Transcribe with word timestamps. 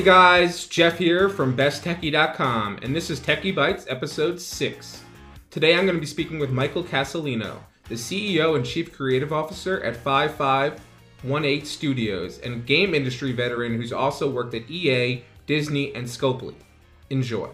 Hey 0.00 0.06
guys, 0.06 0.66
Jeff 0.66 0.96
here 0.96 1.28
from 1.28 1.54
besttechie.com, 1.54 2.78
and 2.80 2.96
this 2.96 3.10
is 3.10 3.20
Techie 3.20 3.54
Bites 3.54 3.84
episode 3.86 4.40
6. 4.40 5.04
Today 5.50 5.74
I'm 5.74 5.84
going 5.84 5.94
to 5.94 6.00
be 6.00 6.06
speaking 6.06 6.38
with 6.38 6.48
Michael 6.50 6.82
Casalino, 6.82 7.58
the 7.86 7.96
CEO 7.96 8.56
and 8.56 8.64
Chief 8.64 8.94
Creative 8.94 9.30
Officer 9.30 9.78
at 9.82 9.98
5518 9.98 11.66
Studios, 11.66 12.38
and 12.38 12.64
game 12.64 12.94
industry 12.94 13.32
veteran 13.32 13.76
who's 13.76 13.92
also 13.92 14.30
worked 14.30 14.54
at 14.54 14.70
EA, 14.70 15.22
Disney, 15.46 15.94
and 15.94 16.06
Scopely. 16.06 16.54
Enjoy. 17.10 17.50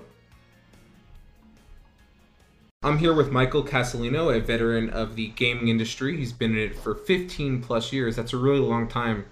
I'm 2.84 2.98
here 2.98 3.12
with 3.12 3.32
Michael 3.32 3.64
Casalino, 3.64 4.32
a 4.32 4.38
veteran 4.38 4.88
of 4.90 5.16
the 5.16 5.30
gaming 5.30 5.66
industry. 5.66 6.16
He's 6.16 6.32
been 6.32 6.52
in 6.52 6.70
it 6.70 6.76
for 6.76 6.94
15 6.94 7.60
plus 7.60 7.92
years. 7.92 8.14
That's 8.14 8.34
a 8.34 8.38
really 8.38 8.60
long 8.60 8.86
time 8.86 9.26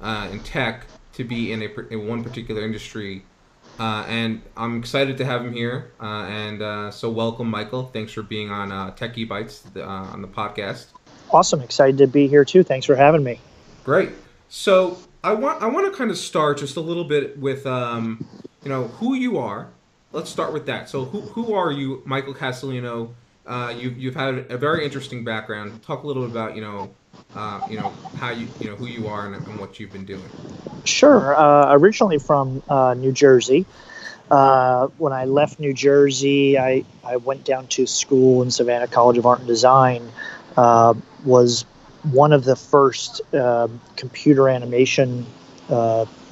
uh, 0.00 0.28
in 0.30 0.38
tech 0.38 0.86
to 1.14 1.24
be 1.24 1.52
in 1.52 1.62
a 1.62 1.68
in 1.90 2.06
one 2.06 2.22
particular 2.22 2.62
industry. 2.62 3.24
Uh, 3.78 4.04
and 4.08 4.42
I'm 4.56 4.78
excited 4.78 5.16
to 5.18 5.24
have 5.24 5.44
him 5.44 5.52
here. 5.52 5.92
Uh, 6.00 6.24
and 6.24 6.60
uh, 6.60 6.90
so, 6.90 7.10
welcome, 7.10 7.48
Michael. 7.48 7.86
Thanks 7.86 8.12
for 8.12 8.22
being 8.22 8.50
on 8.50 8.70
uh, 8.72 8.90
Techie 8.92 9.26
Bites 9.26 9.64
uh, 9.76 9.82
on 9.82 10.22
the 10.22 10.28
podcast. 10.28 10.86
Awesome, 11.30 11.60
excited 11.60 11.98
to 11.98 12.06
be 12.06 12.26
here 12.26 12.44
too. 12.44 12.62
Thanks 12.62 12.86
for 12.86 12.96
having 12.96 13.22
me. 13.22 13.40
Great. 13.84 14.10
So, 14.48 14.98
I 15.24 15.34
want 15.34 15.62
I 15.62 15.66
want 15.66 15.90
to 15.90 15.96
kind 15.96 16.10
of 16.10 16.18
start 16.18 16.58
just 16.58 16.76
a 16.76 16.80
little 16.80 17.04
bit 17.04 17.38
with 17.38 17.66
um, 17.66 18.26
you 18.62 18.68
know 18.68 18.88
who 18.88 19.14
you 19.14 19.38
are 19.38 19.70
let's 20.12 20.30
start 20.30 20.52
with 20.52 20.66
that. 20.66 20.88
So, 20.88 21.04
who, 21.04 21.20
who 21.20 21.54
are 21.54 21.72
you, 21.72 22.02
Michael 22.04 22.34
Castellino? 22.34 23.12
Uh, 23.46 23.74
you, 23.76 23.90
you've 23.90 24.14
had 24.14 24.46
a 24.50 24.58
very 24.58 24.84
interesting 24.84 25.24
background. 25.24 25.82
Talk 25.82 26.02
a 26.02 26.06
little 26.06 26.22
bit 26.22 26.30
about, 26.30 26.54
you 26.54 26.62
know, 26.62 26.94
uh, 27.34 27.60
you 27.68 27.76
know 27.76 27.92
how 28.14 28.30
you, 28.30 28.48
you 28.60 28.68
know, 28.68 28.76
who 28.76 28.86
you 28.86 29.06
are 29.06 29.26
and, 29.26 29.34
and 29.34 29.58
what 29.58 29.78
you've 29.78 29.92
been 29.92 30.04
doing. 30.04 30.28
Sure. 30.84 31.36
Uh, 31.36 31.74
originally 31.74 32.18
from 32.18 32.62
uh, 32.68 32.94
New 32.94 33.12
Jersey. 33.12 33.66
Uh, 34.30 34.86
when 34.98 35.12
I 35.12 35.24
left 35.24 35.58
New 35.58 35.72
Jersey, 35.72 36.58
I, 36.58 36.84
I 37.04 37.16
went 37.16 37.44
down 37.44 37.66
to 37.68 37.86
school 37.86 38.42
in 38.42 38.50
Savannah 38.50 38.86
College 38.86 39.18
of 39.18 39.26
Art 39.26 39.40
and 39.40 39.48
Design. 39.48 40.08
Uh, 40.56 40.94
was 41.24 41.64
one 42.12 42.32
of 42.32 42.44
the 42.44 42.56
first 42.56 43.20
computer 43.96 44.48
animation 44.48 45.26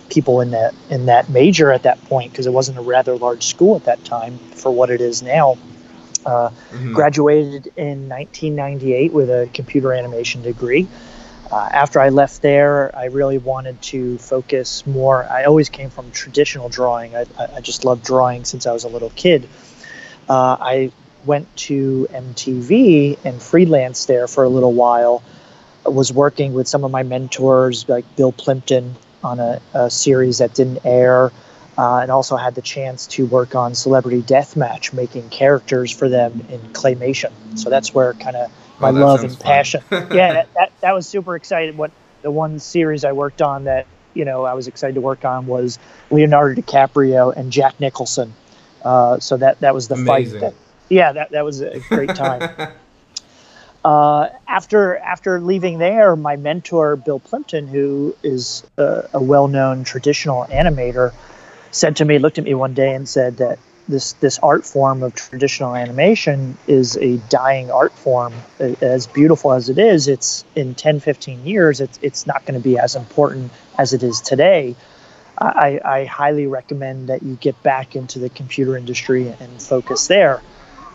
people 0.09 0.41
in 0.41 0.51
that 0.53 0.75
in 0.91 1.07
that 1.07 1.29
major 1.29 1.71
at 1.71 1.83
that 1.83 2.03
point 2.05 2.33
because 2.33 2.47
it 2.47 2.53
wasn't 2.53 2.79
a 2.79 2.81
rather 2.81 3.17
large 3.17 3.45
school 3.45 3.77
at 3.77 3.85
that 3.85 4.03
time 4.05 4.39
for 4.55 4.71
what 4.71 4.91
it 4.91 5.01
is 5.01 5.23
now. 5.23 5.59
Uh, 6.27 6.51
mm-hmm. 6.51 6.95
Graduated 6.95 7.69
in 7.77 8.09
1998 8.09 9.13
with 9.13 9.31
a 9.31 9.49
computer 9.53 9.93
animation 9.93 10.43
degree. 10.43 10.89
Uh, 11.51 11.69
after 11.73 11.99
I 11.99 12.11
left 12.11 12.43
there, 12.43 12.95
I 12.95 13.07
really 13.07 13.39
wanted 13.39 13.81
to 13.83 14.19
focus 14.19 14.87
more. 14.87 15.25
I 15.25 15.45
always 15.45 15.71
came 15.71 15.89
from 15.89 16.11
traditional 16.11 16.69
drawing. 16.69 17.17
I, 17.17 17.25
I 17.39 17.61
just 17.61 17.85
loved 17.85 18.05
drawing 18.05 18.45
since 18.45 18.67
I 18.67 18.73
was 18.73 18.85
a 18.85 18.89
little 18.89 19.11
kid. 19.11 19.49
Uh, 20.29 20.57
I 20.61 20.93
went 21.25 21.55
to 21.57 22.07
MTV 22.11 23.25
and 23.25 23.41
freelanced 23.41 24.07
there 24.07 24.29
for 24.29 24.45
a 24.45 24.49
little 24.49 24.75
while. 24.75 25.23
I 25.87 25.89
was 25.89 26.13
working 26.13 26.53
with 26.53 26.69
some 26.69 26.85
of 26.85 26.91
my 26.91 27.03
mentors 27.03 27.89
like 27.89 28.05
Bill 28.15 28.33
Plympton 28.33 28.95
on 29.25 29.41
a, 29.41 29.61
a 29.73 29.91
series 29.91 30.39
that 30.39 30.55
didn't 30.55 30.85
air, 30.85 31.33
uh, 31.79 32.01
and 32.01 32.11
also 32.11 32.37
had 32.37 32.57
the 32.57 32.63
chance 32.63 33.07
to 33.07 33.25
work 33.25 33.55
on 33.55 33.75
Celebrity 33.75 34.21
Deathmatch, 34.21 34.93
making 34.93 35.29
characters 35.31 35.93
for 35.93 36.09
them 36.09 36.45
in 36.51 36.61
claymation. 36.73 37.33
So 37.57 37.71
that's 37.71 37.95
where 37.95 38.15
kind 38.15 38.35
of 38.35 38.51
my 38.81 38.89
oh, 38.89 38.93
love 38.93 39.23
and 39.23 39.39
passion. 39.39 39.83
yeah, 39.91 40.07
that, 40.09 40.55
that, 40.55 40.73
that 40.81 40.93
was 40.95 41.09
super 41.09 41.37
exciting. 41.37 41.77
What 41.77 41.93
the 42.23 42.33
one 42.33 42.59
series 42.59 43.05
I 43.05 43.13
worked 43.13 43.41
on 43.41 43.65
that 43.65 43.87
you 44.13 44.25
know 44.25 44.45
I 44.45 44.55
was 44.55 44.67
excited 44.67 44.95
to 44.95 45.01
work 45.01 45.25
on 45.25 45.47
was 45.47 45.79
Leonardo 46.11 46.61
DiCaprio 46.61 47.35
and 47.35 47.53
Jack 47.53 47.79
Nicholson. 47.79 48.35
Uh, 48.85 49.21
so 49.21 49.37
that 49.37 49.61
that 49.61 49.73
was 49.73 49.87
the 49.87 49.95
Amazing. 49.95 50.41
fight. 50.41 50.51
That, 50.51 50.55
yeah, 50.89 51.13
that 51.13 51.31
that 51.31 51.45
was 51.45 51.61
a 51.61 51.81
great 51.89 52.15
time. 52.15 52.73
Uh, 53.85 54.29
after 54.49 54.97
after 54.99 55.41
leaving 55.41 55.79
there, 55.79 56.17
my 56.17 56.35
mentor 56.35 56.97
Bill 56.97 57.21
Plympton, 57.21 57.69
who 57.69 58.15
is 58.25 58.65
a, 58.77 59.09
a 59.15 59.23
well-known 59.23 59.85
traditional 59.85 60.45
animator, 60.47 61.15
said 61.71 61.97
to 61.97 62.05
me, 62.05 62.19
looked 62.19 62.39
at 62.39 62.45
me 62.45 62.55
one 62.55 62.75
day 62.75 62.95
and 62.95 63.09
said 63.09 63.39
that 63.39 63.59
this 63.89 64.13
this 64.15 64.39
art 64.41 64.67
form 64.67 65.03
of 65.03 65.15
traditional 65.15 65.75
animation 65.75 66.59
is 66.67 66.97
a 66.99 67.17
dying 67.29 67.71
art 67.71 67.93
form. 67.93 68.35
As 68.59 69.07
beautiful 69.07 69.53
as 69.53 69.69
it 69.69 69.79
is, 69.79 70.09
it's 70.09 70.45
in 70.55 70.75
10, 70.75 71.01
15 71.01 71.47
years, 71.47 71.81
it's 71.81 71.99
it's 72.03 72.27
not 72.27 72.45
going 72.45 72.61
to 72.61 72.63
be 72.63 72.79
as 72.79 72.95
important 72.95 73.51
as 73.79 73.93
it 73.93 74.03
is 74.03 74.21
today. 74.21 74.77
I, 75.41 75.81
I 75.85 76.05
highly 76.05 76.49
recommend 76.49 77.09
that 77.11 77.23
you 77.23 77.37
get 77.37 77.63
back 77.63 77.95
into 77.95 78.19
the 78.19 78.29
computer 78.29 78.77
industry 78.77 79.29
and 79.29 79.63
focus 79.63 80.09
there. 80.09 80.43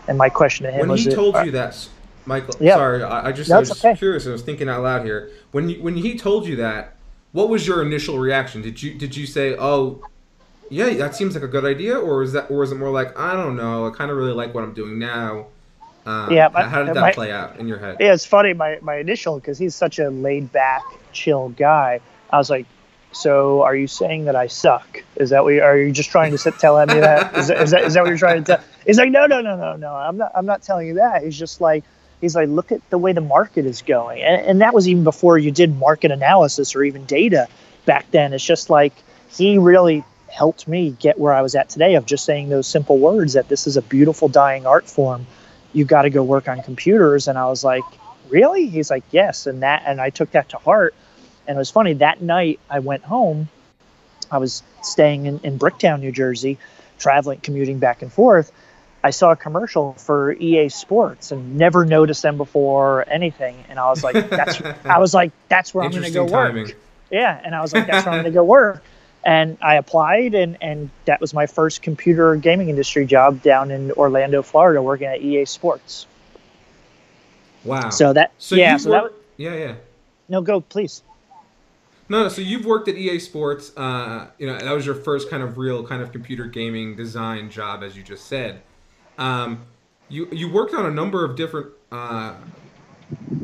And 0.06 0.18
my 0.18 0.28
question 0.28 0.66
to 0.66 0.70
him 0.70 0.80
when 0.80 0.90
was, 0.90 1.02
when 1.02 1.10
he 1.10 1.16
told 1.16 1.36
uh, 1.36 1.42
you 1.44 1.50
that 1.52 1.88
Michael, 2.26 2.54
yeah. 2.60 2.74
sorry, 2.74 3.02
I, 3.02 3.28
I 3.28 3.32
just 3.32 3.48
no, 3.48 3.56
I 3.56 3.60
was 3.60 3.70
okay. 3.72 3.96
curious. 3.96 4.26
I 4.26 4.30
was 4.30 4.42
thinking 4.42 4.68
out 4.68 4.82
loud 4.82 5.04
here. 5.04 5.30
When 5.52 5.70
you, 5.70 5.82
when 5.82 5.96
he 5.96 6.18
told 6.18 6.46
you 6.46 6.56
that, 6.56 6.96
what 7.32 7.48
was 7.48 7.66
your 7.66 7.82
initial 7.82 8.18
reaction? 8.18 8.60
Did 8.62 8.82
you 8.82 8.94
did 8.94 9.16
you 9.16 9.26
say, 9.26 9.56
"Oh, 9.56 10.02
yeah, 10.70 10.92
that 10.94 11.14
seems 11.14 11.34
like 11.34 11.44
a 11.44 11.48
good 11.48 11.64
idea," 11.64 11.98
or 11.98 12.22
is 12.22 12.32
that 12.32 12.50
or 12.50 12.62
is 12.62 12.72
it 12.72 12.76
more 12.76 12.90
like, 12.90 13.18
"I 13.18 13.34
don't 13.34 13.56
know, 13.56 13.86
I 13.86 13.90
kind 13.90 14.10
of 14.10 14.16
really 14.16 14.32
like 14.32 14.54
what 14.54 14.64
I'm 14.64 14.74
doing 14.74 14.98
now." 14.98 15.46
Uh, 16.06 16.28
yeah, 16.30 16.48
my, 16.52 16.62
how 16.62 16.82
did 16.84 16.94
that 16.94 17.00
my, 17.00 17.12
play 17.12 17.32
out 17.32 17.58
in 17.58 17.66
your 17.66 17.78
head? 17.78 17.96
Yeah, 18.00 18.12
it's 18.12 18.26
funny. 18.26 18.52
My 18.52 18.78
my 18.82 18.96
initial 18.96 19.36
because 19.36 19.58
he's 19.58 19.74
such 19.74 19.98
a 19.98 20.10
laid 20.10 20.52
back, 20.52 20.82
chill 21.12 21.50
guy. 21.50 22.00
I 22.30 22.38
was 22.38 22.50
like, 22.50 22.66
"So, 23.12 23.62
are 23.62 23.74
you 23.74 23.86
saying 23.86 24.26
that 24.26 24.36
I 24.36 24.46
suck? 24.46 25.02
Is 25.16 25.30
that 25.30 25.44
what? 25.44 25.50
You, 25.50 25.62
are 25.62 25.78
you 25.78 25.92
just 25.92 26.10
trying 26.10 26.32
to 26.32 26.38
sit, 26.38 26.58
tell 26.58 26.78
me 26.86 27.00
that? 27.00 27.36
Is, 27.36 27.48
that, 27.48 27.62
is 27.62 27.70
that 27.70 27.84
is 27.84 27.94
that 27.94 28.02
what 28.02 28.08
you're 28.08 28.18
trying 28.18 28.44
to 28.44 28.56
tell?" 28.56 28.64
He's 28.86 28.98
like, 28.98 29.10
"No, 29.10 29.26
no, 29.26 29.40
no, 29.40 29.56
no, 29.56 29.76
no. 29.76 29.94
I'm 29.94 30.16
not. 30.18 30.32
I'm 30.34 30.46
not 30.46 30.62
telling 30.62 30.86
you 30.86 30.94
that. 30.94 31.22
He's 31.22 31.38
just 31.38 31.60
like." 31.60 31.84
he's 32.20 32.34
like, 32.34 32.48
look 32.48 32.72
at 32.72 32.80
the 32.88 32.96
way 32.96 33.12
the 33.12 33.20
market 33.20 33.66
is 33.66 33.82
going. 33.82 34.22
And, 34.22 34.40
and 34.46 34.60
that 34.62 34.72
was 34.72 34.88
even 34.88 35.04
before 35.04 35.36
you 35.36 35.50
did 35.50 35.76
market 35.76 36.10
analysis 36.10 36.74
or 36.74 36.82
even 36.82 37.04
data 37.04 37.48
back 37.84 38.10
then. 38.12 38.32
It's 38.32 38.44
just 38.44 38.70
like 38.70 38.94
he 39.30 39.58
really 39.58 40.04
helped 40.34 40.66
me 40.66 40.90
get 40.90 41.18
where 41.18 41.32
I 41.32 41.42
was 41.42 41.54
at 41.54 41.68
today 41.68 41.94
of 41.94 42.06
just 42.06 42.24
saying 42.24 42.48
those 42.48 42.66
simple 42.66 42.98
words 42.98 43.34
that 43.34 43.48
this 43.48 43.66
is 43.66 43.76
a 43.76 43.82
beautiful 43.82 44.28
dying 44.28 44.66
art 44.66 44.86
form. 44.86 45.26
You 45.72 45.84
got 45.84 46.02
to 46.02 46.10
go 46.10 46.22
work 46.22 46.48
on 46.48 46.62
computers. 46.62 47.28
And 47.28 47.38
I 47.38 47.46
was 47.46 47.64
like, 47.64 47.84
really? 48.28 48.66
He's 48.66 48.90
like, 48.90 49.04
yes. 49.10 49.46
And 49.46 49.62
that, 49.62 49.84
and 49.86 50.00
I 50.00 50.10
took 50.10 50.32
that 50.32 50.50
to 50.50 50.58
heart. 50.58 50.94
And 51.46 51.56
it 51.56 51.58
was 51.58 51.70
funny 51.70 51.94
that 51.94 52.20
night 52.20 52.60
I 52.68 52.80
went 52.80 53.04
home. 53.04 53.48
I 54.30 54.38
was 54.38 54.62
staying 54.82 55.26
in, 55.26 55.40
in 55.44 55.58
Bricktown, 55.58 56.00
New 56.00 56.12
Jersey, 56.12 56.58
traveling, 56.98 57.40
commuting 57.40 57.78
back 57.78 58.02
and 58.02 58.12
forth 58.12 58.50
I 59.04 59.10
saw 59.10 59.32
a 59.32 59.36
commercial 59.36 59.92
for 59.92 60.32
EA 60.32 60.70
Sports 60.70 61.30
and 61.30 61.58
never 61.58 61.84
noticed 61.84 62.22
them 62.22 62.38
before 62.38 63.00
or 63.00 63.02
anything. 63.02 63.54
And 63.68 63.78
I 63.78 63.90
was 63.90 64.02
like, 64.02 64.30
that's 64.30 64.62
I 64.86 64.98
was 64.98 65.12
like, 65.12 65.30
that's 65.48 65.74
where 65.74 65.84
I'm 65.84 65.90
gonna 65.90 66.10
go 66.10 66.26
timing. 66.26 66.64
work. 66.64 66.76
Yeah. 67.10 67.38
And 67.44 67.54
I 67.54 67.60
was 67.60 67.74
like, 67.74 67.86
that's 67.86 68.06
where 68.06 68.14
I'm 68.14 68.20
gonna 68.20 68.30
go 68.30 68.44
work. 68.44 68.82
And 69.24 69.56
I 69.62 69.76
applied 69.76 70.34
and, 70.34 70.58
and 70.60 70.90
that 71.06 71.20
was 71.20 71.32
my 71.32 71.46
first 71.46 71.82
computer 71.82 72.36
gaming 72.36 72.68
industry 72.68 73.06
job 73.06 73.42
down 73.42 73.70
in 73.70 73.90
Orlando, 73.92 74.42
Florida, 74.42 74.82
working 74.82 75.06
at 75.06 75.22
EA 75.22 75.46
Sports. 75.46 76.06
Wow. 77.64 77.90
So 77.90 78.12
that 78.12 78.32
so 78.38 78.56
yeah, 78.56 78.76
so 78.76 78.90
worked, 78.90 79.16
that 79.38 79.42
yeah, 79.42 79.54
yeah. 79.54 79.74
No, 80.28 80.42
go 80.42 80.60
please. 80.60 81.02
No, 82.08 82.28
so 82.28 82.42
you've 82.42 82.66
worked 82.66 82.88
at 82.88 82.96
EA 82.96 83.18
Sports. 83.18 83.72
Uh, 83.76 84.26
you 84.38 84.46
know, 84.46 84.58
that 84.58 84.72
was 84.72 84.84
your 84.84 84.94
first 84.94 85.30
kind 85.30 85.42
of 85.42 85.56
real 85.56 85.86
kind 85.86 86.02
of 86.02 86.12
computer 86.12 86.44
gaming 86.44 86.96
design 86.96 87.50
job, 87.50 87.82
as 87.82 87.96
you 87.96 88.02
just 88.02 88.26
said. 88.26 88.60
Um, 89.16 89.62
you 90.08 90.28
you 90.30 90.52
worked 90.52 90.74
on 90.74 90.84
a 90.84 90.90
number 90.90 91.24
of 91.24 91.36
different 91.36 91.68
uh, 91.90 92.34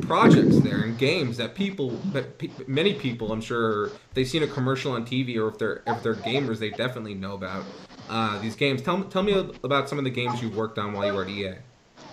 projects 0.01 0.59
there 0.59 0.81
and 0.81 0.97
games 0.97 1.37
that 1.37 1.55
people 1.55 1.91
that 2.11 2.37
pe- 2.37 2.49
many 2.67 2.93
people 2.93 3.31
I'm 3.31 3.41
sure 3.41 3.91
they've 4.13 4.27
seen 4.27 4.43
a 4.43 4.47
commercial 4.47 4.91
on 4.93 5.05
TV 5.05 5.37
or 5.37 5.47
if 5.47 5.57
they're 5.57 5.83
if 5.87 6.03
they're 6.03 6.15
gamers 6.15 6.59
they 6.59 6.69
definitely 6.69 7.13
know 7.13 7.33
about 7.33 7.63
uh, 8.11 8.37
these 8.39 8.55
games. 8.55 8.81
Tell 8.81 9.03
tell 9.05 9.23
me 9.23 9.33
about 9.63 9.89
some 9.89 9.97
of 9.97 10.03
the 10.03 10.09
games 10.09 10.41
you 10.41 10.49
worked 10.49 10.77
on 10.77 10.93
while 10.93 11.07
you 11.07 11.13
were 11.13 11.23
at 11.23 11.29
EA. 11.29 11.53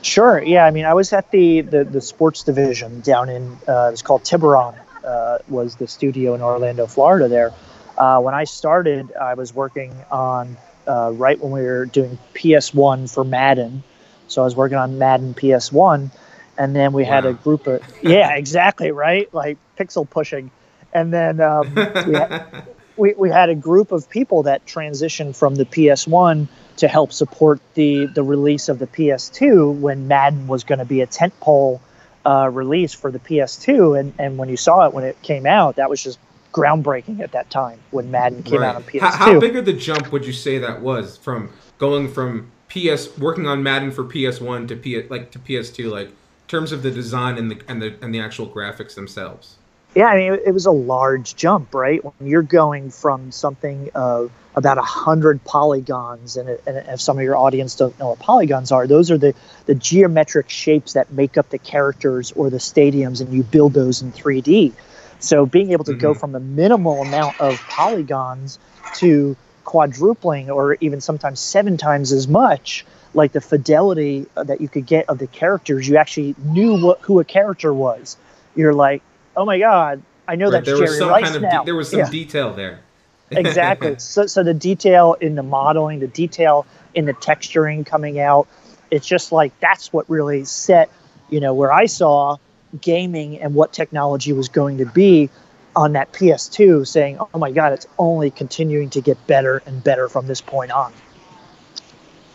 Sure. 0.02 0.40
Yeah. 0.40 0.64
I 0.64 0.70
mean, 0.70 0.84
I 0.84 0.94
was 0.94 1.12
at 1.12 1.30
the 1.30 1.60
the, 1.62 1.84
the 1.84 2.00
sports 2.00 2.44
division 2.44 3.00
down 3.00 3.28
in 3.28 3.58
uh, 3.66 3.90
it's 3.92 4.02
called 4.02 4.24
Tiburon. 4.24 4.74
Uh, 5.04 5.38
was 5.48 5.76
the 5.76 5.88
studio 5.88 6.34
in 6.34 6.42
Orlando, 6.42 6.86
Florida. 6.86 7.28
There, 7.28 7.52
uh, 7.96 8.20
when 8.20 8.34
I 8.34 8.44
started, 8.44 9.12
I 9.14 9.34
was 9.34 9.54
working 9.54 9.94
on 10.10 10.56
uh, 10.86 11.12
right 11.14 11.40
when 11.40 11.50
we 11.50 11.62
were 11.62 11.86
doing 11.86 12.18
PS1 12.34 13.12
for 13.12 13.24
Madden. 13.24 13.82
So 14.26 14.42
I 14.42 14.44
was 14.44 14.54
working 14.54 14.76
on 14.76 14.98
Madden 14.98 15.32
PS1, 15.32 16.10
and 16.58 16.74
then 16.74 16.92
we 16.92 17.04
wow. 17.04 17.10
had 17.10 17.26
a 17.26 17.32
group 17.32 17.66
of 17.66 17.80
yeah, 18.02 18.34
exactly 18.34 18.90
right, 18.90 19.32
like 19.32 19.56
pixel 19.78 20.08
pushing, 20.08 20.50
and 20.92 21.12
then 21.12 21.40
um, 21.40 21.72
we, 21.74 22.14
had, 22.14 22.66
we 22.96 23.14
we 23.14 23.30
had 23.30 23.48
a 23.48 23.54
group 23.54 23.92
of 23.92 24.10
people 24.10 24.42
that 24.42 24.66
transitioned 24.66 25.36
from 25.36 25.54
the 25.54 25.64
PS1 25.64 26.48
to 26.78 26.88
help 26.88 27.12
support 27.12 27.60
the 27.74 28.06
the 28.06 28.22
release 28.22 28.68
of 28.68 28.78
the 28.78 28.86
PS2 28.86 29.78
when 29.78 30.08
Madden 30.08 30.48
was 30.48 30.64
going 30.64 30.80
to 30.80 30.84
be 30.84 31.00
a 31.00 31.06
tentpole 31.06 31.80
uh, 32.26 32.50
release 32.52 32.92
for 32.92 33.10
the 33.10 33.20
PS2, 33.20 33.98
and 33.98 34.12
and 34.18 34.36
when 34.36 34.48
you 34.48 34.56
saw 34.56 34.86
it 34.86 34.92
when 34.92 35.04
it 35.04 35.20
came 35.22 35.46
out, 35.46 35.76
that 35.76 35.88
was 35.88 36.02
just 36.02 36.18
groundbreaking 36.52 37.20
at 37.20 37.32
that 37.32 37.48
time 37.50 37.78
when 37.90 38.10
Madden 38.10 38.42
came 38.42 38.60
Right. 38.60 38.68
out 38.68 38.76
on 38.76 38.82
PS2. 38.82 39.00
How, 39.00 39.10
how 39.10 39.40
big 39.40 39.54
of 39.54 39.64
the 39.64 39.72
jump 39.72 40.10
would 40.10 40.26
you 40.26 40.32
say 40.32 40.58
that 40.58 40.80
was 40.80 41.16
from 41.18 41.50
going 41.78 42.12
from 42.12 42.50
PS 42.68 43.16
working 43.18 43.46
on 43.46 43.62
Madden 43.62 43.92
for 43.92 44.02
PS1 44.02 44.66
to 44.68 44.76
PS 44.76 45.10
like 45.10 45.30
to 45.30 45.38
PS2 45.38 45.90
like 45.90 46.10
terms 46.48 46.72
of 46.72 46.82
the 46.82 46.90
design 46.90 47.38
and 47.38 47.50
the 47.50 47.60
and 47.68 47.80
the 47.80 47.94
and 48.02 48.14
the 48.14 48.20
actual 48.20 48.48
graphics 48.48 48.94
themselves? 48.94 49.56
Yeah, 49.94 50.06
I 50.06 50.16
mean, 50.16 50.32
it 50.44 50.52
was 50.52 50.66
a 50.66 50.70
large 50.70 51.34
jump, 51.34 51.74
right? 51.74 52.04
When 52.04 52.28
you're 52.28 52.42
going 52.42 52.90
from 52.90 53.32
something 53.32 53.90
of 53.94 54.30
about 54.54 54.76
a 54.76 54.82
hundred 54.82 55.42
polygons, 55.44 56.36
and, 56.36 56.48
it- 56.48 56.62
and 56.66 56.76
if 56.76 57.00
some 57.00 57.16
of 57.16 57.24
your 57.24 57.36
audience 57.36 57.74
don't 57.74 57.98
know 57.98 58.08
what 58.10 58.18
polygons 58.18 58.70
are, 58.70 58.86
those 58.86 59.10
are 59.10 59.18
the 59.18 59.34
the 59.66 59.74
geometric 59.74 60.50
shapes 60.50 60.92
that 60.92 61.12
make 61.12 61.38
up 61.38 61.48
the 61.50 61.58
characters 61.58 62.32
or 62.32 62.50
the 62.50 62.58
stadiums, 62.58 63.20
and 63.20 63.32
you 63.32 63.42
build 63.42 63.72
those 63.72 64.02
in 64.02 64.12
3D. 64.12 64.72
So 65.20 65.46
being 65.46 65.72
able 65.72 65.84
to 65.84 65.94
go 65.94 66.14
Mhm. 66.14 66.20
from 66.20 66.34
a 66.34 66.40
minimal 66.40 67.02
amount 67.02 67.40
of 67.40 67.58
polygons 67.68 68.58
to 68.96 69.36
quadrupling, 69.64 70.50
or 70.50 70.76
even 70.80 71.00
sometimes 71.00 71.40
seven 71.40 71.76
times 71.76 72.12
as 72.12 72.26
much, 72.28 72.84
like 73.14 73.32
the 73.32 73.40
fidelity 73.40 74.26
uh, 74.36 74.44
that 74.44 74.60
you 74.60 74.68
could 74.68 74.86
get 74.86 75.08
of 75.08 75.18
the 75.18 75.26
characters, 75.26 75.88
you 75.88 75.96
actually 75.96 76.34
knew 76.44 76.84
what 76.84 77.00
who 77.00 77.20
a 77.20 77.24
character 77.24 77.72
was. 77.72 78.16
You're 78.54 78.74
like, 78.74 79.02
oh 79.36 79.44
my 79.44 79.58
god, 79.58 80.02
I 80.26 80.36
know 80.36 80.46
Right, 80.46 80.52
that's 80.52 80.66
there 80.66 80.76
Jerry 80.76 80.88
was 80.88 80.98
some 80.98 81.08
Rice 81.08 81.22
kind 81.24 81.36
of 81.36 81.42
now. 81.42 81.62
de- 81.62 81.66
there 81.66 81.74
was 81.74 81.88
some 81.88 82.00
Yeah, 82.00 82.10
detail 82.10 82.52
there. 82.52 82.80
exactly. 83.30 83.96
So, 83.98 84.26
so 84.26 84.42
the 84.42 84.54
detail 84.54 85.14
in 85.20 85.34
the 85.34 85.42
modeling, 85.42 86.00
the 86.00 86.06
detail 86.06 86.66
in 86.94 87.04
the 87.04 87.14
texturing 87.14 87.84
coming 87.84 88.20
out, 88.20 88.48
it's 88.90 89.06
just 89.06 89.32
like 89.32 89.58
that's 89.60 89.92
what 89.92 90.08
really 90.08 90.44
set, 90.44 90.90
you 91.30 91.40
know, 91.40 91.54
where 91.54 91.72
I 91.72 91.86
saw 91.86 92.36
gaming 92.80 93.40
and 93.40 93.54
what 93.54 93.72
technology 93.72 94.32
was 94.32 94.48
going 94.48 94.78
to 94.78 94.86
be 94.86 95.30
on 95.76 95.92
that 95.92 96.12
PS2, 96.12 96.84
saying, 96.84 97.18
oh 97.20 97.38
my 97.38 97.50
god, 97.52 97.72
it's 97.72 97.86
only 97.98 98.30
continuing 98.30 98.90
to 98.90 99.00
get 99.00 99.24
better 99.26 99.62
and 99.66 99.82
better 99.84 100.08
from 100.08 100.26
this 100.26 100.40
point 100.40 100.70
on. 100.72 100.92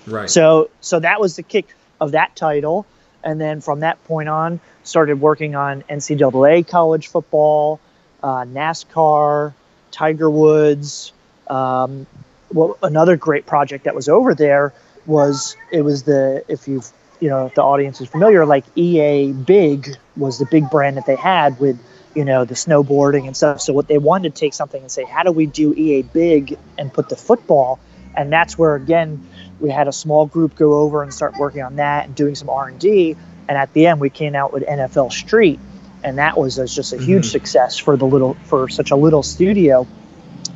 Right. 0.07 0.29
So 0.29 0.69
so 0.81 0.99
that 0.99 1.19
was 1.19 1.35
the 1.35 1.43
kick 1.43 1.75
of 1.99 2.11
that 2.11 2.35
title, 2.35 2.85
and 3.23 3.39
then 3.39 3.61
from 3.61 3.81
that 3.81 4.03
point 4.05 4.29
on, 4.29 4.59
started 4.83 5.19
working 5.19 5.55
on 5.55 5.83
NCAA 5.83 6.67
college 6.67 7.07
football, 7.07 7.79
uh, 8.21 8.43
NASCAR, 8.43 9.53
Tiger 9.91 10.29
Woods. 10.29 11.13
Um, 11.47 12.07
well, 12.51 12.77
another 12.83 13.17
great 13.17 13.45
project 13.45 13.85
that 13.85 13.95
was 13.95 14.07
over 14.07 14.35
there 14.35 14.73
was 15.05 15.55
it 15.71 15.81
was 15.81 16.03
the 16.03 16.43
if 16.47 16.67
you've 16.67 16.89
you 17.19 17.29
know 17.29 17.45
if 17.47 17.55
the 17.55 17.63
audience 17.63 18.01
is 18.01 18.07
familiar, 18.07 18.45
like 18.45 18.65
EA 18.75 19.31
Big 19.31 19.95
was 20.15 20.39
the 20.39 20.45
big 20.45 20.69
brand 20.69 20.97
that 20.97 21.05
they 21.05 21.15
had 21.15 21.59
with 21.59 21.79
you 22.15 22.25
know 22.25 22.45
the 22.45 22.53
snowboarding 22.53 23.27
and 23.27 23.35
stuff. 23.35 23.61
So 23.61 23.73
what 23.73 23.87
they 23.87 23.97
wanted 23.97 24.35
to 24.35 24.39
take 24.39 24.53
something 24.53 24.81
and 24.81 24.91
say, 24.91 25.03
how 25.03 25.23
do 25.23 25.31
we 25.31 25.45
do 25.45 25.73
EA 25.73 26.03
Big 26.03 26.57
and 26.77 26.93
put 26.93 27.09
the 27.09 27.15
football? 27.15 27.79
And 28.15 28.31
that's 28.31 28.57
where 28.57 28.75
again 28.75 29.25
we 29.63 29.69
had 29.71 29.87
a 29.87 29.93
small 29.93 30.25
group 30.27 30.55
go 30.55 30.73
over 30.81 31.01
and 31.01 31.13
start 31.13 31.37
working 31.39 31.63
on 31.63 31.77
that 31.77 32.05
and 32.05 32.15
doing 32.15 32.35
some 32.35 32.49
r&d 32.49 33.15
and 33.47 33.57
at 33.57 33.71
the 33.73 33.87
end 33.87 33.99
we 33.99 34.09
came 34.09 34.35
out 34.35 34.51
with 34.53 34.63
nfl 34.63 35.11
street 35.11 35.59
and 36.03 36.17
that 36.17 36.37
was 36.37 36.59
a, 36.59 36.67
just 36.67 36.91
a 36.91 36.97
huge 36.97 37.23
Mhm. 37.27 37.31
success 37.31 37.77
for 37.77 37.95
the 37.95 38.05
little 38.05 38.35
for 38.43 38.67
such 38.67 38.91
a 38.91 38.95
little 38.95 39.23
studio. 39.23 39.87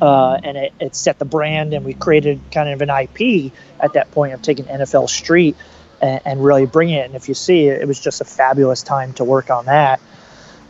Uh, 0.00 0.38
and 0.44 0.56
it, 0.56 0.72
it 0.78 0.94
set 0.94 1.18
the 1.18 1.24
brand 1.24 1.72
and 1.74 1.84
we 1.84 1.92
created 1.94 2.38
kind 2.52 2.68
of 2.68 2.82
an 2.82 2.90
ip 2.90 3.52
at 3.80 3.94
that 3.94 4.08
point 4.12 4.32
of 4.32 4.40
taking 4.42 4.64
nfl 4.66 5.08
street 5.08 5.56
and, 6.00 6.20
and 6.24 6.44
really 6.44 6.66
bringing 6.66 6.96
it. 6.96 7.06
And 7.06 7.16
if 7.16 7.28
you 7.28 7.34
see 7.34 7.66
it, 7.66 7.80
it 7.80 7.88
was 7.88 7.98
just 7.98 8.20
a 8.20 8.24
fabulous 8.24 8.82
time 8.82 9.12
to 9.14 9.24
work 9.24 9.50
on 9.50 9.64
that. 9.64 10.00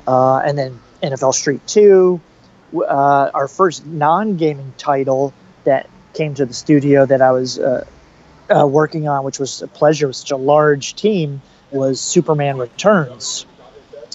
Uh, 0.06 0.38
and 0.38 0.56
then 0.56 0.78
nfl 1.02 1.34
street 1.34 1.60
2 1.66 2.20
uh, 2.76 3.30
our 3.34 3.48
first 3.48 3.84
non-gaming 3.84 4.72
title 4.78 5.34
that 5.64 5.88
came 6.14 6.34
to 6.34 6.46
the 6.46 6.54
studio 6.54 7.04
that 7.04 7.20
i 7.20 7.32
was 7.32 7.58
uh, 8.54 8.66
working 8.66 9.08
on, 9.08 9.24
which 9.24 9.38
was 9.38 9.62
a 9.62 9.68
pleasure 9.68 10.06
with 10.06 10.16
such 10.16 10.30
a 10.30 10.36
large 10.36 10.94
team, 10.94 11.40
was 11.70 12.00
Superman 12.00 12.56
Returns, 12.58 13.46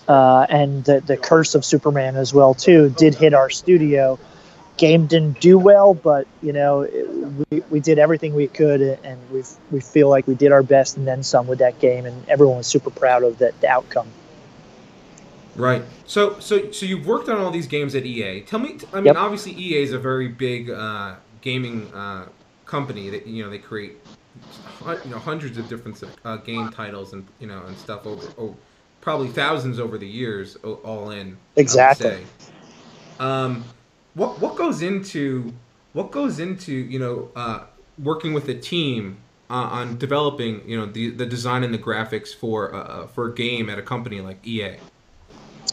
uh, 0.08 0.46
and 0.50 0.84
the 0.86 1.02
the 1.02 1.18
Curse 1.18 1.56
of 1.56 1.64
Superman 1.64 2.16
as 2.16 2.34
well 2.34 2.54
too 2.54 2.90
did 2.98 3.16
hit 3.16 3.34
our 3.34 3.50
studio. 3.50 4.20
Game 4.78 5.06
didn't 5.06 5.40
do 5.40 5.60
well, 5.60 5.94
but 5.94 6.28
you 6.42 6.52
know 6.52 6.82
it, 6.82 7.08
we, 7.52 7.62
we 7.70 7.80
did 7.80 8.00
everything 8.00 8.34
we 8.34 8.48
could, 8.48 8.82
and 8.82 9.20
we 9.32 9.44
we 9.72 9.80
feel 9.80 10.10
like 10.10 10.26
we 10.28 10.34
did 10.34 10.52
our 10.52 10.64
best 10.64 10.98
and 10.98 11.08
then 11.08 11.22
some 11.22 11.46
with 11.46 11.60
that 11.60 11.80
game, 11.80 12.06
and 12.06 12.28
everyone 12.28 12.58
was 12.58 12.68
super 12.68 12.90
proud 12.90 13.24
of 13.24 13.38
the, 13.38 13.54
the 13.62 13.68
outcome. 13.68 14.08
Right. 15.56 15.84
So 16.06 16.40
so 16.40 16.72
so 16.72 16.86
you've 16.88 17.06
worked 17.06 17.30
on 17.30 17.38
all 17.38 17.52
these 17.52 17.68
games 17.68 17.94
at 17.94 18.06
EA. 18.06 18.42
Tell 18.42 18.60
me. 18.60 18.80
I 18.92 18.96
mean, 18.98 19.06
Yep. 19.06 19.16
obviously 19.18 19.52
EA 19.52 19.84
is 19.84 19.94
a 19.94 20.00
very 20.00 20.28
big 20.28 20.72
uh, 20.72 21.16
gaming 21.42 21.94
uh, 21.94 22.30
company. 22.66 23.10
That 23.12 23.28
you 23.28 23.44
know 23.44 23.52
they 23.52 23.60
create 23.60 23.98
you 25.06 25.12
know 25.12 25.20
hundreds 25.20 25.58
of 25.58 25.68
different 25.70 26.02
uh, 26.26 26.38
game 26.38 26.70
titles 26.70 27.14
and 27.14 27.26
you 27.40 27.48
know 27.48 27.64
and 27.66 27.78
stuff 27.78 28.06
over, 28.06 28.28
over 28.38 28.56
probably 29.02 29.28
thousands 29.28 29.80
over 29.80 29.98
the 29.98 30.08
years 30.08 30.56
all 30.58 31.12
in. 31.12 31.38
Exactly. 31.56 32.26
Um, 33.20 33.64
what 34.14 34.40
what 34.40 34.56
goes 34.56 34.82
into 34.82 35.54
what 35.94 36.12
goes 36.12 36.40
into 36.40 36.74
you 36.74 37.00
know 37.00 37.30
uh, 37.36 37.66
working 38.02 38.34
with 38.34 38.50
a 38.50 38.56
team 38.56 39.18
uh, 39.50 39.54
on 39.54 39.98
developing 39.98 40.68
you 40.68 40.78
know 40.78 40.86
the 40.86 41.10
the 41.12 41.26
design 41.26 41.64
and 41.64 41.74
the 41.74 41.78
graphics 41.78 42.34
for 42.34 42.74
uh, 42.74 43.08
for 43.08 43.28
a 43.28 43.34
game 43.34 43.70
at 43.70 43.78
a 43.78 43.84
company 43.84 44.22
like 44.22 44.46
EA. 44.46 44.78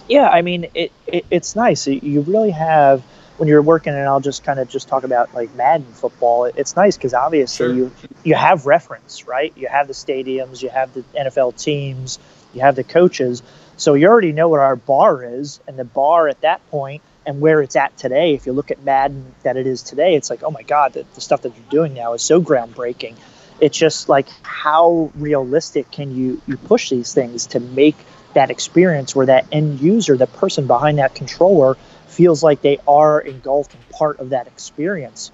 Yeah, 0.09 0.29
I 0.29 0.43
mean, 0.43 0.67
it, 0.75 0.93
it 1.07 1.25
it's 1.31 1.55
nice. 1.55 1.87
You 1.87 2.23
really 2.23 2.51
have 2.51 3.05
when 3.41 3.49
you're 3.49 3.63
working, 3.63 3.95
and 3.95 4.03
I'll 4.07 4.21
just 4.21 4.45
kind 4.45 4.61
of 4.61 4.69
just 4.69 4.87
talk 4.87 5.03
about 5.03 5.35
like 5.35 5.55
Madden 5.55 5.91
football. 5.95 6.45
It's 6.45 6.77
nice 6.77 6.99
because 6.99 7.15
obviously 7.15 7.67
Sure. 7.69 7.75
you 7.75 7.93
you 8.23 8.35
have 8.35 8.67
reference, 8.67 9.27
right? 9.27 9.51
You 9.57 9.67
have 9.67 9.89
the 9.89 9.95
stadiums, 9.95 10.63
you 10.63 10.69
have 10.69 10.93
the 10.93 11.03
NFL 11.19 11.57
teams, 11.57 12.19
you 12.53 12.61
have 12.61 12.77
the 12.77 12.85
coaches, 12.85 13.43
so 13.79 13.95
you 13.95 14.09
already 14.09 14.33
know 14.33 14.51
what 14.51 14.61
our 14.61 14.77
bar 14.77 15.25
is, 15.25 15.59
and 15.67 15.79
the 15.79 15.85
bar 15.87 16.29
at 16.29 16.43
that 16.43 16.61
point 16.71 17.01
and 17.25 17.41
where 17.41 17.63
it's 17.63 17.77
at 17.77 17.97
today. 17.97 18.35
If 18.35 18.45
you 18.45 18.53
look 18.53 18.71
at 18.71 18.83
Madden 18.83 19.35
that 19.43 19.57
it 19.57 19.67
is 19.67 19.83
today, 19.83 20.17
it's 20.17 20.29
like, 20.29 20.43
oh 20.43 20.51
my 20.51 20.63
God, 20.63 20.93
the, 20.93 21.07
the 21.15 21.21
stuff 21.23 21.41
that 21.43 21.55
you're 21.57 21.71
doing 21.71 21.95
now 21.95 22.13
is 22.13 22.23
so 22.23 22.43
groundbreaking. 22.43 23.15
It's 23.59 23.77
just 23.79 24.11
like 24.11 24.29
how 24.43 25.11
realistic 25.15 25.91
can 25.91 26.15
you 26.15 26.43
you 26.47 26.59
push 26.59 26.91
these 26.91 27.15
things 27.15 27.47
to 27.49 27.61
make 27.61 27.97
that 28.35 28.51
experience 28.51 29.17
where 29.17 29.27
that 29.27 29.47
end 29.51 29.81
user, 29.81 30.19
the 30.19 30.27
person 30.27 30.67
behind 30.67 30.99
that 30.99 31.15
controller, 31.15 31.79
feels 32.21 32.43
like 32.43 32.61
they 32.61 32.77
are 32.87 33.19
engulfed 33.23 33.73
in 33.73 33.81
part 33.97 34.21
of 34.21 34.29
that 34.29 34.47
experience. 34.47 35.33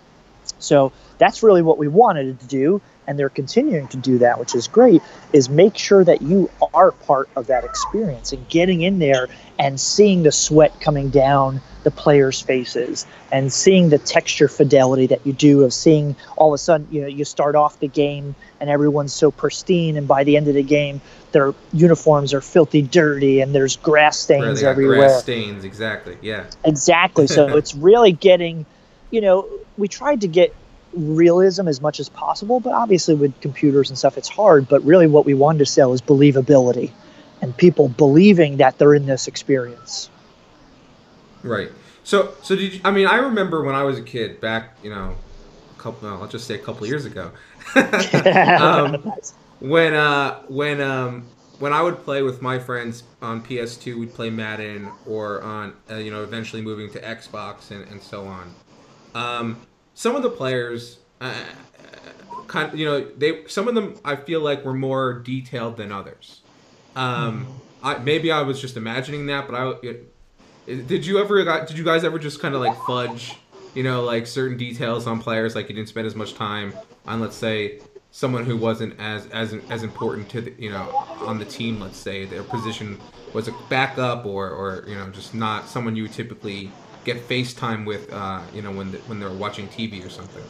So 0.61 0.93
that's 1.19 1.43
really 1.43 1.61
what 1.63 1.79
we 1.79 1.89
wanted 1.89 2.39
to 2.39 2.47
do, 2.47 2.81
and 3.07 3.19
they're 3.19 3.29
continuing 3.29 3.89
to 3.89 3.97
do 3.97 4.19
that, 4.19 4.39
which 4.39 4.55
is 4.55 4.69
great. 4.69 5.03
Is 5.33 5.49
make 5.49 5.77
sure 5.77 6.05
that 6.05 6.23
you 6.23 6.51
are 6.75 6.93
part 6.93 7.29
of 7.37 7.47
that 7.49 7.65
experience 7.65 8.33
and 8.33 8.49
getting 8.49 8.83
in 8.83 8.99
there 8.99 9.29
and 9.59 9.81
seeing 9.81 10.23
the 10.23 10.33
sweat 10.33 10.81
coming 10.81 11.11
down 11.11 11.61
the 11.85 11.91
players' 11.91 12.41
faces 12.41 13.07
and 13.31 13.53
seeing 13.53 13.91
the 13.91 13.99
texture 13.99 14.49
fidelity 14.49 15.07
that 15.07 15.25
you 15.25 15.33
do 15.33 15.63
of 15.63 15.73
seeing 15.73 16.17
all 16.37 16.53
of 16.53 16.55
a 16.55 16.59
sudden, 16.59 16.89
you 16.91 17.01
know, 17.01 17.07
you 17.07 17.25
start 17.25 17.55
off 17.55 17.79
the 17.79 17.87
game 17.87 18.35
and 18.61 18.69
everyone's 18.69 19.13
so 19.13 19.31
pristine, 19.31 19.97
and 19.97 20.09
by 20.09 20.25
the 20.25 20.37
end 20.37 20.49
of 20.49 20.55
the 20.55 20.63
game, 20.63 21.01
their 21.33 21.55
uniforms 21.73 22.33
are 22.33 22.41
filthy 22.41 22.83
dirty 22.83 23.41
and 23.41 23.55
there's 23.55 23.77
grass 23.77 24.19
stains 24.19 24.63
got 24.63 24.71
everywhere. 24.71 24.97
grass 24.97 25.21
stains, 25.21 25.65
exactly. 25.65 26.17
Yeah. 26.23 26.47
Exactly. 26.65 27.27
So 27.27 27.57
it's 27.57 27.75
really 27.75 28.13
getting, 28.13 28.67
you 29.11 29.21
know, 29.21 29.49
we 29.77 29.87
tried 29.87 30.23
to 30.23 30.29
get 30.29 30.57
realism 30.97 31.69
as 31.69 31.81
much 31.81 32.01
as 32.01 32.09
possible, 32.09 32.61
but 32.61 32.73
obviously 32.73 33.15
with 33.15 33.39
computers 33.41 33.91
and 33.91 33.99
stuff, 33.99 34.19
it's 34.19 34.29
hard. 34.29 34.69
But 34.69 34.83
really, 34.85 35.07
what 35.07 35.25
we 35.25 35.35
wanted 35.35 35.59
to 35.61 35.67
sell 35.67 35.93
is 35.93 36.01
believability 36.01 36.91
and 37.43 37.57
people 37.57 37.89
believing 37.89 38.57
that 38.59 38.79
they're 38.79 38.95
in 38.95 39.07
this 39.07 39.29
experience. 39.29 40.11
Right. 41.43 41.71
So, 42.05 42.35
so 42.43 42.57
did 42.57 42.75
you? 42.75 42.81
I 42.85 42.91
mean, 42.91 43.07
I 43.07 43.17
remember 43.17 43.63
when 43.63 43.75
I 43.75 43.83
was 43.83 43.99
a 43.99 44.03
kid, 44.03 44.41
back, 44.41 44.77
you 44.83 44.91
know, 44.91 45.15
a 45.77 45.81
couple. 45.81 46.09
No, 46.09 46.21
I'll 46.21 46.29
just 46.29 46.47
say 46.47 46.55
a 46.55 46.59
couple 46.59 46.87
years 46.87 47.05
ago. 47.05 47.33
um, 47.75 49.13
when 49.61 49.95
uh, 49.95 50.43
when 50.49 50.81
um, 50.81 51.27
when 51.59 51.73
I 51.73 51.83
would 51.83 52.03
play 52.05 52.23
with 52.23 52.43
my 52.43 52.59
friends 52.59 53.03
on 53.23 53.43
PS2, 53.43 53.99
we'd 53.99 54.15
play 54.15 54.31
Madden, 54.31 54.89
or 55.07 55.43
on 55.43 55.75
uh, 55.91 55.97
you 55.97 56.11
know, 56.11 56.23
eventually 56.23 56.63
moving 56.63 56.91
to 56.93 57.01
Xbox 57.01 57.71
and, 57.71 57.87
and 57.89 58.01
so 58.01 58.25
on. 58.27 58.55
Um, 59.15 59.61
some 59.97 60.15
of 60.15 60.23
the 60.23 60.31
players, 60.31 60.99
uh, 61.23 61.33
kind 62.47 62.73
of, 62.73 62.79
you 62.79 62.85
know, 62.85 63.05
they 63.17 63.47
some 63.49 63.67
of 63.67 63.75
them 63.75 63.99
I 64.05 64.15
feel 64.15 64.41
like 64.41 64.65
were 64.65 64.75
more 64.75 65.15
detailed 65.15 65.79
than 65.79 65.91
others. 65.91 66.43
Um, 66.95 67.47
I 67.83 67.99
maybe 67.99 68.31
I 68.31 68.43
was 68.43 68.61
just 68.61 68.77
imagining 68.77 69.27
that, 69.27 69.49
but 69.49 69.55
I 69.55 69.73
it, 69.83 70.87
did 70.87 71.07
you 71.07 71.19
ever 71.19 71.43
got 71.45 71.67
did 71.67 71.79
you 71.79 71.85
guys 71.85 72.05
ever 72.05 72.19
just 72.19 72.41
kind 72.41 72.55
of 72.55 72.61
like 72.61 72.77
fudge, 72.87 73.35
you 73.75 73.83
know, 73.83 74.03
like 74.03 74.27
certain 74.27 74.59
details 74.59 75.07
on 75.07 75.21
players, 75.21 75.55
like 75.55 75.69
you 75.71 75.75
didn't 75.75 75.89
spend 75.89 76.07
as 76.07 76.15
much 76.15 76.35
time 76.35 76.75
on, 77.07 77.21
let's 77.21 77.37
say, 77.37 77.81
someone 78.11 78.45
who 78.45 78.57
wasn't 78.57 78.99
as 79.01 79.27
as 79.29 79.55
as 79.71 79.83
important 79.83 80.29
to 80.29 80.43
the 80.43 80.55
you 80.59 80.71
know 80.71 80.91
on 81.21 81.39
the 81.39 81.45
team, 81.47 81.81
let's 81.81 81.97
say 81.97 82.27
their 82.27 82.43
position 82.43 83.01
was 83.33 83.49
a 83.49 83.55
backup 83.71 84.27
or 84.27 84.51
or 84.51 84.85
you 84.87 84.95
know 84.95 85.09
just 85.09 85.35
not 85.35 85.67
someone 85.71 85.97
you 85.97 86.03
would 86.03 86.13
typically 86.13 86.71
get 87.07 87.27
FaceTime 87.27 87.87
with, 87.87 88.13
uh, 88.13 88.43
you 88.53 88.61
know, 88.61 88.73
when 88.73 88.91
the, 88.93 88.99
when 89.07 89.21
they're 89.21 89.31
watching 89.31 89.69
TV 89.69 90.05
or 90.05 90.11
something. 90.11 90.43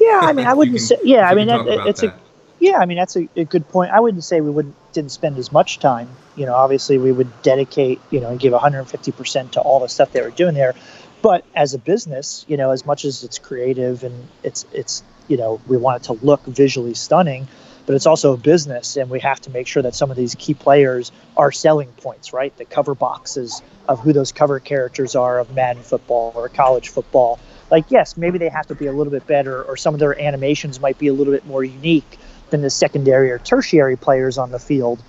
Yeah, 0.00 0.20
I 0.22 0.32
mean, 0.36 0.46
I 0.46 0.54
wouldn't 0.54 0.78
can- 0.78 0.86
say. 0.86 0.96
Yeah, 1.02 1.28
I 1.28 1.34
mean, 1.34 1.48
that, 1.48 1.66
it's 1.86 2.02
a 2.02 2.18
yeah. 2.60 2.78
I 2.78 2.86
mean, 2.86 2.96
that's 2.96 3.16
a, 3.16 3.28
a 3.36 3.44
good 3.44 3.68
point. 3.68 3.92
I 3.92 4.00
wouldn't 4.00 4.24
say 4.24 4.40
we 4.40 4.50
wouldn't 4.50 4.74
didn't 4.92 5.10
spend 5.10 5.36
as 5.36 5.52
much 5.52 5.80
time. 5.80 6.08
You 6.36 6.46
know, 6.46 6.54
obviously 6.54 6.98
we 6.98 7.12
would 7.12 7.42
dedicate, 7.42 8.00
you 8.10 8.20
know, 8.20 8.30
and 8.30 8.40
give 8.40 8.52
150 8.52 9.12
percent 9.12 9.52
to 9.52 9.60
all 9.60 9.80
the 9.80 9.88
stuff 9.88 10.12
they 10.12 10.22
were 10.22 10.30
doing 10.30 10.54
there. 10.54 10.74
But 11.20 11.44
as 11.54 11.74
a 11.74 11.78
business, 11.78 12.44
you 12.48 12.56
know, 12.56 12.70
as 12.70 12.86
much 12.86 13.04
as 13.04 13.24
it's 13.24 13.38
creative 13.38 14.04
and 14.04 14.28
it's 14.42 14.64
it's 14.72 15.02
you 15.26 15.36
know 15.36 15.60
we 15.66 15.76
want 15.76 16.02
it 16.02 16.06
to 16.06 16.24
look 16.24 16.44
visually 16.46 16.94
stunning, 16.94 17.48
but 17.88 17.94
it's 17.94 18.04
also 18.04 18.34
a 18.34 18.36
business, 18.36 18.98
and 18.98 19.08
we 19.08 19.18
have 19.18 19.40
to 19.40 19.48
make 19.48 19.66
sure 19.66 19.82
that 19.82 19.94
some 19.94 20.10
of 20.10 20.16
these 20.18 20.34
key 20.34 20.52
players 20.52 21.10
are 21.38 21.50
selling 21.50 21.88
points, 21.92 22.34
right? 22.34 22.54
The 22.58 22.66
cover 22.66 22.94
boxes 22.94 23.62
of 23.88 23.98
who 23.98 24.12
those 24.12 24.30
cover 24.30 24.60
characters 24.60 25.16
are 25.16 25.38
of 25.38 25.54
Madden 25.54 25.82
football 25.82 26.34
or 26.34 26.50
college 26.50 26.90
football. 26.90 27.40
Like, 27.70 27.86
yes, 27.90 28.18
maybe 28.18 28.36
they 28.36 28.50
have 28.50 28.66
to 28.66 28.74
be 28.74 28.88
a 28.88 28.92
little 28.92 29.10
bit 29.10 29.26
better, 29.26 29.62
or 29.62 29.78
some 29.78 29.94
of 29.94 30.00
their 30.00 30.20
animations 30.20 30.78
might 30.82 30.98
be 30.98 31.06
a 31.06 31.14
little 31.14 31.32
bit 31.32 31.46
more 31.46 31.64
unique 31.64 32.18
than 32.50 32.60
the 32.60 32.68
secondary 32.68 33.30
or 33.30 33.38
tertiary 33.38 33.96
players 33.96 34.36
on 34.36 34.50
the 34.50 34.58
field. 34.58 35.02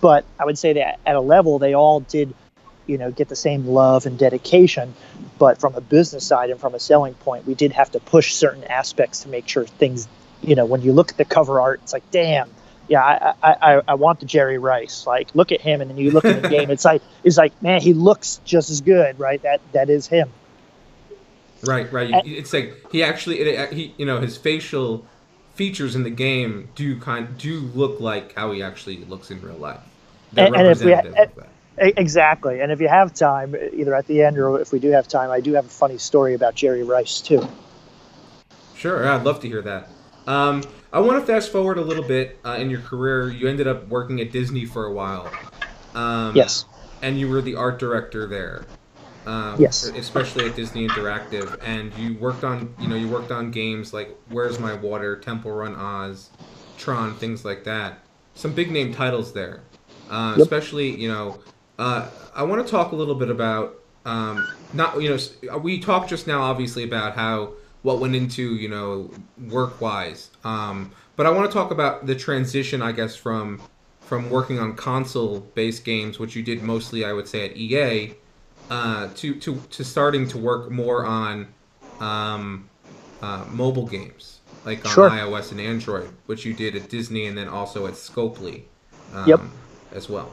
But 0.00 0.24
I 0.36 0.44
would 0.44 0.58
say 0.58 0.72
that 0.72 0.98
at 1.06 1.14
a 1.14 1.20
level, 1.20 1.60
they 1.60 1.74
all 1.74 2.00
did, 2.00 2.34
you 2.88 2.98
know, 2.98 3.12
get 3.12 3.28
the 3.28 3.36
same 3.36 3.64
love 3.64 4.06
and 4.06 4.18
dedication. 4.18 4.92
But 5.38 5.60
from 5.60 5.76
a 5.76 5.80
business 5.80 6.26
side 6.26 6.50
and 6.50 6.58
from 6.58 6.74
a 6.74 6.80
selling 6.80 7.14
point, 7.14 7.46
we 7.46 7.54
did 7.54 7.70
have 7.70 7.92
to 7.92 8.00
push 8.00 8.34
certain 8.34 8.64
aspects 8.64 9.20
to 9.20 9.28
make 9.28 9.46
sure 9.46 9.64
things, 9.66 10.08
you 10.48 10.54
know, 10.54 10.64
when 10.64 10.82
you 10.82 10.92
look 10.92 11.10
at 11.10 11.16
the 11.16 11.24
cover 11.24 11.60
art, 11.60 11.80
it's 11.82 11.92
like, 11.92 12.08
damn, 12.10 12.50
yeah, 12.88 13.02
I, 13.02 13.34
I, 13.42 13.74
I, 13.76 13.82
I 13.88 13.94
want 13.94 14.20
the 14.20 14.26
Jerry 14.26 14.58
Rice. 14.58 15.06
Like, 15.06 15.34
look 15.34 15.52
at 15.52 15.60
him, 15.60 15.80
and 15.80 15.90
then 15.90 15.96
you 15.98 16.10
look 16.10 16.24
at 16.24 16.42
the 16.42 16.48
game, 16.48 16.70
it's 16.70 16.84
like, 16.84 17.02
it's 17.24 17.36
like, 17.38 17.60
man, 17.62 17.80
he 17.80 17.94
looks 17.94 18.40
just 18.44 18.70
as 18.70 18.80
good, 18.80 19.18
right? 19.18 19.40
That 19.42 19.60
that 19.72 19.88
is 19.90 20.06
him. 20.06 20.30
Right, 21.64 21.90
right. 21.92 22.10
And- 22.12 22.26
It's 22.26 22.52
like 22.52 22.90
he 22.92 23.02
actually, 23.02 23.40
it, 23.40 23.72
he, 23.72 23.94
you 23.96 24.04
know, 24.06 24.20
his 24.20 24.36
facial 24.36 25.06
features 25.54 25.94
in 25.94 26.02
the 26.02 26.10
game 26.10 26.68
do 26.74 26.98
kind 27.00 27.38
do 27.38 27.60
look 27.74 28.00
like 28.00 28.34
how 28.34 28.52
he 28.52 28.62
actually 28.62 28.98
looks 29.04 29.30
in 29.30 29.40
real 29.40 29.56
life. 29.56 29.80
They're 30.32 30.46
And- 30.46 30.56
and 30.56 30.68
if 30.68 30.82
we-. 30.82 30.92
E- 30.92 31.92
Exactly. 31.96 32.60
And 32.60 32.70
if 32.70 32.80
you 32.80 32.86
have 32.86 33.12
time, 33.14 33.56
either 33.72 33.96
at 33.96 34.06
the 34.06 34.22
end 34.22 34.38
or 34.38 34.60
if 34.60 34.70
we 34.70 34.78
do 34.78 34.90
have 34.90 35.08
time, 35.08 35.32
I 35.32 35.40
do 35.40 35.54
have 35.54 35.64
a 35.66 35.68
funny 35.68 35.98
story 35.98 36.34
about 36.34 36.54
Jerry 36.54 36.84
Rice 36.84 37.20
too. 37.20 37.44
Sure, 38.76 39.08
I'd 39.08 39.24
love 39.24 39.40
to 39.40 39.48
hear 39.48 39.60
that. 39.62 39.88
Um, 40.26 40.62
I 40.92 41.00
want 41.00 41.20
to 41.20 41.26
fast 41.26 41.50
forward 41.52 41.78
a 41.78 41.82
little 41.82 42.04
bit 42.04 42.38
uh, 42.44 42.56
in 42.58 42.70
your 42.70 42.80
career. 42.80 43.30
You 43.30 43.48
ended 43.48 43.66
up 43.66 43.88
working 43.88 44.20
at 44.20 44.32
Disney 44.32 44.64
for 44.64 44.86
a 44.86 44.92
while. 44.92 45.30
Um, 45.94 46.34
Yes. 46.34 46.64
And 47.02 47.18
you 47.18 47.28
were 47.28 47.42
the 47.42 47.56
art 47.56 47.78
director 47.78 48.26
there. 48.26 48.64
Um, 49.26 49.60
Yes. 49.60 49.84
Especially 49.84 50.46
at 50.46 50.56
Disney 50.56 50.86
Interactive, 50.88 51.58
and 51.62 51.92
you 51.98 52.14
worked 52.18 52.44
on, 52.44 52.74
you 52.78 52.88
know, 52.88 52.96
you 52.96 53.08
worked 53.08 53.30
on 53.32 53.50
games 53.50 53.92
like 53.92 54.16
Where's 54.28 54.58
My 54.58 54.74
Water, 54.74 55.16
Temple 55.16 55.52
Run 55.52 55.74
Oz, 55.74 56.30
Tron, 56.78 57.14
things 57.16 57.44
like 57.44 57.64
that. 57.64 58.00
Some 58.34 58.52
big 58.52 58.70
name 58.70 58.92
titles 58.92 59.32
there. 59.32 59.62
Uh, 60.10 60.34
Yep. 60.36 60.44
Especially, 60.44 60.90
you 60.90 61.08
know, 61.08 61.38
uh, 61.78 62.08
I 62.34 62.42
want 62.44 62.64
to 62.64 62.70
talk 62.70 62.92
a 62.92 62.96
little 62.96 63.14
bit 63.14 63.30
about 63.30 63.80
um, 64.06 64.46
not, 64.74 65.00
you 65.00 65.08
know, 65.08 65.58
we 65.58 65.78
talked 65.80 66.10
just 66.10 66.26
now, 66.26 66.42
obviously, 66.42 66.84
about 66.84 67.14
how 67.14 67.54
what 67.84 68.00
went 68.00 68.16
into, 68.16 68.56
you 68.56 68.68
know, 68.68 69.10
work 69.50 69.78
wise. 69.80 70.30
Um, 70.42 70.90
but 71.16 71.26
I 71.26 71.30
want 71.30 71.48
to 71.48 71.52
talk 71.52 71.70
about 71.70 72.06
the 72.06 72.14
transition, 72.14 72.82
I 72.82 72.90
guess, 72.90 73.14
from 73.14 73.60
from 74.00 74.28
working 74.28 74.58
on 74.58 74.74
console 74.74 75.40
based 75.54 75.84
games, 75.84 76.18
which 76.18 76.34
you 76.34 76.42
did 76.42 76.62
mostly, 76.62 77.04
I 77.04 77.12
would 77.12 77.26
say, 77.28 77.46
at 77.48 77.56
EA, 77.56 78.14
uh, 78.68 79.08
to, 79.14 79.34
to, 79.36 79.56
to 79.70 79.82
starting 79.84 80.28
to 80.28 80.36
work 80.38 80.70
more 80.70 81.06
on 81.06 81.48
um, 82.00 82.68
uh, 83.22 83.46
mobile 83.50 83.86
games, 83.86 84.40
like 84.66 84.84
on 84.84 84.92
Sure. 84.92 85.08
iOS 85.08 85.52
and 85.52 85.60
Android, 85.60 86.10
which 86.26 86.44
you 86.44 86.52
did 86.52 86.76
at 86.76 86.90
Disney 86.90 87.26
and 87.26 87.36
then 87.36 87.48
also 87.48 87.86
at 87.86 87.94
Scopely 87.94 88.64
um, 89.14 89.26
Yep. 89.26 89.40
as 89.92 90.10
well. 90.10 90.30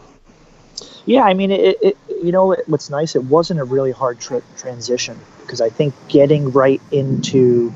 Yeah, 1.06 1.24
I 1.24 1.34
mean, 1.34 1.52
it, 1.52 1.78
it, 1.82 1.98
you 2.24 2.32
know, 2.32 2.56
what's 2.68 2.90
nice, 2.90 3.16
it 3.16 3.24
wasn't 3.24 3.60
a 3.60 3.64
really 3.64 3.92
hard 3.92 4.20
tra- 4.20 4.44
transition 4.58 5.20
because 5.42 5.62
I 5.62 5.70
think 5.70 5.94
getting 6.08 6.52
right 6.52 6.82
into 6.92 7.74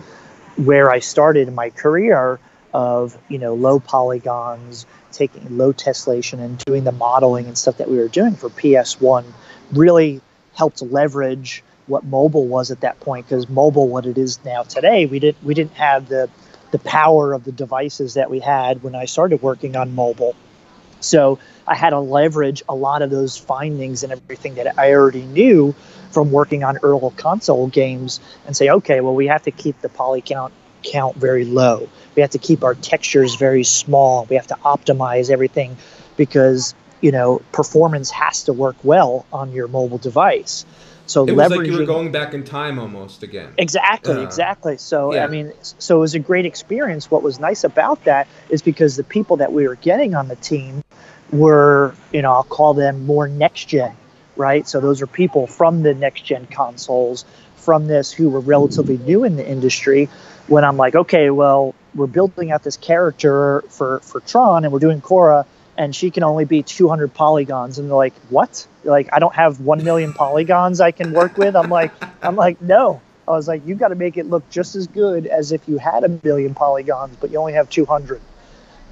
where 0.58 0.92
I 0.92 1.00
started 1.00 1.48
in 1.48 1.56
my 1.56 1.70
career 1.70 2.40
of, 2.74 3.18
you 3.30 3.38
know, 3.40 3.54
low 3.54 3.80
polygons, 3.80 4.86
taking 5.12 5.58
low 5.58 5.74
tessellation 5.74 6.40
and 6.40 6.58
doing 6.66 6.84
the 6.84 6.92
modeling 6.92 7.48
and 7.48 7.58
stuff 7.58 7.78
that 7.78 7.90
we 7.90 7.98
were 7.98 8.08
doing 8.08 8.36
for 8.36 8.50
PS1 8.50 9.26
really 9.72 10.22
helped 10.54 10.82
leverage 10.82 11.64
what 11.88 12.04
mobile 12.04 12.48
was 12.48 12.72
at 12.72 12.82
that 12.82 13.00
point 13.00 13.28
because 13.28 13.48
mobile 13.48 13.88
what 13.88 14.06
it 14.06 14.18
is 14.18 14.44
now 14.44 14.64
today 14.64 15.06
we 15.06 15.20
didn't 15.20 15.44
we 15.44 15.54
didn't 15.54 15.74
have 15.74 16.08
the 16.08 16.30
the 16.72 16.80
power 16.80 17.34
of 17.34 17.44
the 17.44 17.52
devices 17.52 18.16
that 18.16 18.30
we 18.30 18.40
had 18.40 18.82
when 18.84 18.96
I 18.96 19.06
started 19.06 19.42
working 19.42 19.76
on 19.76 19.94
mobile 19.96 20.36
so 21.06 21.40
I 21.68 21.76
had 21.76 21.92
to 21.92 22.00
leverage 22.00 22.64
a 22.68 22.76
lot 22.76 23.02
of 23.02 23.10
those 23.10 23.38
findings 23.38 24.04
and 24.04 24.12
everything 24.12 24.56
that 24.56 24.78
I 24.78 24.94
already 24.94 25.24
knew 25.24 25.74
from 26.12 26.32
working 26.32 26.64
on 26.64 26.78
early 26.78 27.12
console 27.18 27.68
games 27.68 28.20
and 28.46 28.56
say, 28.56 28.70
okay, 28.70 29.02
well, 29.02 29.16
we 29.16 29.28
have 29.28 29.44
to 29.44 29.52
keep 29.52 29.80
the 29.82 29.90
poly 29.90 30.22
count 30.22 30.54
count 30.84 31.16
very 31.16 31.46
low. 31.46 31.90
We 32.16 32.22
have 32.22 32.32
to 32.32 32.38
keep 32.38 32.64
our 32.64 32.76
textures 32.76 33.36
very 33.36 33.64
small. 33.64 34.26
We 34.30 34.36
have 34.36 34.48
to 34.48 34.56
optimize 34.56 35.30
everything 35.30 35.78
because 36.16 36.76
you 37.02 37.12
know 37.12 37.42
performance 37.52 38.12
has 38.12 38.44
to 38.44 38.54
work 38.54 38.78
well 38.84 39.26
on 39.34 39.52
your 39.52 39.68
mobile 39.68 39.98
device. 39.98 40.66
So 41.08 41.26
It 41.28 41.36
was 41.36 41.52
like 41.52 41.68
you 41.68 41.78
were 41.78 41.86
going 41.86 42.12
back 42.12 42.34
in 42.34 42.44
time 42.44 42.80
almost 42.80 43.22
again. 43.24 43.54
Exactly, 43.58 44.16
Uh, 44.16 44.22
exactly. 44.22 44.78
So 44.78 45.14
yeah. 45.14 45.24
I 45.24 45.28
mean, 45.28 45.54
so 45.62 45.98
it 45.98 46.00
was 46.00 46.16
a 46.16 46.20
great 46.20 46.46
experience. 46.46 47.12
What 47.12 47.22
was 47.22 47.40
nice 47.40 47.64
about 47.64 48.04
that 48.06 48.28
is 48.50 48.62
because 48.62 48.96
the 48.96 49.04
people 49.04 49.38
that 49.38 49.54
we 49.54 49.68
were 49.68 49.76
getting 49.76 50.16
on 50.16 50.28
the 50.28 50.36
team 50.36 50.84
were, 51.32 51.94
you 52.12 52.22
know, 52.22 52.32
I'll 52.32 52.44
call 52.44 52.74
them 52.74 53.06
more 53.06 53.28
next 53.28 53.66
gen, 53.66 53.96
right? 54.36 54.68
So 54.68 54.80
those 54.80 55.02
are 55.02 55.08
people 55.08 55.48
from 55.48 55.84
the 55.84 55.94
next 55.94 56.26
gen 56.26 56.48
consoles, 56.48 57.26
from 57.56 57.88
this 57.88 58.12
who 58.12 58.30
were 58.30 58.40
relatively 58.40 58.98
new 58.98 59.24
in 59.24 59.36
the 59.36 59.48
industry. 59.48 60.10
When 60.48 60.64
I'm 60.64 60.78
like, 60.78 60.96
okay, 60.96 61.30
well, 61.30 61.74
we're 61.96 62.08
building 62.08 62.52
out 62.52 62.64
this 62.64 62.78
character 62.78 63.64
for 63.70 64.00
for 64.02 64.20
Tron, 64.22 64.64
and 64.64 64.74
we're 64.74 64.80
doing 64.80 65.02
Quorra, 65.02 65.46
and 65.78 65.96
she 65.96 66.12
can 66.12 66.24
only 66.24 66.46
be 66.46 66.64
200 66.64 67.14
polygons, 67.14 67.80
and 67.80 67.90
they're 67.90 67.96
like, 67.96 68.14
what? 68.30 68.66
Like, 68.84 69.10
I 69.12 69.20
don't 69.20 69.36
have 69.36 69.60
one 69.60 69.84
million 69.84 70.14
polygons 70.14 70.80
I 70.80 70.92
can 70.92 71.12
work 71.12 71.38
with. 71.38 71.56
I'm 71.56 71.70
like, 71.70 71.92
I'm 72.24 72.36
like, 72.36 72.62
no. 72.62 73.02
I 73.28 73.32
was 73.32 73.48
like, 73.48 73.66
you 73.66 73.76
got 73.76 73.88
to 73.88 73.96
make 73.96 74.18
it 74.18 74.28
look 74.28 74.48
just 74.50 74.76
as 74.76 74.88
good 74.88 75.26
as 75.26 75.52
if 75.52 75.68
you 75.68 75.78
had 75.78 76.04
a 76.04 76.20
million 76.24 76.54
polygons, 76.54 77.18
but 77.20 77.32
you 77.32 77.40
only 77.40 77.54
have 77.54 77.70
200. 77.70 78.22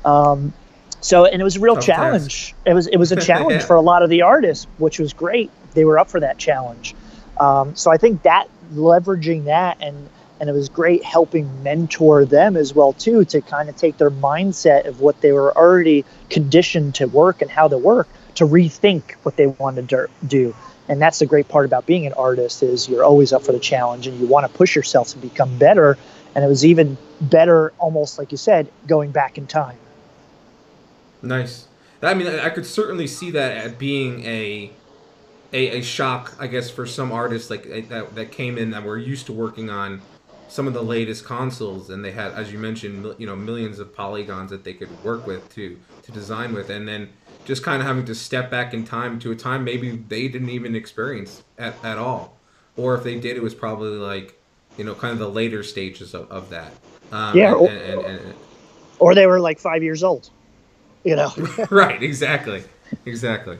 Um, 0.04 0.54
so, 1.02 1.26
and 1.26 1.40
it 1.40 1.44
was 1.44 1.58
a 1.58 1.60
real 1.60 1.76
Tough 1.76 1.86
challenge. 1.86 2.56
It 2.66 2.74
was 2.74 2.88
it 2.88 2.98
was 2.98 3.12
a 3.12 3.18
challenge 3.18 3.62
Yeah. 3.62 3.66
for 3.68 3.76
a 3.76 3.82
lot 3.82 4.04
of 4.04 4.10
the 4.10 4.22
artists, 4.22 4.66
which 4.78 5.00
was 5.00 5.14
great. 5.14 5.52
They 5.74 5.86
were 5.86 6.00
up 6.00 6.10
for 6.10 6.20
that 6.22 6.38
challenge. 6.38 6.96
Um, 7.40 7.76
so 7.76 7.92
I 7.92 7.98
think 7.98 8.24
that 8.24 8.48
leveraging 8.74 9.46
that 9.46 9.78
and 9.82 10.10
and 10.40 10.50
it 10.50 10.54
was 10.54 10.70
great 10.70 11.04
helping 11.04 11.64
mentor 11.64 12.26
them 12.26 12.58
as 12.58 12.74
well 12.74 12.94
too 12.94 13.24
to 13.26 13.42
kind 13.42 13.70
of 13.70 13.76
take 13.76 13.98
their 13.98 14.12
mindset 14.12 14.86
of 14.86 15.00
what 15.00 15.22
they 15.22 15.32
were 15.32 15.56
already 15.56 16.04
conditioned 16.30 16.96
to 16.96 17.06
work 17.06 17.42
and 17.42 17.50
how 17.50 17.68
to 17.68 17.78
work 17.78 18.08
to 18.36 18.46
rethink 18.46 19.14
what 19.24 19.36
they 19.38 19.48
wanted 19.48 19.90
to 19.90 20.10
do. 20.26 20.56
And 20.90 21.02
that's 21.02 21.20
the 21.20 21.26
great 21.26 21.48
part 21.48 21.66
about 21.66 21.86
being 21.86 22.06
an 22.06 22.14
artist 22.14 22.62
is 22.62 22.90
you're 22.90 23.04
always 23.04 23.32
up 23.32 23.44
for 23.44 23.52
the 23.52 23.60
challenge 23.60 24.08
and 24.08 24.20
you 24.20 24.28
want 24.28 24.52
to 24.52 24.58
push 24.58 24.76
yourself 24.76 25.10
to 25.10 25.18
become 25.18 25.58
better. 25.58 25.98
And 26.36 26.44
it 26.44 26.48
was 26.48 26.66
even 26.66 26.98
better 27.22 27.72
almost 27.80 28.18
like 28.18 28.32
you 28.32 28.38
said 28.38 28.68
going 28.88 29.12
back 29.12 29.38
in 29.38 29.48
time. 29.48 29.78
Nice. 31.22 31.68
I 32.02 32.14
mean, 32.16 32.28
I 32.28 32.50
could 32.50 32.66
certainly 32.66 33.08
see 33.08 33.32
that 33.32 33.56
at 33.56 33.80
being 33.80 34.26
a, 34.26 34.72
a, 35.54 35.80
a 35.80 35.82
shock, 35.82 36.36
I 36.38 36.48
guess, 36.48 36.70
for 36.70 36.86
some 36.86 37.14
artists 37.14 37.50
like 37.50 37.88
that 37.88 38.16
that 38.16 38.32
came 38.34 38.58
in 38.58 38.72
that 38.72 38.84
were 38.84 38.98
used 38.98 39.28
to 39.28 39.32
working 39.32 39.70
on 39.70 40.02
some 40.54 40.68
of 40.68 40.74
the 40.76 40.84
latest 40.84 41.26
consoles, 41.26 41.90
and 41.90 42.06
they 42.06 42.12
had, 42.12 42.32
as 42.34 42.54
you 42.54 42.60
mentioned, 42.60 43.02
mil- 43.02 43.16
you 43.18 43.26
know, 43.26 43.36
millions 43.36 43.80
of 43.80 43.96
polygons 43.96 44.52
that 44.52 44.64
they 44.64 44.74
could 44.74 45.04
work 45.04 45.26
with 45.26 45.52
to 45.56 45.80
to 46.04 46.12
design 46.12 46.54
with, 46.54 46.70
and 46.70 46.88
then 46.88 47.10
just 47.44 47.64
kind 47.64 47.82
of 47.82 47.88
having 47.88 48.06
to 48.06 48.14
step 48.14 48.52
back 48.52 48.72
in 48.72 48.86
time 48.86 49.18
to 49.20 49.32
a 49.32 49.36
time 49.36 49.64
maybe 49.64 49.90
they 50.10 50.28
didn't 50.28 50.50
even 50.50 50.76
experience 50.76 51.42
at, 51.58 51.74
at 51.84 51.98
all, 51.98 52.38
or 52.78 52.94
if 52.96 53.04
they 53.04 53.20
did, 53.20 53.36
it 53.36 53.42
was 53.42 53.56
probably 53.56 53.98
like, 53.98 54.40
you 54.78 54.84
know, 54.84 54.94
kind 54.94 55.12
of 55.12 55.18
the 55.20 55.28
later 55.30 55.64
stages 55.64 56.14
of, 56.14 56.30
of 56.32 56.50
that. 56.52 56.72
Um, 57.12 57.36
Yeah, 57.36 57.48
and- 57.48 57.56
or- 57.56 57.70
and- 57.70 57.82
and- 58.06 58.20
and- 58.20 58.34
or 59.00 59.16
they 59.16 59.26
were 59.26 59.40
like 59.40 59.60
five 59.60 59.82
years 59.84 60.04
old 60.04 60.30
you 61.04 61.16
know? 61.18 61.32
Right 61.70 62.02
exactly. 62.02 62.64
Exactly 63.06 63.58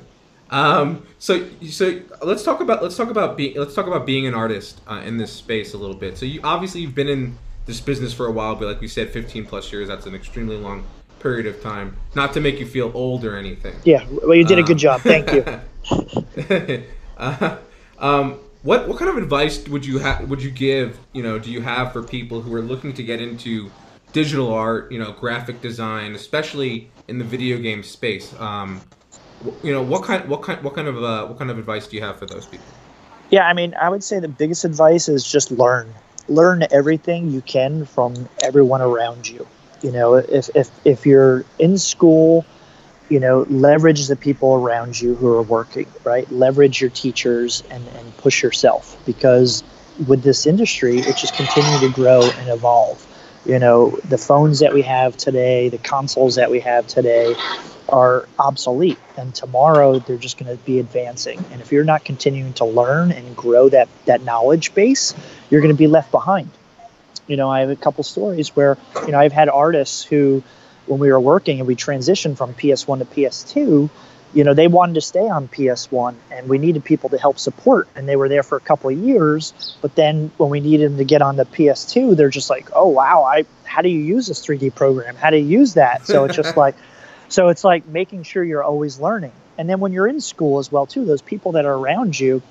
um, 0.54 1.06
so 1.20 1.48
so 1.70 2.00
let's 2.22 2.44
talk 2.44 2.62
about 2.62 2.82
let's 2.84 2.96
talk 2.96 3.10
about 3.10 3.36
being 3.36 3.58
let's 3.58 3.74
talk 3.74 3.88
about 3.88 4.06
being 4.06 4.28
an 4.28 4.34
artist 4.34 4.82
uh, 4.88 5.02
in 5.06 5.18
this 5.18 5.32
space 5.32 5.74
a 5.74 5.78
little 5.78 5.96
bit 5.96 6.18
so 6.18 6.26
you 6.26 6.40
obviously 6.44 6.82
you've 6.82 6.96
been 6.96 7.10
in 7.10 7.38
this 7.66 7.82
business 7.82 8.14
for 8.14 8.28
a 8.28 8.32
while 8.32 8.56
but 8.56 8.68
like 8.68 8.80
we 8.80 8.88
said 8.88 9.10
15 9.10 9.46
plus 9.46 9.72
years 9.72 9.88
that's 9.88 10.06
an 10.06 10.14
extremely 10.14 10.56
long 10.58 10.84
period 11.20 11.48
of 11.48 11.62
time 11.62 11.96
not 12.16 12.34
to 12.34 12.40
make 12.40 12.60
you 12.60 12.66
feel 12.66 12.92
old 12.94 13.26
or 13.26 13.36
anything 13.36 13.74
yeah 13.84 14.06
well 14.10 14.36
you 14.36 14.46
did 14.46 14.60
a 14.60 14.64
good 14.64 14.74
Um, 14.74 14.78
job 14.78 15.02
thank 15.02 15.32
you 15.32 15.44
uh, 17.18 17.58
um, 18.00 18.40
what 18.64 18.88
what 18.88 18.98
kind 18.98 19.10
of 19.10 19.18
advice 19.18 19.68
would 19.68 19.86
you 19.86 20.00
have? 20.00 20.30
Would 20.30 20.42
you 20.42 20.50
give? 20.52 20.98
You 21.12 21.22
know, 21.24 21.38
do 21.38 21.52
you 21.52 21.62
have 21.62 21.92
for 21.92 22.02
people 22.02 22.42
who 22.42 22.54
are 22.56 22.62
looking 22.62 22.94
to 22.94 23.04
get 23.04 23.22
into 23.22 23.70
digital 24.14 24.54
art? 24.54 24.92
You 24.92 25.00
know, 25.00 25.12
graphic 25.12 25.62
design, 25.62 26.16
especially 26.16 26.90
in 27.08 27.18
the 27.18 27.26
video 27.26 27.58
game 27.58 27.84
space. 27.84 28.34
Um, 28.40 28.82
you 29.64 29.74
know, 29.74 29.82
what 29.82 30.04
kind 30.04 30.28
what 30.30 30.42
kind 30.42 30.62
what 30.64 30.76
kind 30.76 30.88
of 30.88 31.04
uh, 31.04 31.26
what 31.26 31.38
kind 31.38 31.52
of 31.52 31.58
advice 31.58 31.88
do 31.88 31.96
you 31.96 32.04
have 32.04 32.18
for 32.18 32.26
those 32.26 32.46
people? 32.46 32.66
Yeah, 33.30 33.48
I 33.48 33.54
mean, 33.54 33.74
I 33.76 33.90
would 33.90 34.04
say 34.04 34.20
the 34.20 34.28
biggest 34.28 34.66
advice 34.66 35.10
is 35.10 35.30
just 35.30 35.52
learn. 35.52 35.94
Learn 36.28 36.66
everything 36.72 37.30
you 37.32 37.42
can 37.42 37.86
from 37.86 38.30
everyone 38.42 38.82
around 38.82 39.28
you. 39.28 39.48
You 39.82 39.92
know, 39.92 40.16
if 40.16 40.50
if 40.56 40.70
if 40.86 41.06
you're 41.06 41.44
in 41.60 41.78
school 41.78 42.46
you 43.10 43.20
know, 43.20 43.46
leverage 43.50 44.08
the 44.08 44.16
people 44.16 44.56
around 44.56 45.00
you 45.00 45.14
who 45.16 45.28
are 45.28 45.44
working, 45.44 45.86
right? 46.04 46.30
Leverage 46.32 46.82
your 46.82 46.90
teachers 46.90 47.62
and, 47.70 47.88
and 47.90 48.18
push 48.18 48.42
yourself 48.42 48.98
because 49.06 49.64
with 50.08 50.24
this 50.24 50.48
industry, 50.48 51.00
it 51.00 51.16
just 51.18 51.36
continues 51.36 51.82
to 51.82 51.90
grow 51.90 52.22
and 52.24 52.50
evolve. 52.50 53.06
You 53.46 53.60
know, 53.60 53.92
the 54.10 54.18
phones 54.18 54.60
that 54.60 54.74
we 54.74 54.82
have 54.84 55.18
today, 55.18 55.70
the 55.70 55.78
consoles 55.78 56.36
that 56.36 56.50
we 56.50 56.62
have 56.62 56.88
today 56.88 57.36
are 57.90 58.28
obsolete. 58.40 58.98
And 59.18 59.34
tomorrow 59.34 60.00
they're 60.00 60.18
just 60.18 60.38
going 60.38 60.56
to 60.56 60.64
be 60.64 60.80
advancing. 60.80 61.44
And 61.52 61.62
if 61.62 61.72
you're 61.72 61.84
not 61.84 62.04
continuing 62.04 62.54
to 62.54 62.66
learn 62.66 63.12
and 63.12 63.36
grow 63.36 63.70
that, 63.70 63.88
that 64.06 64.24
knowledge 64.24 64.74
base, 64.74 65.14
you're 65.50 65.62
going 65.62 65.74
to 65.74 65.78
be 65.78 65.88
left 65.88 66.12
behind. 66.12 66.50
You 67.28 67.38
know, 67.38 67.50
I 67.50 67.62
have 67.62 67.70
a 67.70 67.76
couple 67.76 68.04
stories 68.04 68.56
where, 68.56 68.78
you 69.06 69.12
know, 69.12 69.20
I've 69.20 69.32
had 69.32 69.50
artists 69.50 70.04
who, 70.04 70.44
when 70.88 71.00
we 71.00 71.12
were 71.12 71.20
working 71.20 71.60
and 71.60 71.68
we 71.68 71.76
transitioned 71.76 72.38
from 72.38 72.54
PS1 72.54 73.00
to 73.00 73.06
PS2, 73.06 73.90
you 74.34 74.44
know, 74.44 74.54
they 74.54 74.68
wanted 74.68 74.96
to 74.96 75.02
stay 75.02 75.30
on 75.30 75.48
PS1 75.48 76.16
and 76.32 76.50
we 76.50 76.58
needed 76.58 76.84
people 76.84 77.10
to 77.10 77.18
help 77.18 77.38
support. 77.38 77.88
And 77.96 78.10
they 78.10 78.16
were 78.16 78.28
there 78.28 78.44
for 78.44 78.58
a 78.58 78.62
couple 78.62 78.90
of 78.90 78.98
years. 78.98 79.78
But 79.82 79.96
then 79.96 80.32
when 80.38 80.50
we 80.50 80.60
needed 80.60 80.92
them 80.92 80.98
to 80.98 81.04
get 81.04 81.22
on 81.22 81.36
the 81.36 81.46
PS2, 81.46 82.18
they're 82.18 82.30
just 82.30 82.50
like, 82.50 82.70
oh, 82.74 82.90
wow, 82.90 83.24
I, 83.24 83.46
how 83.64 83.82
do 83.82 83.90
you 83.90 84.00
use 84.00 84.28
this 84.28 84.46
3D 84.46 84.74
program? 84.74 85.16
How 85.16 85.30
do 85.30 85.38
you 85.38 85.46
use 85.46 85.76
that? 85.76 86.08
So 86.08 86.26
it's 86.26 86.36
just 86.36 86.58
like, 86.64 86.76
so 87.34 87.48
it's 87.50 87.64
like 87.64 87.88
making 87.88 88.22
sure 88.22 88.44
you're 88.44 88.64
always 88.64 89.00
learning. 89.00 89.32
And 89.58 89.68
then 89.68 89.80
when 89.80 89.92
you're 89.92 90.08
in 90.08 90.22
school 90.22 90.60
as 90.60 90.72
well, 90.72 90.86
too, 90.86 91.04
those 91.04 91.24
people 91.24 91.54
that 91.54 91.66
are 91.66 91.74
around 91.74 92.20
you, 92.20 92.44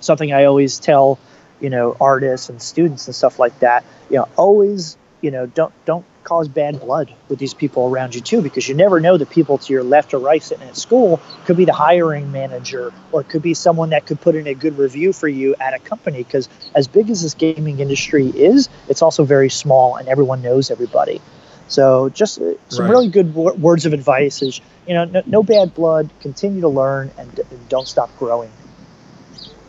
something 0.00 0.32
I 0.32 0.46
always 0.46 0.78
tell, 0.78 1.18
you 1.60 1.68
know, 1.68 1.94
artists 2.00 2.48
and 2.48 2.60
students 2.60 3.06
and 3.06 3.14
stuff 3.14 3.38
like 3.38 3.58
that, 3.58 3.84
you 4.08 4.16
know, 4.16 4.28
always, 4.36 4.96
you 5.20 5.30
know, 5.30 5.44
don't, 5.44 5.72
don't 5.84 6.06
cause 6.24 6.48
bad 6.48 6.80
blood 6.80 7.12
with 7.28 7.38
these 7.38 7.52
people 7.52 7.88
around 7.88 8.14
you 8.14 8.22
too 8.22 8.40
because 8.40 8.66
you 8.68 8.74
never 8.74 9.00
know 9.00 9.18
the 9.18 9.26
people 9.26 9.58
to 9.58 9.72
your 9.72 9.82
left 9.82 10.14
or 10.14 10.18
right 10.18 10.42
sitting 10.42 10.66
at 10.66 10.76
school 10.76 11.20
could 11.44 11.56
be 11.56 11.64
the 11.64 11.72
hiring 11.72 12.30
manager 12.32 12.92
or 13.10 13.22
it 13.22 13.28
could 13.28 13.42
be 13.42 13.52
someone 13.52 13.90
that 13.90 14.06
could 14.06 14.20
put 14.20 14.36
in 14.36 14.46
a 14.46 14.54
good 14.54 14.78
review 14.78 15.12
for 15.12 15.26
you 15.26 15.56
at 15.56 15.74
a 15.74 15.80
company 15.80 16.22
because 16.22 16.48
as 16.76 16.86
big 16.86 17.10
as 17.10 17.22
this 17.22 17.34
gaming 17.34 17.80
industry 17.80 18.28
is 18.28 18.68
it's 18.88 19.02
also 19.02 19.24
very 19.24 19.50
small 19.50 19.96
and 19.96 20.08
everyone 20.08 20.40
knows 20.42 20.70
everybody 20.70 21.20
so 21.68 22.08
just 22.10 22.40
uh, 22.40 22.54
some 22.68 22.84
right. 22.84 22.90
really 22.90 23.08
good 23.08 23.34
w- 23.34 23.56
words 23.56 23.86
of 23.86 23.92
advice 23.92 24.42
is 24.42 24.60
you 24.86 24.94
know 24.94 25.04
no, 25.04 25.22
no 25.26 25.42
bad 25.42 25.74
blood 25.74 26.10
continue 26.20 26.60
to 26.60 26.68
learn 26.68 27.10
and, 27.18 27.38
and 27.38 27.68
don't 27.68 27.88
stop 27.88 28.10
growing 28.18 28.50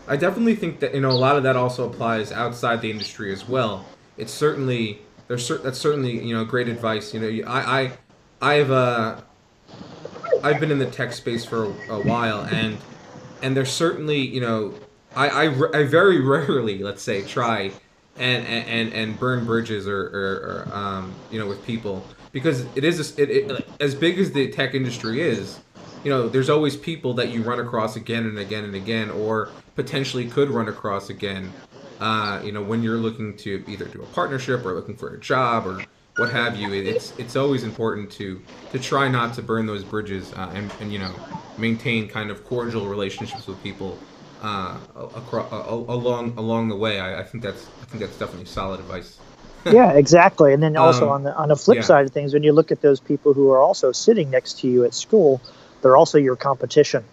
i 0.08 0.15
definitely 0.15 0.56
think 0.56 0.79
that 0.79 0.93
you 0.93 1.01
know 1.01 1.12
a 1.12 1.13
lot 1.13 1.36
of 1.36 1.43
that 1.43 1.56
also 1.56 1.89
applies 1.89 2.32
outside 2.32 2.82
the 2.82 2.91
industry 2.91 3.32
as 3.32 3.47
well 3.47 3.86
it's 4.17 4.34
certainly 4.34 4.99
there's 5.27 5.47
that's 5.47 5.79
certainly 5.79 6.23
you 6.23 6.36
know 6.36 6.45
great 6.45 6.67
advice. 6.67 7.13
You 7.13 7.19
know, 7.19 7.47
I 7.49 7.91
I 8.41 8.53
I've 8.53 8.71
uh 8.71 9.21
I've 10.43 10.60
been 10.60 10.71
in 10.71 10.79
the 10.79 10.89
tech 10.89 11.13
space 11.13 11.45
for 11.45 11.65
a, 11.65 11.93
a 11.93 12.03
while, 12.03 12.41
and 12.41 12.77
and 13.41 13.56
there's 13.56 13.71
certainly 13.71 14.19
you 14.19 14.41
know 14.41 14.73
I, 15.15 15.29
I, 15.29 15.79
I 15.79 15.84
very 15.84 16.19
rarely 16.25 16.79
let's 16.79 17.01
say 17.01 17.23
try 17.23 17.71
and 18.17 18.45
and 18.45 18.93
and 18.93 19.19
burn 19.19 19.45
bridges 19.45 19.88
or, 19.88 20.02
or, 20.08 20.67
or 20.69 20.76
um 20.76 21.13
you 21.32 21.39
know 21.39 21.47
with 21.47 21.63
people. 21.65 22.06
Because 22.32 22.65
it 22.76 22.84
is 22.84 23.17
it, 23.19 23.30
it 23.30 23.67
as 23.80 23.93
big 23.93 24.17
as 24.19 24.32
the 24.32 24.52
tech 24.52 24.73
industry 24.73 25.21
is 25.21 25.60
you 26.04 26.10
know 26.10 26.28
there's 26.28 26.49
always 26.49 26.76
people 26.76 27.13
that 27.13 27.30
you 27.30 27.43
run 27.43 27.60
across 27.60 27.95
again 27.95 28.26
and 28.26 28.38
again 28.39 28.63
and 28.63 28.76
again 28.76 29.10
or 29.12 29.49
potentially 29.76 30.28
could 30.28 30.49
run 30.49 30.67
across 30.67 31.10
again 31.10 31.52
uh, 32.04 32.41
you 32.43 32.52
know, 32.52 32.62
when 32.62 32.84
you're 32.84 32.97
looking 32.97 33.38
to 33.38 33.63
either 33.65 33.86
do 33.86 34.02
a 34.02 34.06
partnership 34.08 34.65
or 34.65 34.73
looking 34.73 34.95
for 34.95 35.13
a 35.13 35.19
job 35.19 35.65
or 35.65 35.82
what 36.17 36.30
have 36.30 36.58
you, 36.58 36.73
it's 36.73 37.17
it's 37.17 37.36
always 37.38 37.63
important 37.63 38.12
to 38.12 38.41
to 38.71 38.78
try 38.78 39.08
not 39.08 39.34
to 39.36 39.41
burn 39.41 39.65
those 39.65 39.84
bridges 39.84 40.34
uh, 40.34 40.52
and, 40.54 40.71
and 40.82 40.91
you 40.91 40.99
know 40.99 41.13
maintain 41.58 42.08
kind 42.08 42.30
of 42.30 42.43
cordial 42.45 42.88
relationships 42.88 43.47
with 43.47 43.62
people 43.63 43.97
uh, 44.43 44.77
across, 44.95 45.51
along 45.51 46.38
along 46.38 46.69
the 46.69 46.75
way. 46.75 46.99
I, 46.99 47.21
I, 47.21 47.23
think 47.23 47.43
that's 47.43 47.65
I 47.82 47.86
think 47.86 48.01
that's 48.01 48.17
definitely 48.17 48.45
solid 48.45 48.79
advice. 48.79 49.17
yeah, 49.65 49.93
exactly. 49.93 50.53
And 50.53 50.62
then 50.62 50.75
also 50.75 51.06
um, 51.06 51.12
on 51.12 51.23
the 51.23 51.36
on 51.36 51.49
the 51.49 51.56
flip 51.56 51.77
yeah. 51.77 51.84
side 51.84 52.06
of 52.06 52.12
things, 52.12 52.34
when 52.34 52.43
you 52.43 52.51
look 52.51 52.71
at 52.71 52.82
those 52.82 52.99
people 52.99 53.34
who 53.34 53.49
are 53.51 53.62
also 53.62 53.91
sitting 53.91 54.29
next 54.29 54.60
to 54.60 54.67
you 54.67 54.84
at 54.84 54.93
school, 54.93 55.41
they're 55.82 55.95
also 55.95 56.17
your 56.17 56.36
competition. 56.36 57.03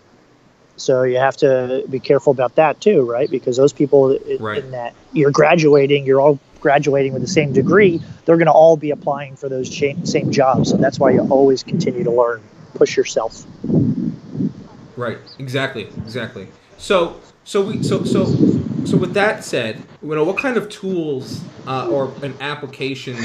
So 0.76 1.02
you 1.02 1.18
have 1.18 1.36
to 1.38 1.84
be 1.88 2.00
careful 2.00 2.32
about 2.32 2.56
that 2.56 2.80
too, 2.80 3.02
right? 3.02 3.30
Because 3.30 3.56
those 3.56 3.72
people 3.72 4.18
right. 4.40 4.64
in 4.64 4.70
that 4.70 4.94
you're 5.12 5.30
graduating, 5.30 6.06
you're 6.06 6.20
all 6.20 6.40
graduating 6.60 7.12
with 7.12 7.22
the 7.22 7.28
same 7.28 7.52
degree, 7.52 8.00
they're 8.24 8.36
going 8.36 8.46
to 8.46 8.52
all 8.52 8.76
be 8.76 8.90
applying 8.90 9.36
for 9.36 9.48
those 9.48 9.68
cha- 9.68 10.02
same 10.04 10.30
jobs. 10.30 10.70
So 10.70 10.76
that's 10.76 10.98
why 10.98 11.10
you 11.10 11.20
always 11.28 11.62
continue 11.62 12.02
to 12.04 12.10
learn, 12.10 12.42
push 12.74 12.96
yourself. 12.96 13.44
Right. 14.96 15.18
Exactly. 15.38 15.88
Exactly. 15.98 16.48
So 16.80 17.20
so 17.44 17.62
we 17.62 17.82
so 17.82 18.04
so 18.04 18.24
so 18.86 18.96
with 18.96 19.12
that 19.12 19.44
said, 19.44 19.82
you 20.02 20.14
know, 20.14 20.24
what 20.24 20.38
kind 20.38 20.56
of 20.56 20.70
tools 20.70 21.44
uh, 21.66 21.88
or 21.88 22.12
an 22.22 22.34
application 22.40 23.16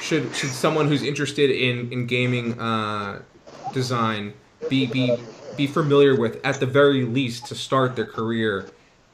should 0.00 0.34
should 0.34 0.50
someone 0.50 0.88
who's 0.88 1.04
interested 1.04 1.50
in 1.50 1.92
in 1.92 2.06
gaming 2.06 2.58
uh, 2.60 3.22
design 3.72 4.34
be 4.68 4.86
be 4.86 5.16
be 5.56 5.68
familiar 5.68 6.18
with 6.18 6.44
at 6.44 6.58
the 6.58 6.66
very 6.66 7.04
least 7.04 7.46
to 7.46 7.54
start 7.54 7.94
their 7.94 8.04
career? 8.04 8.68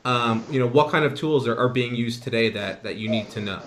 Um, 0.06 0.44
you 0.50 0.58
know, 0.58 0.66
what 0.66 0.90
kind 0.90 1.04
of 1.04 1.14
tools 1.14 1.46
are, 1.46 1.56
are 1.56 1.68
being 1.68 1.94
used 1.94 2.24
today 2.24 2.48
that, 2.48 2.82
that 2.82 2.96
you 2.96 3.08
need 3.08 3.30
to 3.30 3.40
know? 3.40 3.62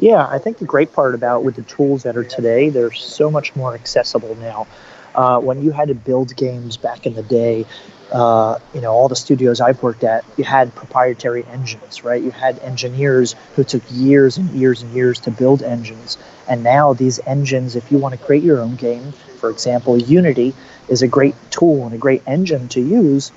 Yeah, 0.00 0.26
I 0.26 0.38
think 0.38 0.58
the 0.58 0.64
great 0.64 0.92
part 0.92 1.14
about 1.14 1.44
with 1.44 1.54
the 1.54 1.62
tools 1.62 2.02
that 2.02 2.16
are 2.16 2.24
today, 2.24 2.68
they're 2.68 2.90
so 2.90 3.30
much 3.30 3.54
more 3.54 3.72
accessible 3.72 4.34
now. 4.36 4.66
Uh, 5.14 5.38
when 5.38 5.62
you 5.62 5.70
had 5.70 5.86
to 5.86 5.94
build 5.94 6.34
games 6.34 6.76
back 6.76 7.06
in 7.06 7.14
the 7.14 7.22
day, 7.22 7.64
uh, 8.12 8.58
you 8.74 8.80
know, 8.80 8.92
all 8.92 9.08
the 9.08 9.16
studios 9.16 9.60
I've 9.60 9.82
worked 9.82 10.04
at, 10.04 10.24
you 10.36 10.44
had 10.44 10.74
proprietary 10.74 11.44
engines, 11.46 12.04
right? 12.04 12.22
You 12.22 12.30
had 12.30 12.58
engineers 12.58 13.34
who 13.56 13.64
took 13.64 13.82
years 13.90 14.36
and 14.36 14.50
years 14.50 14.82
and 14.82 14.92
years 14.92 15.18
to 15.20 15.30
build 15.30 15.62
engines. 15.62 16.18
And 16.46 16.62
now 16.62 16.92
these 16.92 17.20
engines, 17.26 17.74
if 17.74 17.90
you 17.90 17.96
want 17.96 18.12
to 18.18 18.22
create 18.22 18.42
your 18.42 18.60
own 18.60 18.76
game, 18.76 19.12
for 19.38 19.50
example, 19.50 19.96
Unity, 19.98 20.54
is 20.88 21.00
a 21.00 21.08
great 21.08 21.34
tool 21.50 21.86
and 21.86 21.94
a 21.94 21.98
great 21.98 22.22
engine 22.26 22.68
to 22.68 22.80
use. 22.80 23.32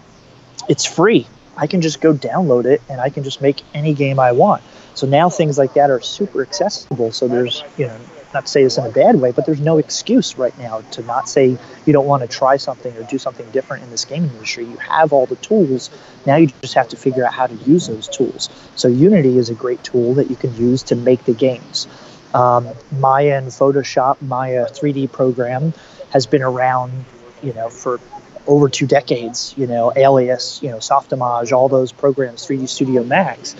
It's 0.68 0.86
free. 0.86 1.26
I 1.56 1.68
can 1.68 1.82
just 1.82 2.02
go 2.02 2.14
download 2.14 2.66
it 2.66 2.82
and 2.90 3.00
I 3.00 3.10
can 3.10 3.24
just 3.24 3.42
make 3.42 3.64
any 3.74 3.94
game 3.94 4.20
I 4.20 4.34
want. 4.34 4.62
So 4.94 5.08
now 5.08 5.30
things 5.30 5.58
like 5.58 5.74
that 5.76 5.90
are 5.90 6.02
super 6.02 6.42
accessible. 6.42 7.14
So 7.14 7.30
there's, 7.30 7.64
you 7.78 7.88
know, 7.88 7.98
not 8.36 8.46
to 8.46 8.52
say 8.52 8.64
this 8.64 8.78
in 8.78 8.86
a 8.86 8.92
bad 8.92 9.16
way, 9.20 9.32
but 9.32 9.48
there's 9.48 9.62
no 9.62 9.80
excuse 9.80 10.38
right 10.38 10.56
now 10.60 10.82
to 10.92 11.02
not 11.04 11.28
say 11.28 11.58
you 11.86 11.94
don't 11.94 12.06
want 12.06 12.22
to 12.22 12.28
try 12.28 12.58
something 12.58 12.96
or 12.96 13.04
do 13.04 13.18
something 13.18 13.50
different 13.52 13.84
in 13.84 13.90
this 13.90 14.06
gaming 14.06 14.30
industry. 14.30 14.66
You 14.66 14.78
have 14.78 15.12
all 15.12 15.26
the 15.26 15.38
tools. 15.38 15.90
Now 16.28 16.36
you 16.36 16.50
just 16.62 16.76
have 16.76 16.90
to 16.90 16.98
figure 16.98 17.26
out 17.26 17.34
how 17.34 17.48
to 17.48 17.56
use 17.66 17.88
those 17.88 18.08
tools. 18.08 18.50
So 18.76 18.88
Unity 18.88 19.38
is 19.40 19.50
a 19.50 19.56
great 19.56 19.84
tool 19.84 20.14
that 20.16 20.30
you 20.30 20.36
can 20.36 20.56
use 20.56 20.84
to 20.84 20.96
make 20.96 21.24
the 21.26 21.34
games. 21.34 21.88
Um, 22.36 22.68
Maya 23.00 23.38
and 23.38 23.48
Photoshop, 23.48 24.22
Maya 24.22 24.68
3D 24.68 25.12
program, 25.12 25.74
has 26.12 26.28
been 26.28 26.44
around 26.44 27.06
you 27.46 27.54
know, 27.54 27.70
for 27.70 28.00
over 28.48 28.70
two 28.70 28.88
decades, 28.88 29.54
you 29.58 29.68
know, 29.68 29.94
Alias, 29.96 30.62
you 30.62 30.70
know, 30.70 30.78
Softimage, 30.78 31.52
all 31.52 31.70
those 31.70 31.92
programs, 31.92 32.46
3D 32.46 32.68
Studio 32.68 33.04
Max, 33.04 33.56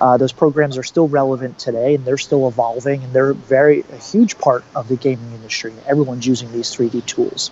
uh, 0.00 0.16
those 0.16 0.32
programs 0.32 0.78
are 0.78 0.82
still 0.82 1.08
relevant 1.08 1.58
today 1.58 1.94
and 1.94 2.04
they're 2.04 2.18
still 2.18 2.46
evolving 2.48 3.02
and 3.02 3.12
they're 3.12 3.32
very 3.32 3.84
a 3.92 3.96
huge 3.96 4.38
part 4.38 4.64
of 4.74 4.88
the 4.88 4.96
gaming 4.96 5.32
industry. 5.32 5.72
Everyone's 5.86 6.26
using 6.26 6.50
these 6.52 6.74
3D 6.74 7.04
tools. 7.06 7.50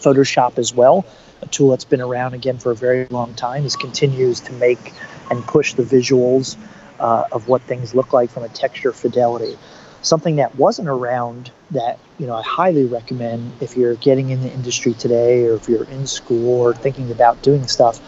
Photoshop 0.00 0.58
as 0.58 0.74
well, 0.74 1.06
a 1.42 1.46
tool 1.46 1.70
that's 1.70 1.84
been 1.84 2.00
around 2.00 2.34
again 2.34 2.58
for 2.58 2.70
a 2.70 2.76
very 2.76 3.06
long 3.06 3.34
time, 3.34 3.64
is 3.64 3.76
continues 3.76 4.40
to 4.40 4.52
make 4.54 4.92
and 5.30 5.42
push 5.44 5.74
the 5.74 5.82
visuals 5.82 6.56
uh, 7.00 7.24
of 7.32 7.48
what 7.48 7.62
things 7.62 7.94
look 7.94 8.12
like 8.12 8.30
from 8.30 8.44
a 8.44 8.48
texture 8.48 8.92
fidelity 8.92 9.56
something 10.06 10.36
that 10.36 10.54
wasn't 10.54 10.88
around 10.88 11.50
that 11.72 11.98
you 12.18 12.26
know 12.26 12.36
I 12.36 12.42
highly 12.42 12.84
recommend 12.84 13.52
if 13.60 13.76
you're 13.76 13.96
getting 13.96 14.30
in 14.30 14.40
the 14.40 14.52
industry 14.52 14.94
today 14.94 15.46
or 15.46 15.54
if 15.54 15.68
you're 15.68 15.84
in 15.84 16.06
school 16.06 16.60
or 16.60 16.74
thinking 16.74 17.10
about 17.10 17.42
doing 17.42 17.66
stuff. 17.66 18.00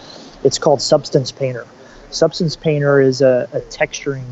It's 0.45 0.59
called 0.59 0.81
Substance 0.81 1.33
Painter. 1.33 1.67
Substance 2.11 2.57
Painter 2.57 3.01
is 3.01 3.21
a, 3.21 3.49
a 3.53 3.61
texturing 3.61 4.27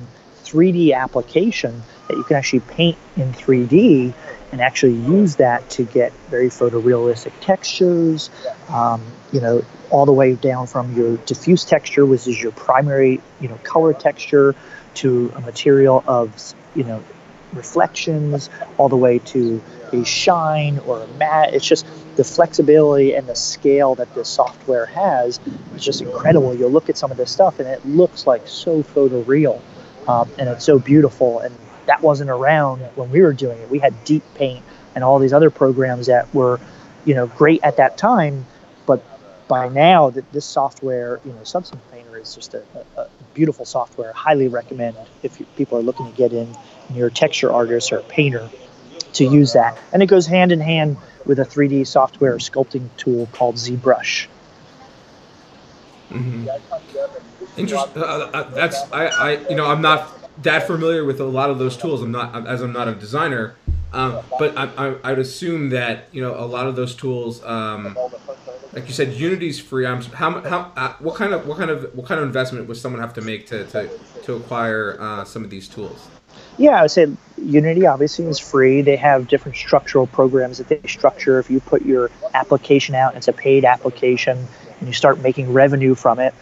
3D 0.44 0.94
application 0.94 1.82
that 2.08 2.16
you 2.16 2.24
can 2.24 2.36
actually 2.36 2.60
paint 2.60 2.96
in 3.16 3.32
3D 3.32 4.14
and 4.52 4.60
actually 4.60 4.94
use 4.94 5.36
that 5.36 5.68
to 5.70 5.84
get 5.84 6.12
very 6.30 6.48
photorealistic 6.48 7.32
textures. 7.40 8.30
Um, 8.68 9.02
you 9.32 9.40
know, 9.40 9.64
all 9.90 10.06
the 10.06 10.12
way 10.12 10.34
down 10.34 10.66
from 10.66 10.94
your 10.96 11.16
diffuse 11.18 11.64
texture, 11.64 12.06
which 12.06 12.26
is 12.26 12.40
your 12.40 12.52
primary, 12.52 13.20
you 13.40 13.48
know, 13.48 13.58
color 13.62 13.92
texture, 13.92 14.54
to 14.94 15.32
a 15.36 15.40
material 15.40 16.02
of, 16.06 16.54
you 16.74 16.84
know, 16.84 17.02
reflections, 17.52 18.50
all 18.78 18.88
the 18.88 18.96
way 18.96 19.18
to 19.18 19.62
a 19.92 20.04
shine 20.04 20.78
or 20.80 21.02
a 21.02 21.06
matte. 21.18 21.54
It's 21.54 21.66
just 21.66 21.86
the 22.16 22.24
flexibility 22.24 23.14
and 23.14 23.26
the 23.26 23.34
scale 23.34 23.94
that 23.96 24.14
this 24.14 24.28
software 24.28 24.86
has 24.86 25.40
is 25.74 25.84
just 25.84 26.00
incredible. 26.00 26.54
You'll 26.54 26.70
look 26.70 26.88
at 26.88 26.96
some 26.96 27.10
of 27.10 27.16
this 27.16 27.30
stuff 27.30 27.58
and 27.58 27.68
it 27.68 27.84
looks 27.86 28.26
like 28.26 28.46
so 28.46 28.82
photoreal, 28.82 29.60
um, 30.08 30.30
and 30.38 30.48
it's 30.48 30.64
so 30.64 30.78
beautiful. 30.78 31.40
And 31.40 31.54
that 31.86 32.02
wasn't 32.02 32.30
around 32.30 32.80
when 32.96 33.10
we 33.10 33.20
were 33.20 33.32
doing 33.32 33.58
it. 33.58 33.70
We 33.70 33.78
had 33.78 34.04
Deep 34.04 34.22
Paint 34.34 34.64
and 34.94 35.04
all 35.04 35.18
these 35.18 35.32
other 35.32 35.50
programs 35.50 36.06
that 36.06 36.32
were, 36.34 36.60
you 37.04 37.14
know, 37.14 37.26
great 37.26 37.62
at 37.62 37.76
that 37.76 37.96
time, 37.98 38.46
but 38.86 39.02
by 39.48 39.68
now 39.68 40.10
that 40.10 40.30
this 40.32 40.44
software, 40.44 41.20
you 41.24 41.32
know, 41.32 41.44
Substance 41.44 41.82
Painter 41.92 42.16
is 42.18 42.34
just 42.34 42.54
a, 42.54 42.64
a, 42.96 43.08
beautiful 43.34 43.66
software. 43.66 44.12
Highly 44.12 44.48
recommend 44.48 44.96
if 45.22 45.40
people 45.56 45.78
are 45.78 45.82
looking 45.82 46.10
to 46.10 46.16
get 46.16 46.32
in, 46.32 46.56
and 46.88 46.96
you're 46.96 47.08
a 47.08 47.12
texture 47.12 47.52
artist 47.52 47.92
or 47.92 47.98
a 47.98 48.02
painter, 48.02 48.48
to 49.16 49.24
use 49.24 49.52
that. 49.52 49.78
And 49.92 50.02
it 50.02 50.06
goes 50.06 50.26
hand 50.26 50.52
in 50.52 50.60
hand 50.60 50.96
with 51.24 51.38
a 51.38 51.44
3D 51.44 51.86
software 51.86 52.36
sculpting 52.36 52.88
tool 52.96 53.28
called 53.32 53.56
ZBrush. 53.56 54.28
Mm-hmm. 56.10 56.48
Interesting. 57.56 58.02
Uh, 58.02 58.06
uh, 58.06 58.50
that's 58.50 58.80
I, 58.92 59.06
I, 59.06 59.48
you 59.48 59.56
know, 59.56 59.66
I'm 59.66 59.82
not 59.82 60.12
that 60.42 60.66
familiar 60.66 61.04
with 61.04 61.20
a 61.20 61.24
lot 61.24 61.50
of 61.50 61.58
those 61.58 61.76
tools. 61.76 62.02
I'm 62.02 62.12
not 62.12 62.46
as 62.46 62.60
I'm 62.60 62.72
not 62.72 62.86
a 62.86 62.94
designer, 62.94 63.56
um, 63.92 64.20
but 64.38 64.56
I, 64.56 64.68
I, 64.76 64.96
I'd 65.04 65.18
assume 65.18 65.70
that 65.70 66.08
you 66.12 66.22
know 66.22 66.34
a 66.38 66.44
lot 66.44 66.66
of 66.66 66.76
those 66.76 66.94
tools. 66.94 67.42
Um, 67.44 67.96
like 68.72 68.86
you 68.86 68.92
said, 68.92 69.14
Unity's 69.14 69.58
free. 69.58 69.86
I'm 69.86 70.02
how 70.02 70.42
how 70.42 70.72
uh, 70.76 70.92
what 70.98 71.16
kind 71.16 71.32
of 71.32 71.46
what 71.46 71.58
kind 71.58 71.70
of 71.70 71.94
what 71.94 72.06
kind 72.06 72.20
of 72.20 72.26
investment 72.26 72.68
would 72.68 72.76
someone 72.76 73.00
have 73.00 73.14
to 73.14 73.22
make 73.22 73.46
to 73.46 73.64
to, 73.68 73.88
to 74.24 74.34
acquire 74.34 74.98
uh, 75.00 75.24
some 75.24 75.42
of 75.42 75.50
these 75.50 75.66
tools? 75.66 76.08
Yeah, 76.58 76.78
I 76.78 76.82
would 76.82 76.90
say 76.90 77.06
Unity 77.36 77.86
obviously 77.86 78.24
is 78.26 78.38
free. 78.38 78.80
They 78.82 78.96
have 78.96 79.28
different 79.28 79.56
structural 79.56 80.06
programs 80.06 80.58
that 80.58 80.68
they 80.68 80.80
structure. 80.88 81.38
If 81.38 81.50
you 81.50 81.60
put 81.60 81.82
your 81.82 82.10
application 82.32 82.94
out, 82.94 83.14
it's 83.14 83.28
a 83.28 83.32
paid 83.32 83.64
application, 83.64 84.46
and 84.78 84.88
you 84.88 84.94
start 84.94 85.18
making 85.20 85.52
revenue 85.52 85.94
from 85.94 86.18
it 86.18 86.34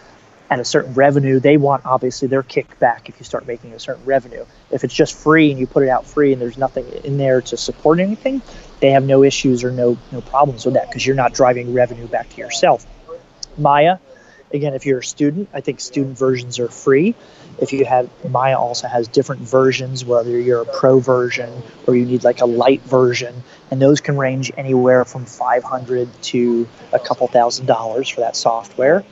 at 0.50 0.60
a 0.60 0.64
certain 0.64 0.94
revenue, 0.94 1.40
they 1.40 1.56
want 1.56 1.84
obviously 1.84 2.28
their 2.28 2.42
kickback 2.42 3.08
if 3.08 3.18
you 3.18 3.24
start 3.24 3.46
making 3.46 3.72
a 3.72 3.78
certain 3.78 4.04
revenue. 4.04 4.44
If 4.70 4.84
it's 4.84 4.94
just 4.94 5.14
free 5.14 5.50
and 5.50 5.58
you 5.58 5.66
put 5.66 5.82
it 5.82 5.88
out 5.88 6.06
free 6.06 6.32
and 6.32 6.40
there's 6.40 6.58
nothing 6.58 6.86
in 7.02 7.16
there 7.16 7.40
to 7.42 7.56
support 7.56 7.98
anything, 7.98 8.42
they 8.80 8.90
have 8.90 9.04
no 9.04 9.22
issues 9.22 9.64
or 9.64 9.70
no 9.70 9.96
no 10.12 10.20
problems 10.20 10.64
with 10.64 10.74
that 10.74 10.88
because 10.88 11.06
you're 11.06 11.16
not 11.16 11.32
driving 11.32 11.72
revenue 11.72 12.06
back 12.06 12.28
to 12.30 12.36
yourself. 12.36 12.86
Maya, 13.56 13.98
again, 14.52 14.74
if 14.74 14.84
you're 14.84 14.98
a 14.98 15.04
student, 15.04 15.48
I 15.54 15.60
think 15.60 15.80
student 15.80 16.18
versions 16.18 16.58
are 16.58 16.68
free. 16.68 17.14
If 17.58 17.72
you 17.72 17.84
have 17.84 18.08
Maya 18.28 18.58
also 18.58 18.88
has 18.88 19.08
different 19.08 19.42
versions, 19.42 20.04
whether 20.04 20.38
you're 20.38 20.62
a 20.62 20.66
pro 20.66 20.98
version 20.98 21.50
or 21.86 21.94
you 21.94 22.04
need 22.04 22.24
like 22.24 22.40
a 22.40 22.46
light 22.46 22.82
version, 22.82 23.42
and 23.70 23.80
those 23.80 24.00
can 24.00 24.16
range 24.16 24.52
anywhere 24.56 25.04
from 25.04 25.24
500 25.24 26.08
to 26.24 26.68
a 26.92 26.98
couple 26.98 27.26
thousand 27.28 27.66
dollars 27.66 28.08
for 28.08 28.20
that 28.20 28.36
software. 28.36 29.04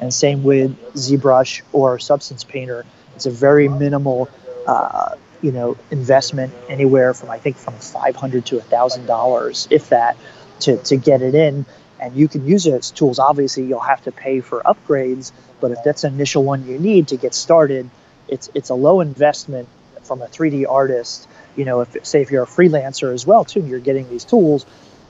And 0.00 0.12
same 0.12 0.42
with 0.42 0.76
ZBrush 0.94 1.62
or 1.72 1.98
Substance 1.98 2.44
Painter. 2.44 2.86
It's 3.16 3.26
a 3.26 3.30
very 3.30 3.68
minimal, 3.68 4.30
uh, 4.66 5.16
you 5.42 5.52
know, 5.52 5.76
investment 5.90 6.54
anywhere 6.68 7.12
from 7.12 7.30
I 7.30 7.38
think 7.38 7.56
from 7.56 7.74
500 7.74 8.46
to 8.46 8.58
a 8.58 8.62
thousand 8.62 9.06
dollars, 9.06 9.68
if 9.70 9.90
that, 9.90 10.16
to, 10.60 10.76
to 10.78 10.96
get 10.96 11.22
it 11.22 11.34
in. 11.34 11.66
And 12.00 12.14
you 12.16 12.28
can 12.28 12.46
use 12.46 12.66
it 12.66 12.72
as 12.72 12.90
tools. 12.90 13.18
Obviously, 13.18 13.64
you'll 13.64 13.80
have 13.80 14.02
to 14.04 14.12
pay 14.12 14.40
for 14.40 14.60
upgrades, 14.60 15.32
but 15.60 15.70
if 15.70 15.78
that's 15.84 16.04
an 16.04 16.14
initial 16.14 16.42
one 16.42 16.66
you 16.66 16.78
need 16.78 17.08
to 17.08 17.16
get 17.16 17.34
started, 17.34 17.90
it's 18.28 18.48
it's 18.54 18.70
a 18.70 18.74
low 18.74 19.00
investment 19.00 19.68
from 20.02 20.22
a 20.22 20.26
3D 20.26 20.66
artist. 20.68 21.28
You 21.56 21.64
know, 21.64 21.80
if 21.80 22.06
say 22.06 22.22
if 22.22 22.30
you're 22.30 22.44
a 22.44 22.46
freelancer 22.46 23.12
as 23.12 23.26
well 23.26 23.44
too, 23.44 23.60
you're 23.60 23.80
getting 23.80 24.08
these 24.08 24.24
tools 24.24 24.64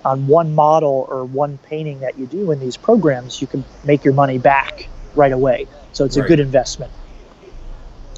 on 0.04 0.26
one 0.26 0.54
model 0.54 1.06
or 1.08 1.24
one 1.24 1.58
painting 1.58 2.00
that 2.00 2.18
you 2.18 2.26
do 2.26 2.50
in 2.50 2.58
these 2.58 2.76
programs, 2.76 3.40
you 3.40 3.46
can 3.46 3.64
make 3.84 4.04
your 4.04 4.14
money 4.14 4.38
back 4.38 4.88
right 5.14 5.32
away. 5.32 5.66
So 5.92 6.04
it's 6.04 6.16
right. 6.16 6.24
a 6.24 6.28
good 6.28 6.40
investment. 6.40 6.90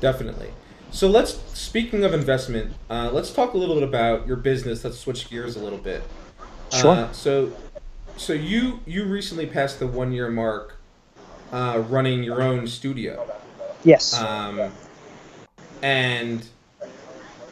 Definitely. 0.01 0.51
So 0.91 1.09
let's 1.09 1.41
speaking 1.59 2.05
of 2.05 2.13
investment, 2.13 2.75
uh, 2.91 3.11
let's 3.13 3.33
talk 3.33 3.55
a 3.55 3.57
little 3.59 3.75
bit 3.75 3.85
about 3.85 4.27
your 4.27 4.37
business. 4.37 4.85
Let's 4.85 4.99
switch 4.99 5.29
gears 5.29 5.57
a 5.57 5.61
little 5.61 5.79
bit. 5.79 6.03
Sure. 6.71 6.91
Uh, 6.91 7.13
so, 7.13 7.53
so 8.17 8.33
you 8.33 8.81
you 8.87 9.05
recently 9.05 9.47
passed 9.47 9.79
the 9.79 9.87
one 9.87 10.13
year 10.13 10.31
mark, 10.31 10.77
uh, 11.53 11.83
running 11.89 12.23
your 12.23 12.43
own 12.43 12.67
studio. 12.67 13.31
Yes. 13.85 14.19
Um, 14.19 14.73
and 15.83 16.47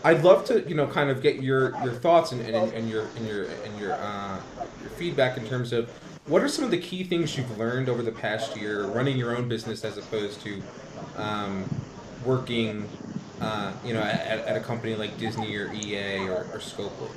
I'd 0.03 0.23
love 0.23 0.45
to, 0.47 0.67
you 0.69 0.75
know, 0.75 0.87
kind 0.87 1.11
of 1.11 1.23
get 1.23 1.43
your, 1.43 1.77
your 1.83 1.93
thoughts 1.93 2.33
and, 2.33 2.41
and, 2.43 2.73
and 2.73 2.89
your 2.89 3.07
and 3.17 3.27
your 3.27 3.45
and 3.45 3.79
your 3.79 3.93
uh, 3.93 4.41
your 4.81 4.91
feedback 4.91 5.37
in 5.37 5.47
terms 5.47 5.73
of 5.73 5.91
what 6.27 6.43
are 6.43 6.49
some 6.49 6.65
of 6.65 6.71
the 6.71 6.79
key 6.79 7.05
things 7.05 7.37
you've 7.37 7.59
learned 7.59 7.89
over 7.89 8.03
the 8.03 8.13
past 8.13 8.57
year 8.57 8.85
running 8.85 9.17
your 9.17 9.37
own 9.37 9.49
business 9.49 9.85
as 9.85 9.99
opposed 9.99 10.41
to 10.43 10.63
um, 11.17 11.69
working, 12.25 12.89
uh, 13.41 13.73
you 13.85 13.93
know, 13.93 14.01
at, 14.01 14.47
at, 14.47 14.57
a 14.57 14.61
company 14.61 14.95
like 14.95 15.19
Disney 15.19 15.57
or 15.57 15.73
EA 15.73 16.29
or, 16.29 16.47
or 16.53 16.59
Scopely. 16.59 17.11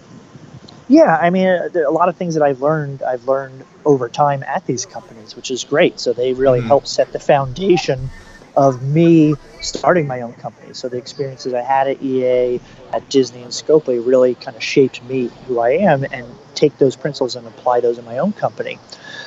Yeah, 0.87 1.15
I 1.15 1.29
mean, 1.29 1.47
uh, 1.47 1.69
a 1.75 1.91
lot 1.91 2.09
of 2.09 2.17
things 2.17 2.35
that 2.35 2.43
I've 2.43 2.61
learned, 2.61 3.03
I've 3.03 3.27
learned 3.27 3.65
over 3.85 4.09
time 4.09 4.43
at 4.43 4.65
these 4.65 4.85
companies, 4.85 5.35
which 5.35 5.51
is 5.51 5.63
great. 5.63 5.99
So 5.99 6.13
they 6.13 6.33
really 6.33 6.59
mm-hmm. 6.59 6.67
help 6.67 6.87
set 6.87 7.11
the 7.13 7.19
foundation 7.19 8.09
of 8.55 8.83
me 8.83 9.33
starting 9.61 10.07
my 10.07 10.21
own 10.21 10.33
company. 10.33 10.73
So 10.73 10.89
the 10.89 10.97
experiences 10.97 11.53
I 11.53 11.61
had 11.61 11.87
at 11.87 12.01
EA, 12.01 12.59
at 12.91 13.09
Disney, 13.09 13.41
and 13.41 13.51
Scopely 13.51 14.05
really 14.05 14.35
kind 14.35 14.55
of 14.55 14.63
shaped 14.63 15.03
me, 15.03 15.29
who 15.47 15.59
I 15.59 15.71
am, 15.71 16.03
and 16.11 16.25
take 16.53 16.77
those 16.77 16.95
principles 16.95 17.35
and 17.35 17.47
apply 17.47 17.79
those 17.79 17.97
in 17.97 18.05
my 18.05 18.19
own 18.19 18.33
company. 18.33 18.77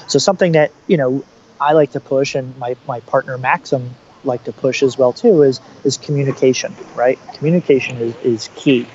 So 0.07 0.19
something 0.19 0.53
that 0.53 0.73
you 0.87 0.97
know 0.97 1.25
I 1.61 1.73
like 1.73 1.93
to 1.93 2.01
push, 2.01 2.35
and 2.35 2.57
my, 2.59 2.77
my 2.87 3.01
partner 3.01 3.39
Maxim 3.39 3.95
like 4.25 4.45
to 4.45 4.53
push 4.53 4.83
as 4.83 4.97
well 4.97 5.13
too, 5.13 5.43
is 5.43 5.61
is 5.85 5.97
communication. 5.97 6.75
Right, 6.95 7.19
communication 7.35 7.97
is, 7.97 8.15
is 8.17 8.51
key. 8.55 8.87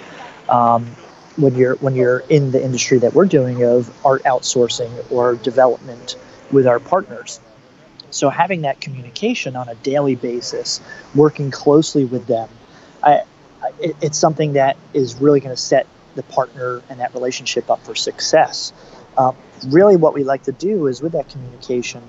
Um, 0.47 0.95
when 1.37 1.55
you're 1.55 1.75
when 1.75 1.95
you're 1.95 2.19
in 2.29 2.51
the 2.51 2.63
industry 2.63 2.99
that 2.99 3.13
we're 3.13 3.25
doing 3.25 3.63
of 3.63 3.89
art 4.05 4.23
outsourcing 4.23 4.91
or 5.11 5.35
development 5.35 6.15
with 6.51 6.67
our 6.67 6.79
partners 6.79 7.39
so 8.11 8.29
having 8.29 8.61
that 8.61 8.79
communication 8.79 9.55
on 9.55 9.69
a 9.69 9.75
daily 9.75 10.15
basis, 10.15 10.81
working 11.15 11.49
closely 11.49 12.05
with 12.05 12.27
them, 12.27 12.49
I, 13.01 13.23
it, 13.79 13.95
it's 14.01 14.17
something 14.17 14.53
that 14.53 14.77
is 14.93 15.15
really 15.15 15.39
going 15.39 15.55
to 15.55 15.61
set 15.61 15.87
the 16.15 16.23
partner 16.23 16.81
and 16.89 16.99
that 16.99 17.13
relationship 17.13 17.69
up 17.69 17.83
for 17.83 17.95
success. 17.95 18.73
Uh, 19.17 19.31
really, 19.67 19.95
what 19.95 20.13
we 20.13 20.23
like 20.23 20.43
to 20.43 20.51
do 20.51 20.87
is 20.87 21.01
with 21.01 21.13
that 21.13 21.29
communication 21.29 22.03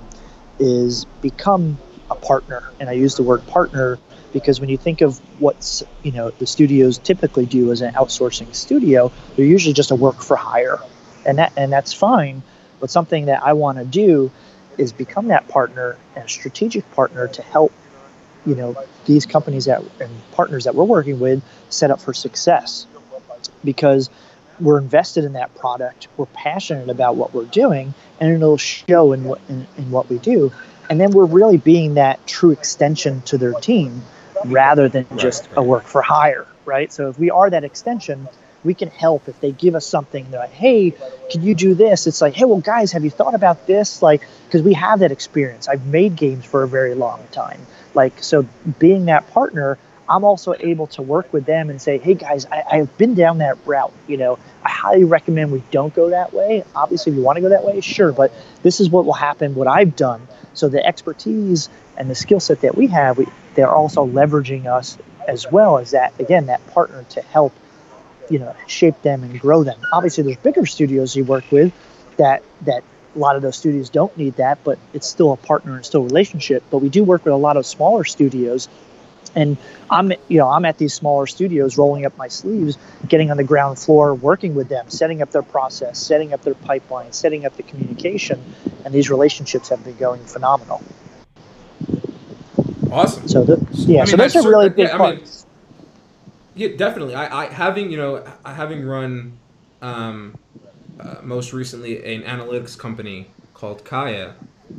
is 0.58 1.04
become 1.22 1.78
a 2.10 2.16
partner, 2.16 2.64
and 2.80 2.90
I 2.90 2.92
use 2.92 3.14
the 3.14 3.22
word 3.22 3.46
partner 3.46 3.98
because 4.32 4.60
when 4.60 4.68
you 4.68 4.76
think 4.76 5.00
of 5.00 5.18
what 5.40 5.82
you 6.02 6.12
know 6.12 6.30
the 6.30 6.46
studios 6.46 6.98
typically 6.98 7.46
do 7.46 7.72
as 7.72 7.80
an 7.80 7.94
outsourcing 7.94 8.54
studio, 8.54 9.12
they're 9.36 9.46
usually 9.46 9.74
just 9.74 9.90
a 9.90 9.94
work 9.94 10.22
for 10.22 10.36
hire, 10.36 10.78
and 11.26 11.38
that 11.38 11.52
and 11.56 11.72
that's 11.72 11.92
fine. 11.92 12.42
But 12.80 12.90
something 12.90 13.26
that 13.26 13.42
I 13.42 13.52
want 13.52 13.78
to 13.78 13.84
do 13.84 14.30
is 14.78 14.92
become 14.92 15.28
that 15.28 15.48
partner 15.48 15.96
and 16.16 16.28
strategic 16.28 16.90
partner 16.92 17.28
to 17.28 17.42
help 17.42 17.72
you 18.46 18.54
know 18.54 18.76
these 19.04 19.26
companies 19.26 19.66
that 19.66 19.82
and 20.00 20.32
partners 20.32 20.64
that 20.64 20.74
we're 20.74 20.84
working 20.84 21.20
with 21.20 21.42
set 21.68 21.90
up 21.90 22.00
for 22.00 22.14
success. 22.14 22.86
Because 23.64 24.10
we're 24.60 24.78
invested 24.78 25.24
in 25.24 25.32
that 25.32 25.54
product 25.54 26.08
we're 26.16 26.26
passionate 26.26 26.88
about 26.88 27.16
what 27.16 27.32
we're 27.32 27.44
doing 27.46 27.94
and 28.20 28.30
it'll 28.30 28.56
show 28.56 29.12
in 29.12 29.24
what 29.24 29.40
in, 29.48 29.66
in 29.76 29.90
what 29.90 30.08
we 30.08 30.18
do. 30.18 30.52
And 30.90 31.00
then 31.00 31.10
we're 31.10 31.24
really 31.24 31.56
being 31.56 31.94
that 31.94 32.24
true 32.26 32.50
extension 32.50 33.22
to 33.22 33.38
their 33.38 33.52
team 33.54 34.02
rather 34.44 34.88
than 34.88 35.06
just 35.18 35.48
a 35.56 35.62
work 35.62 35.84
for 35.84 36.02
hire 36.02 36.46
right? 36.64 36.92
So 36.92 37.08
if 37.08 37.18
we 37.18 37.30
are 37.30 37.50
that 37.50 37.64
extension 37.64 38.28
we 38.64 38.74
can 38.74 38.90
help 38.90 39.28
if 39.28 39.40
they 39.40 39.50
give 39.50 39.74
us 39.74 39.84
something. 39.84 40.30
They're 40.30 40.40
like 40.40 40.52
hey 40.52 40.92
can 41.30 41.42
you 41.42 41.54
do 41.54 41.74
this? 41.74 42.06
It's 42.06 42.20
like 42.20 42.34
hey 42.34 42.44
well 42.44 42.60
guys 42.60 42.92
have 42.92 43.04
you 43.04 43.10
thought 43.10 43.34
about 43.34 43.66
this? 43.66 44.02
Like 44.02 44.26
because 44.46 44.62
we 44.62 44.74
have 44.74 45.00
that 45.00 45.12
experience. 45.12 45.68
I've 45.68 45.86
made 45.86 46.16
games 46.16 46.44
for 46.44 46.62
a 46.62 46.68
very 46.68 46.94
long 46.94 47.24
time. 47.32 47.60
Like 47.94 48.22
so 48.22 48.46
being 48.78 49.06
that 49.06 49.30
partner 49.32 49.78
i'm 50.08 50.24
also 50.24 50.52
able 50.58 50.88
to 50.88 51.00
work 51.00 51.32
with 51.32 51.44
them 51.46 51.70
and 51.70 51.80
say 51.80 51.96
hey 51.96 52.14
guys 52.14 52.44
I, 52.46 52.64
i've 52.72 52.98
been 52.98 53.14
down 53.14 53.38
that 53.38 53.56
route 53.64 53.92
you 54.08 54.16
know. 54.16 54.38
I 54.64 54.68
highly 54.68 55.04
recommend 55.04 55.50
we 55.50 55.62
don't 55.72 55.92
go 55.92 56.10
that 56.10 56.32
way. 56.32 56.64
Obviously 56.76 57.12
if 57.12 57.18
you 57.18 57.24
want 57.24 57.36
to 57.36 57.42
go 57.42 57.48
that 57.50 57.64
way 57.64 57.80
sure 57.80 58.12
but 58.12 58.32
this 58.62 58.80
is 58.80 58.90
what 58.90 59.04
will 59.04 59.12
happen 59.12 59.54
what 59.54 59.68
i've 59.68 59.96
done 59.96 60.26
so 60.54 60.68
the 60.68 60.84
expertise 60.84 61.68
and 61.96 62.10
the 62.10 62.14
skill 62.14 62.40
set 62.40 62.60
that 62.60 62.76
we 62.76 62.86
have 62.86 63.18
we, 63.18 63.26
they're 63.54 63.70
also 63.70 64.06
leveraging 64.06 64.66
us 64.66 64.98
as 65.28 65.50
well 65.50 65.78
as 65.78 65.92
that 65.92 66.18
again 66.20 66.46
that 66.46 66.64
partner 66.68 67.04
to 67.10 67.20
help 67.22 67.52
you 68.32 68.38
know 68.38 68.54
shape 68.66 69.00
them 69.02 69.22
and 69.22 69.38
grow 69.38 69.62
them. 69.62 69.78
Obviously, 69.92 70.24
there's 70.24 70.36
bigger 70.38 70.66
studios 70.66 71.14
you 71.14 71.24
work 71.24 71.44
with 71.50 71.72
that 72.16 72.42
that 72.62 72.82
a 73.14 73.18
lot 73.18 73.36
of 73.36 73.42
those 73.42 73.56
studios 73.56 73.90
don't 73.90 74.16
need 74.16 74.36
that, 74.36 74.58
but 74.64 74.78
it's 74.94 75.06
still 75.06 75.32
a 75.32 75.36
partner 75.36 75.76
and 75.76 75.84
still 75.84 76.00
a 76.00 76.04
relationship. 76.04 76.62
But 76.70 76.78
we 76.78 76.88
do 76.88 77.04
work 77.04 77.24
with 77.24 77.34
a 77.34 77.36
lot 77.36 77.58
of 77.58 77.66
smaller 77.66 78.04
studios 78.04 78.68
and 79.34 79.56
I'm 79.90 80.12
you 80.28 80.38
know 80.38 80.48
I'm 80.48 80.64
at 80.64 80.78
these 80.78 80.94
smaller 80.94 81.26
studios 81.26 81.78
rolling 81.78 82.04
up 82.04 82.16
my 82.16 82.28
sleeves, 82.28 82.78
getting 83.08 83.30
on 83.30 83.36
the 83.36 83.44
ground 83.44 83.78
floor, 83.78 84.14
working 84.14 84.54
with 84.54 84.68
them, 84.68 84.88
setting 84.88 85.22
up 85.22 85.30
their 85.30 85.42
process, 85.42 85.98
setting 85.98 86.32
up 86.32 86.42
their 86.42 86.54
pipeline, 86.54 87.12
setting 87.12 87.44
up 87.44 87.56
the 87.56 87.62
communication, 87.62 88.42
and 88.84 88.94
these 88.94 89.10
relationships 89.10 89.68
have 89.68 89.84
been 89.84 89.96
going 89.96 90.22
phenomenal. 90.24 90.82
Awesome. 92.90 93.26
So 93.26 93.44
the, 93.44 93.66
yeah, 93.72 94.00
I 94.00 94.04
mean, 94.04 94.06
so 94.06 94.16
those 94.16 94.36
are 94.36 94.48
really 94.48 94.68
big 94.68 94.88
yeah, 94.88 94.96
parts. 94.96 95.46
I 95.46 96.58
mean, 96.58 96.70
yeah, 96.70 96.76
definitely. 96.76 97.14
I, 97.14 97.44
I 97.44 97.46
having 97.46 97.90
you 97.90 97.96
know 97.96 98.24
having 98.44 98.84
run 98.84 99.38
um, 99.80 100.38
uh, 101.00 101.16
most 101.22 101.52
recently 101.52 102.14
an 102.14 102.22
analytics 102.22 102.76
company 102.76 103.30
called 103.54 103.84
Kaya, 103.84 104.34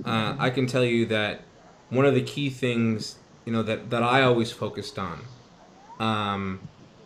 uh, 0.06 0.36
I 0.38 0.50
can 0.50 0.68
tell 0.68 0.84
you 0.84 1.06
that 1.08 1.42
one 1.90 2.06
of 2.06 2.14
the 2.14 2.22
key 2.22 2.50
things 2.50 3.18
you 3.46 3.52
know 3.52 3.64
that 3.64 3.90
that 3.90 4.04
I 4.04 4.22
always 4.24 4.52
focused 4.52 4.98
on 5.00 5.22
um, 6.00 6.60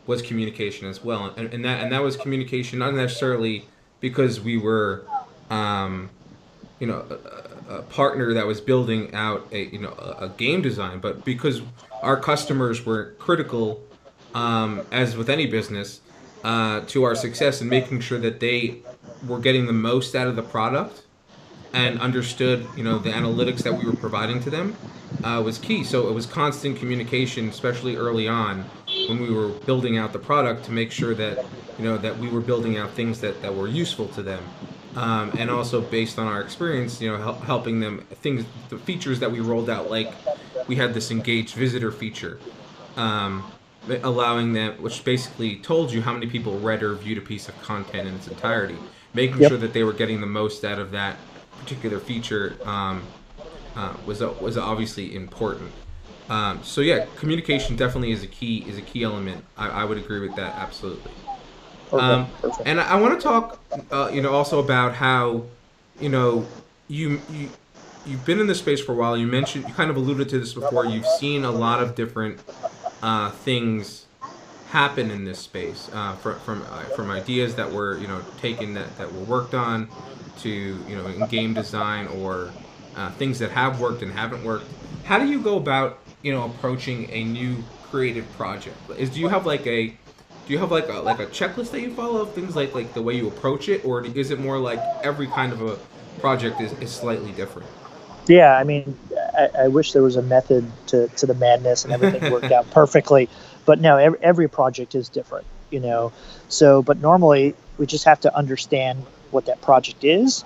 was 0.06 0.22
communication 0.22 0.88
as 0.88 1.04
well, 1.04 1.34
and, 1.36 1.54
and 1.54 1.66
that 1.66 1.84
and 1.84 1.92
that 1.92 2.02
was 2.02 2.18
communication 2.18 2.80
not 2.80 2.94
necessarily 2.94 3.66
because 4.00 4.40
we 4.40 4.58
were 4.58 5.06
um, 5.50 6.10
you 6.80 6.88
know 6.88 7.06
a, 7.70 7.76
a, 7.76 7.82
partner 7.84 8.34
that 8.34 8.46
was 8.46 8.62
building 8.62 9.14
out 9.14 9.48
a 9.52 9.66
you 9.66 9.80
know 9.80 9.94
a, 10.00 10.26
a 10.26 10.30
game 10.30 10.62
design, 10.62 11.00
but 11.00 11.26
because 11.26 11.62
our 12.02 12.18
customers 12.18 12.86
were 12.86 13.16
critical, 13.18 13.84
um, 14.36 14.86
as 14.92 15.18
with 15.18 15.30
any 15.30 15.48
business, 15.48 16.02
uh, 16.44 16.82
to 16.82 17.04
our 17.04 17.16
success 17.16 17.62
and 17.62 17.70
making 17.70 18.00
sure 18.00 18.20
that 18.20 18.40
they 18.40 18.78
were 19.28 19.40
getting 19.40 19.66
the 19.66 19.74
most 19.74 20.16
out 20.16 20.28
of 20.28 20.36
the 20.36 20.44
product 20.44 21.02
and 21.74 22.00
understood 22.00 22.66
you 22.76 22.84
know 22.84 23.00
the 23.00 23.12
analytics 23.12 23.64
that 23.64 23.74
we 23.74 23.86
were 23.86 23.96
providing 23.96 24.40
to 24.42 24.50
them 24.50 24.76
uh, 25.24 25.42
was 25.44 25.58
key. 25.58 25.84
So 25.84 26.10
it 26.10 26.14
was 26.14 26.26
constant 26.26 26.78
communication, 26.78 27.50
especially 27.50 27.96
early 27.96 28.28
on 28.28 28.66
when 29.08 29.20
we 29.22 29.30
were 29.30 29.50
building 29.50 29.98
out 29.98 30.14
the 30.14 30.20
product 30.20 30.66
to 30.66 30.72
make 30.72 30.92
sure 30.92 31.14
that 31.16 31.46
you 31.78 31.86
know 31.86 31.98
that 31.98 32.18
we 32.18 32.30
were 32.30 32.42
building 32.42 32.78
out 32.78 32.92
things 32.92 33.22
that, 33.22 33.42
that 33.42 33.54
were 33.54 33.68
useful 33.68 34.08
to 34.10 34.24
them. 34.24 34.44
Um, 34.96 35.32
and 35.38 35.52
also 35.52 35.82
based 35.82 36.18
on 36.18 36.26
our 36.26 36.42
experience, 36.42 37.00
you 37.00 37.12
know, 37.12 37.18
help, 37.18 37.44
helping 37.44 37.80
them 37.80 38.00
things, 38.16 38.46
the 38.70 38.80
features 38.80 39.20
that 39.20 39.32
we 39.32 39.42
rolled 39.42 39.70
out, 39.70 39.92
like 39.92 40.12
we 40.68 40.76
had 40.76 40.96
this 40.96 41.12
engaged 41.12 41.54
visitor 41.54 41.92
feature, 41.92 42.40
um, 42.96 43.52
allowing 44.02 44.54
them, 44.54 44.82
which 44.82 45.04
basically 45.04 45.58
told 45.58 45.92
you 45.92 46.02
how 46.02 46.14
many 46.14 46.26
people 46.26 46.58
read 46.60 46.82
or 46.82 46.96
viewed 46.96 47.20
a 47.20 47.22
piece 47.22 47.48
of 47.48 47.62
content 47.62 48.08
in 48.08 48.16
its 48.16 48.28
entirety, 48.28 48.78
making 49.14 49.40
yep. 49.40 49.50
sure 49.50 49.58
that 49.60 49.74
they 49.74 49.84
were 49.84 49.94
getting 49.94 50.20
the 50.20 50.26
most 50.26 50.66
out 50.66 50.80
of 50.80 50.90
that 50.90 51.16
particular 51.68 52.00
feature 52.00 52.56
um, 52.64 53.04
uh, 53.76 53.94
was 54.06 54.22
was 54.22 54.58
obviously 54.58 55.14
important. 55.14 55.72
Um, 56.30 56.64
so 56.64 56.80
yeah, 56.82 57.06
communication 57.18 57.76
definitely 57.76 58.12
is 58.12 58.24
a 58.24 58.28
key 58.28 58.64
is 58.68 58.78
a 58.78 58.82
key 58.82 59.04
element. 59.04 59.44
I, 59.58 59.82
I 59.82 59.84
would 59.84 59.98
agree 59.98 60.22
with 60.22 60.36
that 60.38 60.56
absolutely. 60.56 61.12
Um, 61.92 62.28
and 62.66 62.80
I, 62.82 62.92
I 62.92 62.96
want 62.96 63.20
to 63.20 63.24
talk, 63.24 63.62
uh, 63.92 64.10
you 64.14 64.22
know, 64.22 64.34
also 64.34 64.60
about 64.60 64.96
how, 64.96 65.44
you 66.00 66.10
know, 66.10 66.46
you 66.88 67.22
you 67.30 67.50
you've 68.06 68.26
been 68.26 68.40
in 68.40 68.48
this 68.48 68.60
space 68.60 68.82
for 68.82 68.94
a 68.94 68.96
while. 68.96 69.18
You 69.18 69.28
mentioned 69.28 69.68
you 69.68 69.74
kind 69.74 69.90
of 69.90 69.98
alluded 69.98 70.30
to 70.30 70.40
this 70.40 70.54
before. 70.54 70.86
You've 70.86 71.06
seen 71.20 71.44
a 71.44 71.52
lot 71.52 71.82
of 71.82 71.96
different 71.96 72.40
uh, 73.04 73.32
things 73.32 74.06
happen 74.70 75.12
in 75.12 75.24
this 75.24 75.40
space 75.40 75.90
uh, 75.94 76.14
from 76.16 76.40
from 76.40 76.62
uh, 76.70 76.84
from 76.96 77.12
ideas 77.12 77.56
that 77.56 77.72
were 77.72 77.98
you 77.98 78.08
know 78.08 78.22
taken 78.40 78.74
that 78.74 78.98
that 78.98 79.12
were 79.14 79.24
worked 79.24 79.54
on 79.54 79.90
to 80.40 80.50
you 80.50 80.96
know 80.96 81.08
in 81.08 81.26
game 81.28 81.54
design 81.54 82.08
or 82.08 82.52
uh, 82.96 83.12
things 83.12 83.40
that 83.40 83.52
have 83.52 83.80
worked 83.80 84.02
and 84.02 84.12
haven't 84.12 84.44
worked. 84.44 84.66
How 85.04 85.20
do 85.20 85.28
you 85.28 85.42
go 85.42 85.58
about 85.58 86.00
you 86.22 86.34
know 86.34 86.46
approaching 86.46 87.10
a 87.12 87.24
new 87.24 87.64
creative 87.84 88.30
project? 88.34 88.78
Is 88.98 89.10
do 89.10 89.20
you 89.20 89.28
have 89.28 89.46
like 89.46 89.66
a 89.68 89.88
do 89.88 90.54
you 90.54 90.60
have 90.60 90.72
like 90.72 90.90
a 90.90 91.00
like 91.00 91.20
a 91.20 91.28
checklist 91.28 91.72
that 91.72 91.82
you 91.82 91.94
follow 91.94 92.22
of 92.22 92.34
things 92.34 92.56
like 92.56 92.74
like 92.74 92.94
the 92.94 93.02
way 93.02 93.16
you 93.16 93.28
approach 93.28 93.70
it, 93.70 93.84
or 93.86 94.06
is 94.06 94.32
it 94.32 94.40
more 94.40 94.58
like 94.58 94.80
every 95.04 95.28
kind 95.28 95.52
of 95.52 95.62
a 95.62 95.78
project 96.20 96.62
is, 96.62 96.72
is 96.74 96.92
slightly 96.92 97.32
different? 97.34 97.70
Yeah, 98.28 98.58
I 98.58 98.64
mean, 98.64 98.98
I, 99.38 99.50
I 99.60 99.68
wish 99.70 99.94
there 99.94 100.04
was 100.04 100.18
a 100.18 100.22
method 100.22 100.70
to, 100.88 101.08
to 101.08 101.26
the 101.26 101.34
madness 101.34 101.86
and 101.86 101.94
everything 101.94 102.32
worked 102.32 102.52
out 102.52 102.70
perfectly, 102.72 103.30
but 103.66 103.80
no, 103.80 103.98
every, 103.98 104.20
every 104.22 104.48
project 104.50 104.96
is 104.96 105.08
different, 105.08 105.48
you 105.70 105.80
know. 105.80 106.12
So, 106.50 106.82
but 106.82 106.98
normally 106.98 107.56
we 107.78 107.86
just 107.86 108.04
have 108.04 108.20
to 108.22 108.36
understand 108.36 109.06
what 109.32 109.46
that 109.46 109.62
project 109.62 110.04
is. 110.04 110.44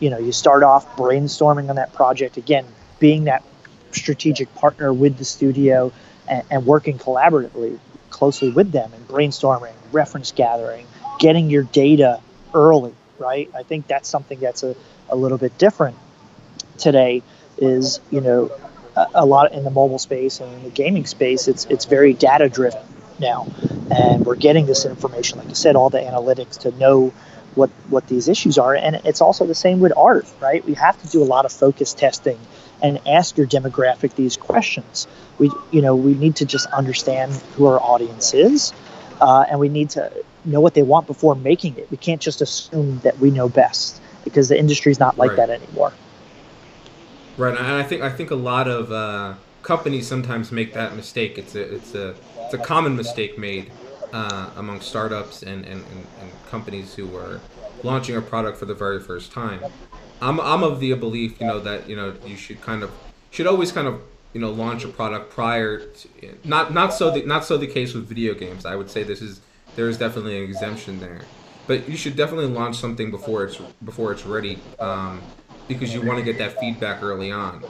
You 0.00 0.10
know 0.10 0.18
you 0.18 0.32
start 0.32 0.62
off 0.62 0.96
brainstorming 0.96 1.68
on 1.70 1.76
that 1.76 1.92
project. 1.92 2.36
Again 2.36 2.66
being 2.98 3.24
that 3.24 3.42
strategic 3.90 4.54
partner 4.54 4.92
with 4.92 5.18
the 5.18 5.24
studio 5.24 5.92
and, 6.28 6.44
and 6.50 6.66
working 6.66 6.98
collaboratively 6.98 7.78
closely 8.10 8.50
with 8.50 8.72
them 8.72 8.92
and 8.94 9.08
brainstorming 9.08 9.72
reference 9.90 10.32
gathering 10.32 10.86
getting 11.18 11.50
your 11.50 11.62
data 11.62 12.20
early 12.54 12.94
right? 13.22 13.48
I 13.54 13.62
think 13.62 13.86
that's 13.86 14.08
something 14.08 14.40
that's 14.40 14.62
a, 14.62 14.74
a 15.08 15.16
little 15.16 15.38
bit 15.38 15.56
different 15.56 15.96
today 16.78 17.22
is 17.58 18.00
you 18.10 18.20
know 18.20 18.50
a, 18.96 19.06
a 19.16 19.26
lot 19.26 19.52
in 19.52 19.62
the 19.64 19.70
mobile 19.70 19.98
space 19.98 20.40
and 20.40 20.52
in 20.52 20.62
the 20.64 20.70
gaming 20.70 21.06
space 21.06 21.48
it's 21.48 21.64
it's 21.66 21.84
very 21.84 22.12
data 22.12 22.48
driven 22.48 22.82
now. 23.18 23.46
And 23.90 24.24
we're 24.26 24.36
getting 24.36 24.66
this 24.66 24.84
information 24.84 25.38
like 25.38 25.48
i 25.48 25.52
said 25.52 25.76
all 25.76 25.90
the 25.90 26.00
analytics 26.00 26.60
to 26.60 26.72
know 26.72 27.12
what 27.54 27.70
what 27.88 28.06
these 28.08 28.28
issues 28.28 28.58
are. 28.58 28.74
And 28.74 28.96
it's 29.04 29.20
also 29.20 29.46
the 29.46 29.54
same 29.54 29.80
with 29.80 29.92
art 29.96 30.26
right? 30.40 30.64
We 30.64 30.74
have 30.74 31.00
to 31.02 31.08
do 31.08 31.22
a 31.22 31.24
lot 31.24 31.44
of 31.44 31.52
focus 31.52 31.94
testing 31.94 32.38
and 32.82 33.00
ask 33.06 33.36
your 33.36 33.46
demographic 33.46 34.14
these 34.14 34.36
questions. 34.36 35.06
We 35.38 35.50
you 35.70 35.82
know 35.82 35.94
we 35.94 36.14
need 36.14 36.36
to 36.36 36.46
just 36.46 36.66
understand 36.66 37.32
who 37.54 37.66
our 37.66 37.80
audience 37.80 38.34
is 38.34 38.72
uh, 39.20 39.44
and 39.48 39.60
we 39.60 39.68
need 39.68 39.90
to 39.90 40.12
know 40.44 40.60
what 40.60 40.74
they 40.74 40.82
want 40.82 41.06
before 41.06 41.34
making 41.34 41.76
it. 41.78 41.90
We 41.90 41.96
can't 41.96 42.20
just 42.20 42.40
assume 42.40 43.00
that 43.00 43.18
we 43.18 43.30
know 43.30 43.48
best 43.48 44.00
because 44.24 44.48
the 44.48 44.58
industry 44.58 44.92
is 44.92 44.98
not 44.98 45.18
like 45.18 45.30
right. 45.30 45.48
that 45.48 45.50
anymore. 45.50 45.92
Right 47.38 47.56
and 47.56 47.66
i 47.66 47.82
think 47.82 48.02
i 48.02 48.10
think 48.10 48.30
a 48.30 48.36
lot 48.36 48.68
of 48.68 48.92
uh, 48.92 49.34
companies 49.62 50.06
sometimes 50.06 50.52
make 50.52 50.74
that 50.74 50.94
mistake. 50.94 51.38
It's 51.38 51.54
a 51.54 51.74
it's 51.74 51.94
a 51.94 52.14
it's 52.36 52.54
a 52.54 52.58
common 52.58 52.96
mistake 52.96 53.38
made 53.38 53.70
uh, 54.12 54.50
among 54.56 54.80
startups 54.80 55.42
and, 55.42 55.64
and, 55.64 55.84
and, 55.86 56.06
and, 56.20 56.30
companies 56.50 56.94
who 56.94 57.16
are 57.16 57.40
launching 57.82 58.14
a 58.14 58.20
product 58.20 58.58
for 58.58 58.66
the 58.66 58.74
very 58.74 59.00
first 59.00 59.32
time. 59.32 59.60
I'm, 60.20 60.38
I'm 60.40 60.62
of 60.62 60.80
the 60.80 60.92
belief, 60.94 61.40
you 61.40 61.46
know, 61.46 61.60
that 61.60 61.88
you 61.88 61.96
know 61.96 62.14
you 62.26 62.36
should 62.36 62.60
kind 62.60 62.82
of 62.82 62.90
should 63.30 63.46
always 63.46 63.72
kind 63.72 63.88
of 63.88 64.02
you 64.34 64.40
know 64.40 64.50
launch 64.50 64.84
a 64.84 64.88
product 64.88 65.30
prior 65.30 65.86
to 65.86 66.08
not 66.44 66.72
not 66.72 66.92
so 66.94 67.10
the, 67.10 67.22
not 67.22 67.44
so 67.44 67.56
the 67.56 67.66
case 67.66 67.94
with 67.94 68.06
video 68.06 68.34
games. 68.34 68.66
I 68.66 68.76
would 68.76 68.90
say 68.90 69.02
this 69.02 69.22
is 69.22 69.40
there 69.76 69.88
is 69.88 69.98
definitely 69.98 70.38
an 70.38 70.44
exemption 70.44 71.00
there, 71.00 71.22
but 71.66 71.88
you 71.88 71.96
should 71.96 72.16
definitely 72.16 72.46
launch 72.46 72.76
something 72.76 73.10
before 73.10 73.44
it's 73.44 73.56
before 73.84 74.12
it's 74.12 74.26
ready 74.26 74.58
um, 74.78 75.20
because 75.68 75.92
you 75.94 76.02
want 76.02 76.18
to 76.18 76.24
get 76.24 76.38
that 76.38 76.60
feedback 76.60 77.02
early 77.02 77.32
on. 77.32 77.64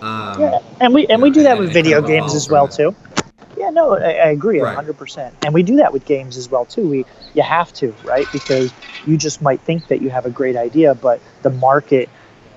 Um, 0.00 0.40
yeah, 0.40 0.58
and 0.80 0.94
we 0.94 1.06
and 1.06 1.20
we 1.20 1.30
do 1.30 1.42
that 1.42 1.58
with 1.58 1.72
video 1.72 2.00
games 2.00 2.34
as 2.34 2.48
well 2.48 2.68
too. 2.68 2.94
Yeah, 3.58 3.70
no, 3.70 3.96
I, 3.96 4.12
I 4.12 4.28
agree, 4.28 4.60
right. 4.60 4.76
100%. 4.76 5.32
And 5.44 5.52
we 5.52 5.62
do 5.62 5.76
that 5.76 5.92
with 5.92 6.04
games 6.04 6.36
as 6.36 6.48
well 6.48 6.64
too. 6.64 6.88
We 6.88 7.06
you 7.34 7.42
have 7.42 7.72
to, 7.74 7.92
right? 8.04 8.30
Because 8.32 8.72
you 9.06 9.16
just 9.16 9.42
might 9.42 9.60
think 9.60 9.88
that 9.88 10.00
you 10.00 10.10
have 10.10 10.26
a 10.26 10.30
great 10.30 10.56
idea, 10.56 10.94
but 10.94 11.20
the 11.42 11.50
market 11.50 12.08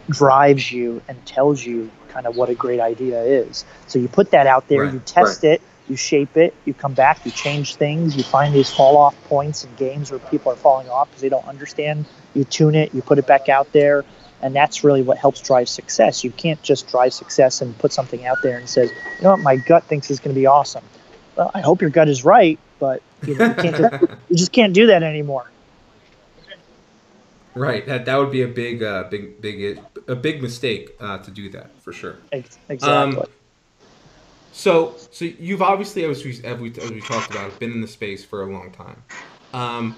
drives 0.10 0.72
you 0.72 1.02
and 1.08 1.24
tells 1.26 1.64
you 1.64 1.90
kind 2.10 2.28
of 2.28 2.36
what 2.36 2.50
a 2.50 2.56
great 2.56 2.80
idea 2.80 3.22
is. 3.22 3.66
So 3.88 4.00
you 4.00 4.08
put 4.08 4.32
that 4.32 4.48
out 4.48 4.68
there, 4.68 4.84
right. 4.84 4.94
you 4.94 5.02
test 5.06 5.44
right. 5.44 5.54
it, 5.54 5.62
you 5.88 5.96
shape 5.96 6.38
it, 6.38 6.54
you 6.66 6.74
come 6.74 6.94
back, 6.94 7.26
you 7.26 7.32
change 7.32 7.76
things, 7.76 8.16
you 8.16 8.24
find 8.24 8.54
these 8.54 8.72
fall 8.72 8.98
off 8.98 9.16
points 9.26 9.64
in 9.64 9.74
games 9.76 10.12
where 10.12 10.20
people 10.20 10.52
are 10.52 10.56
falling 10.56 10.90
off 10.90 11.10
because 11.10 11.22
they 11.22 11.30
don't 11.30 11.48
understand. 11.48 12.06
You 12.34 12.44
tune 12.44 12.76
it, 12.76 12.94
you 12.94 13.02
put 13.02 13.18
it 13.18 13.28
back 13.28 13.50
out 13.50 13.72
there, 13.72 14.06
and 14.42 14.56
that's 14.56 14.84
really 14.84 15.02
what 15.02 15.18
helps 15.18 15.42
drive 15.42 15.70
success. 15.70 16.24
You 16.24 16.32
can't 16.32 16.62
just 16.62 16.88
drive 16.88 17.14
success 17.14 17.62
and 17.62 17.78
put 17.78 17.94
something 17.94 18.26
out 18.26 18.38
there 18.42 18.58
and 18.58 18.68
says, 18.68 18.90
you 18.90 19.24
know 19.24 19.32
what, 19.32 19.42
my 19.42 19.56
gut 19.56 19.84
thinks 19.86 20.10
is 20.10 20.20
going 20.20 20.34
to 20.34 20.40
be 20.40 20.46
awesome. 20.46 20.84
Well, 21.36 21.52
I 21.54 21.62
hope 21.62 21.82
your 21.82 21.90
gut 21.90 22.10
is 22.10 22.26
right, 22.26 22.60
but 22.80 23.02
you, 23.26 23.36
know, 23.36 23.48
you, 23.48 23.54
can't 23.54 23.76
just, 23.78 24.02
you 24.30 24.38
just 24.38 24.52
can't 24.52 24.74
do 24.74 24.88
that 24.88 25.04
anymore. 25.04 25.50
Right. 27.54 27.86
That 27.86 28.06
that 28.06 28.16
would 28.16 28.32
be 28.32 28.44
a 28.44 28.48
big, 28.48 28.82
uh, 28.82 29.04
big, 29.10 29.42
big, 29.42 29.80
a 30.08 30.16
big 30.16 30.42
mistake 30.42 30.96
uh, 31.00 31.18
to 31.20 31.32
do 31.32 31.50
that 31.50 31.70
for 31.82 31.92
sure. 31.92 32.18
Exactly. 32.32 32.80
Um, 32.80 33.24
so, 34.54 34.96
so 35.12 35.26
you've 35.26 35.62
obviously, 35.62 36.04
as 36.06 36.24
we, 36.24 36.32
as 36.44 36.60
we, 36.60 36.72
as 36.72 36.92
we 36.92 37.02
talked 37.02 37.32
about, 37.32 37.58
been 37.60 37.72
in 37.72 37.82
the 37.82 37.88
space 37.88 38.24
for 38.24 38.44
a 38.44 38.46
long 38.46 38.72
time. 38.72 39.04
Um, 39.54 39.96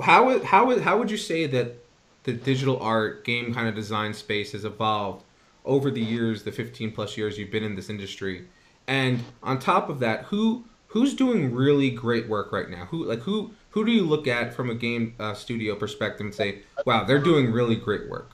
how 0.00 0.40
how 0.40 0.78
how 0.80 0.98
would 0.98 1.10
you 1.10 1.16
say 1.16 1.46
that 1.46 1.83
the 2.24 2.32
digital 2.32 2.78
art 2.80 3.24
game 3.24 3.54
kind 3.54 3.68
of 3.68 3.74
design 3.74 4.12
space 4.12 4.52
has 4.52 4.64
evolved 4.64 5.24
over 5.64 5.90
the 5.90 6.00
years, 6.00 6.42
the 6.42 6.52
15 6.52 6.92
plus 6.92 7.16
years 7.16 7.38
you've 7.38 7.50
been 7.50 7.62
in 7.64 7.74
this 7.76 7.88
industry. 7.88 8.46
And 8.86 9.22
on 9.42 9.58
top 9.58 9.88
of 9.88 10.00
that, 10.00 10.24
who 10.24 10.64
who's 10.88 11.14
doing 11.14 11.54
really 11.54 11.90
great 11.90 12.28
work 12.28 12.52
right 12.52 12.68
now? 12.68 12.86
Who 12.86 13.04
like 13.04 13.20
who 13.20 13.52
who 13.70 13.84
do 13.84 13.92
you 13.92 14.04
look 14.04 14.26
at 14.26 14.54
from 14.54 14.70
a 14.70 14.74
game 14.74 15.14
uh, 15.18 15.34
studio 15.34 15.74
perspective 15.74 16.26
and 16.26 16.34
say, 16.34 16.60
wow, 16.84 17.04
they're 17.04 17.18
doing 17.18 17.50
really 17.50 17.76
great 17.76 18.08
work? 18.08 18.30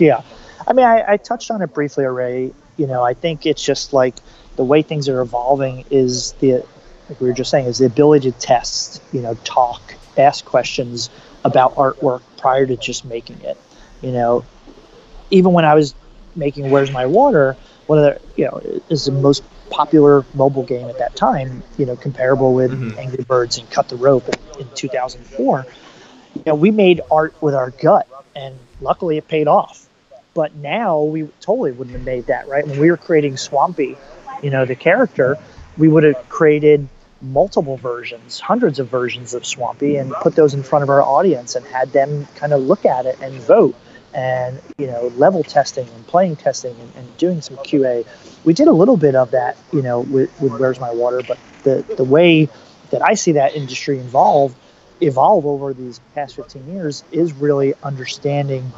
Yeah, 0.00 0.22
I 0.66 0.72
mean, 0.72 0.86
I, 0.86 1.12
I 1.12 1.16
touched 1.16 1.50
on 1.50 1.62
it 1.62 1.72
briefly 1.72 2.04
already. 2.04 2.54
You 2.76 2.86
know, 2.86 3.02
I 3.02 3.14
think 3.14 3.46
it's 3.46 3.62
just 3.62 3.92
like 3.92 4.16
the 4.56 4.64
way 4.64 4.82
things 4.82 5.08
are 5.08 5.20
evolving 5.20 5.84
is 5.90 6.32
the 6.34 6.64
like 7.08 7.20
we 7.20 7.28
were 7.28 7.34
just 7.34 7.50
saying 7.50 7.66
is 7.66 7.78
the 7.78 7.86
ability 7.86 8.30
to 8.30 8.38
test, 8.38 9.02
you 9.12 9.20
know, 9.20 9.34
talk, 9.44 9.94
ask 10.16 10.44
questions 10.44 11.10
about 11.44 11.74
artwork 11.74 12.22
prior 12.36 12.66
to 12.66 12.76
just 12.76 13.04
making 13.04 13.40
it. 13.42 13.56
You 14.00 14.12
know, 14.12 14.44
even 15.30 15.52
when 15.52 15.64
I 15.64 15.74
was 15.74 15.94
making 16.36 16.70
Where's 16.70 16.90
My 16.90 17.06
Water, 17.06 17.56
one 17.86 17.98
of 17.98 18.04
the 18.04 18.20
you 18.36 18.44
know 18.46 18.80
is 18.88 19.04
the 19.04 19.12
most 19.12 19.42
popular 19.70 20.24
mobile 20.34 20.62
game 20.64 20.88
at 20.88 20.98
that 20.98 21.16
time. 21.16 21.62
You 21.78 21.86
know, 21.86 21.96
comparable 21.96 22.54
with 22.54 22.72
mm-hmm. 22.72 22.98
Angry 22.98 23.24
Birds 23.24 23.58
and 23.58 23.68
Cut 23.70 23.88
the 23.88 23.96
Rope 23.96 24.28
in, 24.28 24.62
in 24.62 24.68
2004. 24.74 25.66
You 26.34 26.42
know, 26.46 26.54
we 26.54 26.70
made 26.70 27.00
art 27.10 27.34
with 27.42 27.54
our 27.54 27.70
gut, 27.70 28.08
and 28.34 28.58
luckily 28.80 29.18
it 29.18 29.28
paid 29.28 29.48
off. 29.48 29.88
But 30.34 30.54
now 30.54 31.02
we 31.02 31.28
totally 31.40 31.72
wouldn't 31.72 31.94
have 31.94 32.06
made 32.06 32.26
that, 32.26 32.48
right? 32.48 32.66
When 32.66 32.78
we 32.78 32.90
were 32.90 32.96
creating 32.96 33.36
Swampy, 33.36 33.98
you 34.42 34.48
know, 34.48 34.64
the 34.64 34.74
character, 34.74 35.36
we 35.76 35.88
would 35.88 36.04
have 36.04 36.28
created 36.30 36.88
multiple 37.22 37.76
versions, 37.76 38.40
hundreds 38.40 38.78
of 38.78 38.88
versions 38.88 39.32
of 39.34 39.46
Swampy, 39.46 39.96
and 39.96 40.12
put 40.12 40.34
those 40.34 40.54
in 40.54 40.62
front 40.62 40.82
of 40.82 40.90
our 40.90 41.02
audience 41.02 41.54
and 41.54 41.64
had 41.66 41.92
them 41.92 42.26
kind 42.34 42.52
of 42.52 42.62
look 42.62 42.84
at 42.84 43.06
it 43.06 43.18
and 43.20 43.34
vote 43.34 43.74
and 44.14 44.60
you 44.76 44.86
know 44.86 45.06
level 45.16 45.42
testing 45.42 45.88
and 45.88 46.06
playing 46.06 46.36
testing 46.36 46.76
and, 46.78 46.92
and, 46.96 47.16
doing 47.16 47.40
some 47.40 47.56
QA. 47.58 48.06
We 48.44 48.52
did 48.52 48.68
a 48.68 48.72
little 48.72 48.96
bit 48.96 49.14
of 49.14 49.30
that, 49.30 49.56
you 49.72 49.80
know, 49.80 50.00
with, 50.00 50.38
with 50.40 50.52
Where's 50.58 50.80
My 50.80 50.90
Water, 50.90 51.22
but 51.26 51.38
the 51.62 51.84
the 51.96 52.04
way 52.04 52.48
that 52.90 53.02
I 53.02 53.14
see 53.14 53.32
that 53.32 53.54
industry 53.54 53.98
evolve 53.98 54.54
evolve 55.00 55.46
over 55.46 55.72
these 55.74 56.00
past 56.14 56.36
15 56.36 56.74
years 56.74 57.04
is 57.10 57.32
really 57.32 57.74
understanding 57.82 58.72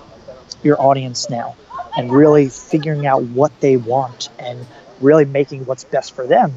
your 0.62 0.80
audience 0.80 1.28
now 1.28 1.56
and 1.96 2.10
really 2.10 2.48
figuring 2.48 3.06
out 3.06 3.22
what 3.22 3.58
they 3.60 3.76
want 3.76 4.30
and 4.38 4.66
really 5.00 5.24
making 5.24 5.66
what's 5.66 5.84
best 5.84 6.14
for 6.14 6.26
them. 6.26 6.52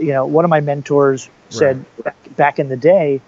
You 0.00 0.12
know, 0.12 0.26
one 0.26 0.44
of 0.44 0.50
my 0.50 0.60
mentors 0.60 1.28
said 1.50 1.84
right. 2.04 2.36
back, 2.36 2.58
in 2.58 2.68
the 2.68 2.76
day 2.76 3.20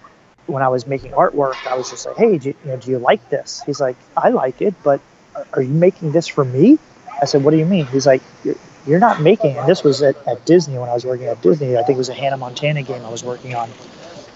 when 0.47 0.63
I 0.63 0.69
was 0.69 0.87
making 0.87 1.13
artwork, 1.13 1.55
I 1.67 1.77
was 1.77 1.91
just 1.91 2.07
like, 2.07 2.17
"Hey, 2.17 2.39
do 2.39 2.49
you, 2.49 2.55
you 2.65 2.71
know, 2.71 2.77
do 2.79 2.91
you 2.91 2.99
like 2.99 3.29
this?" 3.29 3.63
He's 3.67 3.81
like, 3.81 3.97
"I 4.17 4.31
like 4.31 4.63
it, 4.63 4.75
but 4.83 5.01
are 5.53 5.63
you 5.63 5.73
making 5.73 6.13
this 6.13 6.27
for 6.27 6.45
me?" 6.45 6.79
I 7.21 7.27
said, 7.27 7.45
"What 7.45 7.51
do 7.51 7.59
you 7.59 7.67
mean?" 7.67 7.87
He's 7.87 8.07
like, 8.07 8.23
"You're, 8.43 8.55
you're 8.87 8.99
not 8.99 9.21
making." 9.21 9.59
And 9.59 9.69
this 9.69 9.85
was 9.85 10.03
at, 10.03 10.17
at 10.27 10.47
Disney 10.47 10.79
when 10.79 10.89
I 10.89 10.95
was 10.95 11.05
working 11.05 11.27
at 11.27 11.43
Disney. 11.43 11.77
I 11.77 11.83
think 11.83 11.97
it 11.97 11.99
was 11.99 12.09
a 12.09 12.15
Hannah 12.15 12.39
Montana 12.39 12.83
game 12.83 13.05
I 13.05 13.11
was 13.11 13.23
working 13.23 13.55
on, 13.55 13.69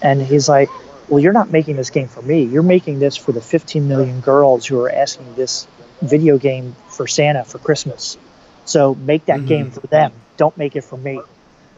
and 0.02 0.20
he's 0.20 0.48
like, 0.48 0.68
"Well, 1.08 1.20
you're 1.20 1.32
not 1.32 1.50
making 1.50 1.76
this 1.76 1.90
game 1.90 2.08
for 2.08 2.22
me. 2.22 2.42
You're 2.42 2.62
making 2.62 2.98
this 2.98 3.16
for 3.16 3.32
the 3.32 3.40
15 3.40 3.88
million 3.88 4.20
girls 4.20 4.66
who 4.66 4.78
are 4.80 4.90
asking 4.90 5.34
this 5.36 5.66
video 6.02 6.36
game 6.36 6.76
for 6.90 7.06
Santa 7.06 7.44
for 7.44 7.58
Christmas. 7.58 8.18
So 8.66 8.94
make 8.94 9.24
that 9.26 9.38
mm-hmm. 9.38 9.46
game 9.46 9.70
for 9.70 9.86
them. 9.86 10.12
Don't 10.36 10.56
make 10.58 10.76
it 10.76 10.84
for 10.84 10.98
me." 10.98 11.20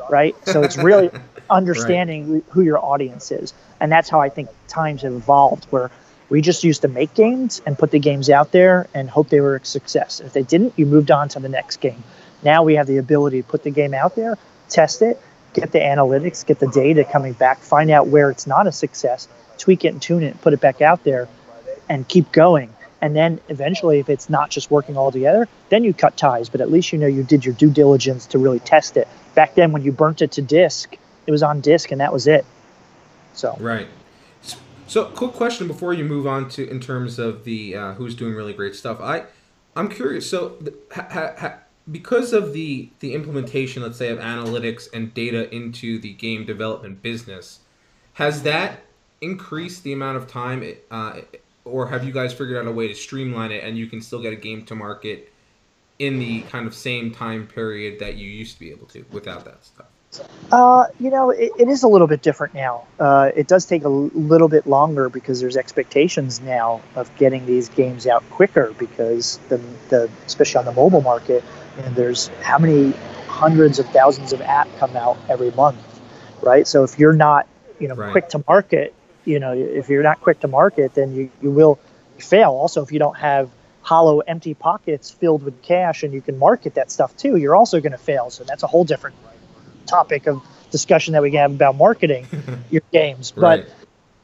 Right? 0.19 0.37
So 0.47 0.63
it's 0.63 0.77
really 0.77 1.11
understanding 1.51 2.35
right. 2.35 2.45
who 2.51 2.63
your 2.63 2.85
audience 2.85 3.31
is. 3.31 3.53
And 3.81 3.93
that's 3.93 4.09
how 4.09 4.21
I 4.21 4.29
think 4.29 4.49
times 4.67 5.03
have 5.03 5.13
evolved, 5.13 5.67
where 5.67 5.91
we 6.29 6.41
just 6.41 6.65
used 6.65 6.83
to 6.83 6.89
make 6.89 7.15
games 7.15 7.63
and 7.65 7.79
put 7.79 7.91
the 7.91 7.99
games 7.99 8.29
out 8.29 8.53
there 8.53 8.89
and 8.95 9.09
hope 9.09 9.29
they 9.29 9.41
were 9.41 9.57
a 9.57 9.65
success. 9.65 10.21
If 10.21 10.33
they 10.33 10.43
didn't, 10.43 10.75
you 10.77 10.87
moved 10.87 11.11
on 11.11 11.29
to 11.31 11.41
the 11.41 11.49
next 11.49 11.81
game. 11.81 12.03
Now 12.43 12.63
we 12.63 12.75
have 12.75 12.87
the 12.87 12.99
ability 12.99 13.43
to 13.43 13.49
put 13.49 13.63
the 13.63 13.71
game 13.71 13.95
out 13.95 14.15
there, 14.15 14.37
test 14.69 15.03
it, 15.03 15.21
get 15.55 15.73
the 15.73 15.79
analytics, 15.79 16.45
get 16.45 16.59
the 16.59 16.69
data 16.69 17.05
coming 17.05 17.33
back, 17.33 17.59
find 17.61 17.91
out 17.91 18.09
where 18.09 18.31
it's 18.31 18.47
not 18.47 18.67
a 18.67 18.73
success, 18.73 19.29
tweak 19.57 19.85
it 19.85 19.89
and 19.89 20.03
tune 20.03 20.23
it, 20.23 20.41
put 20.41 20.53
it 20.53 20.61
back 20.61 20.83
out 20.83 21.05
there, 21.05 21.29
and 21.89 22.07
keep 22.07 22.31
going. 22.33 22.73
And 23.01 23.15
then 23.15 23.41
eventually, 23.49 24.01
if 24.01 24.09
it's 24.09 24.29
not 24.29 24.51
just 24.51 24.71
working 24.71 24.97
all 24.97 25.13
together, 25.13 25.49
then 25.69 25.85
you 25.85 25.95
cut 25.95 26.17
ties. 26.17 26.49
But 26.49 26.61
at 26.61 26.71
least 26.71 26.93
you 26.93 26.99
know 26.99 27.07
you 27.07 27.23
did 27.23 27.45
your 27.45 27.55
due 27.55 27.71
diligence 27.71 28.27
to 28.27 28.39
really 28.39 28.59
test 28.61 28.97
it. 28.97 29.07
Back 29.35 29.55
then, 29.55 29.73
when 29.73 29.83
you 29.83 29.93
burnt 29.93 30.21
it 30.21 30.33
to 30.33 30.43
disk, 30.43 30.97
it 31.27 31.31
was 31.31 31.43
on 31.43 31.61
disk 31.61 31.93
and 31.93 32.01
that 32.01 32.13
was 32.13 32.27
it. 32.27 32.45
So 33.35 33.57
right. 33.61 33.87
So, 34.89 35.05
quick 35.05 35.33
question 35.33 35.69
before 35.69 35.93
you 35.93 36.03
move 36.03 36.27
on 36.27 36.49
to 36.51 36.67
in 36.67 36.81
terms 36.81 37.19
of 37.19 37.45
the 37.45 37.77
uh, 37.77 37.93
who's 37.93 38.15
doing 38.15 38.35
really 38.35 38.55
great 38.55 38.75
stuff. 38.75 39.01
I, 39.03 39.25
I'm 39.77 39.91
curious. 39.91 40.31
So, 40.31 40.57
ha, 40.91 41.35
ha, 41.39 41.59
because 41.91 42.33
of 42.33 42.55
the 42.55 42.89
the 43.01 43.15
implementation, 43.15 43.83
let's 43.83 43.99
say, 43.99 44.09
of 44.09 44.19
analytics 44.19 44.89
and 44.95 45.13
data 45.13 45.55
into 45.55 45.99
the 45.99 46.15
game 46.15 46.47
development 46.47 47.03
business, 47.03 47.61
has 48.15 48.43
that 48.45 48.81
increased 49.21 49.83
the 49.83 49.93
amount 49.93 50.17
of 50.17 50.27
time, 50.27 50.65
uh, 50.91 51.21
or 51.69 51.87
have 51.89 52.05
you 52.05 52.13
guys 52.13 52.33
figured 52.33 52.57
out 52.57 52.67
a 52.67 52.73
way 52.73 52.89
to 52.89 52.95
streamline 52.95 53.53
it 53.53 53.65
and 53.65 53.77
you 53.77 53.87
can 53.87 54.01
still 54.01 54.21
get 54.21 54.33
a 54.33 54.37
game 54.37 54.65
to 54.67 54.75
market 54.75 55.33
in 55.99 56.19
the 56.19 56.43
kind 56.43 56.67
of 56.67 56.75
same 56.75 57.11
time 57.13 57.47
period 57.47 57.99
that 58.01 58.17
you 58.17 58.29
used 58.29 58.55
to 58.55 58.61
be 58.61 58.71
able 58.71 58.87
to 58.87 59.05
without 59.11 59.45
that 59.45 59.65
stuff? 59.65 59.87
Uh, 60.51 60.87
you 60.99 61.11
know, 61.11 61.31
it, 61.31 61.53
it 61.59 61.69
is 61.69 61.83
a 61.83 61.89
little 61.89 62.07
bit 62.07 62.23
different 62.23 62.55
now. 62.55 62.87
Uh, 62.99 63.31
it 63.37 63.47
does 63.47 63.67
take 63.67 63.85
a 63.85 63.89
little 63.89 64.49
bit 64.49 64.67
longer 64.67 65.09
because 65.09 65.41
there's 65.41 65.57
expectations 65.57 66.41
now 66.41 66.81
of 66.95 67.15
getting 67.17 67.45
these 67.45 67.69
games 67.69 68.07
out 68.07 68.29
quicker 68.31 68.73
because 68.79 69.39
the, 69.49 69.59
the 69.91 70.11
especially 70.27 70.61
on 70.61 70.65
the 70.65 70.73
mobile 70.73 71.03
market, 71.03 71.45
and 71.79 71.95
there's 71.95 72.29
how 72.43 72.59
many 72.59 72.93
hundreds 73.27 73.79
of 73.79 73.87
thousands 73.91 74.33
of 74.33 74.41
apps 74.41 74.75
come 74.79 74.97
out 74.97 75.19
every 75.29 75.51
month, 75.51 75.79
right? 76.43 76.67
So 76.67 76.85
if 76.85 76.99
you're 76.99 77.13
not, 77.13 77.47
you 77.79 77.89
know, 77.89 77.95
right. 77.95 78.11
quick 78.11 78.31
to 78.31 78.43
market, 78.49 78.95
you 79.29 79.39
know, 79.39 79.53
if 79.53 79.89
you're 79.89 80.03
not 80.03 80.21
quick 80.21 80.41
to 80.41 80.49
market, 80.49 80.95
then 80.95 81.15
you, 81.15 81.31
you 81.43 81.51
will 81.51 81.79
fail. 82.19 82.51
Also, 82.51 82.83
if 82.83 82.91
you 82.91 82.99
don't 82.99 83.17
have 83.19 83.51
hollow, 83.83 84.21
empty 84.21 84.55
pockets 84.55 85.11
filled 85.11 85.43
with 85.43 85.63
cash 85.63 86.03
and 86.03 86.13
you 86.13 86.21
can 86.21 86.39
market 86.39 86.75
that 86.75 86.91
stuff 86.91 87.17
too, 87.17 87.37
you're 87.37 87.55
also 87.55 87.81
going 87.81 87.93
to 87.93 87.99
fail. 87.99 88.31
So 88.31 88.45
that's 88.45 88.63
a 88.63 88.67
whole 88.67 88.85
different 88.85 89.17
topic 89.87 90.27
of 90.27 90.43
discussion 90.71 91.13
that 91.13 91.23
we 91.23 91.31
can 91.31 91.41
have 91.41 91.53
about 91.53 91.77
marketing 91.77 92.27
your 92.71 92.83
games. 92.93 93.31
But 93.31 93.61
right. 93.61 93.69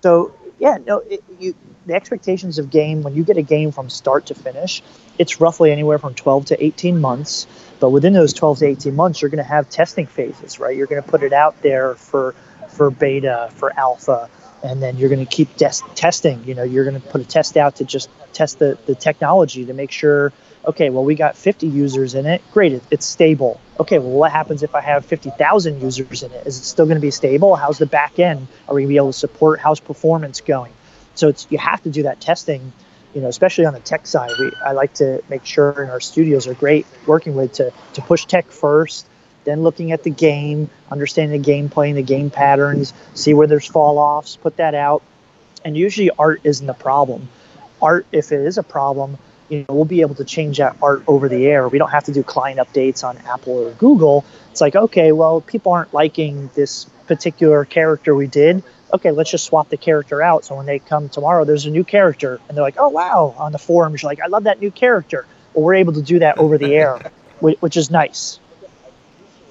so 0.03 0.35
yeah, 0.59 0.79
no, 0.87 0.99
it, 0.99 1.23
you 1.39 1.55
the 1.87 1.95
expectations 1.95 2.59
of 2.59 2.71
game 2.71 3.03
when 3.03 3.15
you 3.15 3.25
get 3.25 3.37
a 3.37 3.43
game 3.43 3.71
from 3.71 3.91
start 3.91 4.27
to 4.27 4.35
finish, 4.35 4.83
it's 5.19 5.41
roughly 5.41 5.71
anywhere 5.71 5.99
from 5.99 6.15
12 6.15 6.47
to 6.47 6.65
18 6.65 6.99
months. 6.99 7.47
But 7.79 7.91
within 7.91 8.15
those 8.15 8.33
12 8.33 8.61
to 8.61 8.67
18 8.67 8.97
months, 8.97 9.21
you're 9.21 9.31
going 9.31 9.45
to 9.45 9.49
have 9.49 9.69
testing 9.69 10.07
phases, 10.07 10.59
right? 10.59 10.75
You're 10.75 10.87
going 10.87 11.03
to 11.03 11.09
put 11.09 11.23
it 11.23 11.35
out 11.35 11.61
there 11.61 11.95
for 11.95 12.35
for 12.69 12.91
beta, 12.91 13.51
for 13.55 13.73
alpha, 13.79 14.29
and 14.65 14.83
then 14.83 14.97
you're 14.97 15.11
going 15.11 15.25
to 15.25 15.31
keep 15.31 15.55
des- 15.57 15.87
testing. 15.95 16.43
You 16.45 16.55
know, 16.55 16.65
you're 16.65 16.85
going 16.85 17.01
to 17.01 17.09
put 17.09 17.21
a 17.21 17.25
test 17.25 17.57
out 17.57 17.77
to 17.77 17.85
just 17.85 18.09
test 18.33 18.59
the, 18.59 18.77
the 18.87 18.95
technology 18.97 19.65
to 19.67 19.75
make 19.75 19.93
sure 19.93 20.33
okay, 20.67 20.89
well, 20.89 21.05
we 21.05 21.15
got 21.15 21.37
50 21.37 21.67
users 21.67 22.15
in 22.15 22.25
it. 22.25 22.43
Great, 22.53 22.73
it, 22.73 22.83
it's 22.91 23.07
stable. 23.07 23.61
Okay, 23.79 23.99
well, 23.99 24.11
what 24.11 24.33
happens 24.33 24.63
if 24.63 24.75
I 24.75 24.81
have 24.81 25.05
50,000 25.05 25.83
users 25.83 26.23
in 26.23 26.33
it? 26.33 26.47
Is 26.47 26.59
it 26.59 26.65
still 26.65 26.87
going 26.87 26.97
to 26.97 27.03
be 27.03 27.11
stable? 27.11 27.55
How's 27.55 27.79
the 27.79 27.87
back 27.87 28.19
end? 28.19 28.47
Are 28.67 28.75
we 28.75 28.81
going 28.83 28.89
to 28.89 28.93
be 28.93 28.97
able 28.97 29.13
to 29.13 29.19
support? 29.19 29.61
How's 29.61 29.81
performance 29.81 30.41
going? 30.41 30.73
So 31.15 31.29
it's 31.29 31.47
you 31.51 31.59
have 31.59 31.83
to 31.83 31.91
do 31.91 32.05
that 32.05 32.21
testing, 32.21 32.73
you 33.15 33.21
know, 33.21 33.29
especially 33.29 33.67
on 33.67 33.75
the 33.75 33.81
tech 33.81 34.07
side. 34.07 34.31
We, 34.39 34.53
I 34.65 34.73
like 34.73 34.95
to 34.95 35.23
make 35.29 35.45
sure, 35.45 35.83
and 35.83 35.91
our 35.91 36.01
studios 36.01 36.47
are 36.49 36.55
great 36.55 36.87
working 37.07 37.35
with 37.35 37.53
to, 37.55 37.73
to 37.95 38.03
push 38.03 38.25
tech 38.25 38.47
first, 38.47 39.07
then 39.45 39.63
looking 39.63 39.93
at 39.93 40.03
the 40.03 40.11
game, 40.11 40.71
understanding 40.91 41.41
the 41.41 41.53
gameplay 41.53 41.89
and 41.89 41.97
the 41.97 42.03
game 42.03 42.31
patterns, 42.31 42.93
see 43.15 43.35
where 43.35 43.47
there's 43.47 43.67
fall 43.67 43.99
offs, 43.99 44.37
put 44.37 44.57
that 44.57 44.75
out. 44.75 45.03
And 45.65 45.77
usually 45.77 46.11
art 46.11 46.41
isn't 46.45 46.67
the 46.67 46.75
problem. 46.75 47.29
Art, 47.81 48.07
if 48.13 48.33
it 48.33 48.41
is 48.41 48.59
a 48.59 48.63
problem, 48.63 49.19
you 49.49 49.61
know, 49.61 49.75
we'll 49.75 49.85
be 49.85 50.01
able 50.01 50.15
to 50.17 50.25
change 50.25 50.59
that 50.59 50.77
art 50.83 51.05
over 51.07 51.29
the 51.29 51.47
air. 51.47 51.69
We 51.69 51.79
don't 51.79 51.91
have 51.91 52.05
to 52.05 52.13
do 52.13 52.23
client 52.23 52.59
updates 52.59 53.05
on 53.05 53.19
Apple 53.19 53.53
or 53.53 53.73
Google. 53.73 54.25
It's 54.51 54.61
like, 54.61 54.75
okay, 54.75 55.13
well, 55.13 55.41
people 55.41 55.73
aren't 55.73 55.93
liking 55.93 56.51
this 56.55 56.85
particular 57.07 57.65
character 57.65 58.15
we 58.15 58.27
did. 58.27 58.63
Okay, 58.93 59.11
let's 59.11 59.31
just 59.31 59.45
swap 59.45 59.69
the 59.69 59.77
character 59.77 60.23
out. 60.23 60.45
So 60.45 60.57
when 60.57 60.67
they 60.67 60.79
come 60.79 61.09
tomorrow, 61.09 61.45
there's 61.45 61.67
a 61.67 61.71
new 61.71 61.85
character, 61.85 62.41
and 62.49 62.57
they're 62.57 62.63
like, 62.65 62.77
oh 62.79 62.89
wow, 62.89 63.35
on 63.37 63.53
the 63.53 63.59
forums, 63.59 64.03
you're 64.03 64.11
like, 64.11 64.21
I 64.21 64.29
love 64.29 64.45
that 64.45 64.61
new 64.61 64.71
character. 64.71 65.27
Well, 65.53 65.65
we're 65.65 65.75
able 65.75 65.95
to 65.95 66.03
do 66.03 66.21
that 66.21 66.39
over 66.39 66.59
the 66.59 66.75
air, 66.75 67.11
which 67.41 67.77
is 67.77 67.91
nice. 67.91 68.39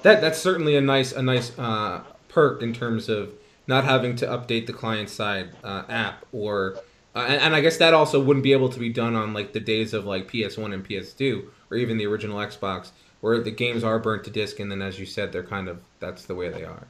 That 0.04 0.20
that's 0.20 0.38
certainly 0.38 0.76
a 0.76 0.82
nice 0.82 1.12
a 1.12 1.22
nice 1.22 1.58
uh, 1.58 2.02
perk 2.28 2.62
in 2.62 2.74
terms 2.74 3.08
of 3.08 3.32
not 3.66 3.84
having 3.84 4.14
to 4.16 4.26
update 4.26 4.66
the 4.66 4.72
client 4.74 5.08
side 5.08 5.48
uh, 5.64 5.84
app 5.88 6.26
or 6.30 6.76
uh, 7.16 7.20
and, 7.26 7.40
and, 7.40 7.56
I 7.56 7.62
guess 7.62 7.78
that 7.78 7.94
also 7.94 8.22
wouldn't 8.22 8.42
be 8.42 8.52
able 8.52 8.68
to 8.68 8.78
be 8.78 8.90
done 8.90 9.14
on 9.14 9.32
like 9.32 9.54
the 9.54 9.60
days 9.60 9.94
of 9.94 10.04
like 10.04 10.30
PS1 10.30 10.74
and 10.74 10.86
PS2 10.86 11.44
or 11.70 11.78
even 11.78 11.96
the 11.96 12.04
original 12.04 12.36
Xbox, 12.36 12.90
where 13.22 13.40
the 13.40 13.50
games 13.50 13.82
are 13.82 13.98
burnt 13.98 14.24
to 14.24 14.30
disk, 14.30 14.60
and 14.60 14.70
then 14.70 14.82
as 14.82 14.98
you 15.00 15.06
said, 15.06 15.32
they're 15.32 15.42
kind 15.42 15.68
of 15.68 15.80
that's 16.00 16.26
the 16.26 16.34
way 16.34 16.50
they 16.50 16.64
are. 16.64 16.86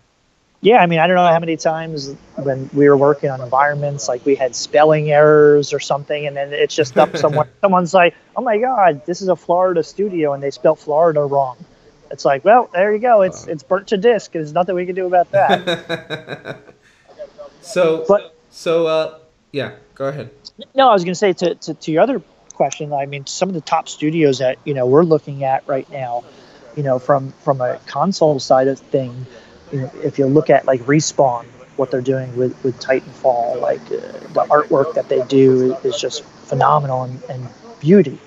Yeah, 0.61 0.79
I 0.79 0.87
mean, 0.87 0.99
I 0.99 1.07
don't 1.07 1.15
know 1.15 1.27
how 1.27 1.39
many 1.39 1.57
times 1.57 2.17
when 2.35 2.69
we 2.73 2.89
were 2.89 2.97
working 2.97 3.31
on 3.31 3.41
environments, 3.41 4.09
like 4.09 4.27
we 4.27 4.35
had 4.35 4.57
spelling 4.57 5.13
errors 5.13 5.73
or 5.73 5.79
something, 5.79 6.27
and 6.27 6.37
then 6.37 6.53
it's 6.53 6.75
just 6.75 6.99
up 6.99 7.17
somewhere. 7.17 7.49
Someone's 7.61 7.95
like, 7.95 8.17
"Oh 8.35 8.43
my 8.43 8.59
God, 8.59 9.07
this 9.07 9.23
is 9.23 9.29
a 9.29 9.37
Florida 9.37 9.85
studio, 9.85 10.33
and 10.33 10.43
they 10.43 10.51
spelled 10.51 10.81
Florida 10.81 11.21
wrong." 11.21 11.59
It's 12.11 12.25
like, 12.25 12.45
well, 12.45 12.71
there 12.73 12.93
you 12.93 12.99
go. 12.99 13.23
It's 13.23 13.47
it's 13.47 13.63
burnt 13.63 13.89
to 13.89 13.97
disk. 13.97 14.33
There's 14.33 14.53
nothing 14.53 14.75
we 14.75 14.87
can 14.87 14.95
do 14.95 15.07
about 15.07 15.31
that. 15.33 16.59
so, 17.61 18.05
but 18.07 18.35
so 18.51 18.87
uh, 18.87 19.19
yeah, 19.53 19.73
go 19.95 20.07
ahead. 20.07 20.31
No, 20.75 20.91
I 20.91 20.93
was 20.93 21.05
going 21.05 21.13
to 21.13 21.19
say 21.19 21.33
to, 21.33 21.55
to 21.55 21.75
to 21.75 21.93
your 21.93 22.03
other 22.03 22.23
question. 22.55 22.93
I 22.93 23.07
mean, 23.07 23.27
some 23.27 23.49
of 23.49 23.55
the 23.55 23.61
top 23.61 23.89
studios 23.89 24.39
that 24.39 24.59
you 24.65 24.75
know 24.75 24.87
we're 24.87 25.03
looking 25.03 25.45
at 25.45 25.67
right 25.67 25.89
now, 25.91 26.25
you 26.77 26.83
know, 26.83 26.99
from 26.99 27.33
from 27.45 27.61
a 27.61 27.79
console 27.87 28.39
side 28.39 28.69
of 28.69 28.79
thing, 28.79 29.27
you 29.73 29.81
know, 29.81 29.91
if 30.03 30.19
you 30.19 30.27
look 30.27 30.51
at 30.51 30.67
like 30.67 30.81
Respawn, 30.83 31.47
what 31.77 31.91
they're 31.91 32.01
doing 32.01 32.37
with 32.37 32.63
with 32.63 32.79
Titanfall, 32.81 33.61
like 33.61 33.81
uh, 33.87 33.97
the 34.33 34.47
artwork 34.51 34.95
that 34.95 35.09
they 35.09 35.23
do 35.23 35.75
is 35.85 35.99
just 35.99 36.23
phenomenal 36.25 37.05
and, 37.05 37.23
and 37.25 37.49
beauty 37.81 38.19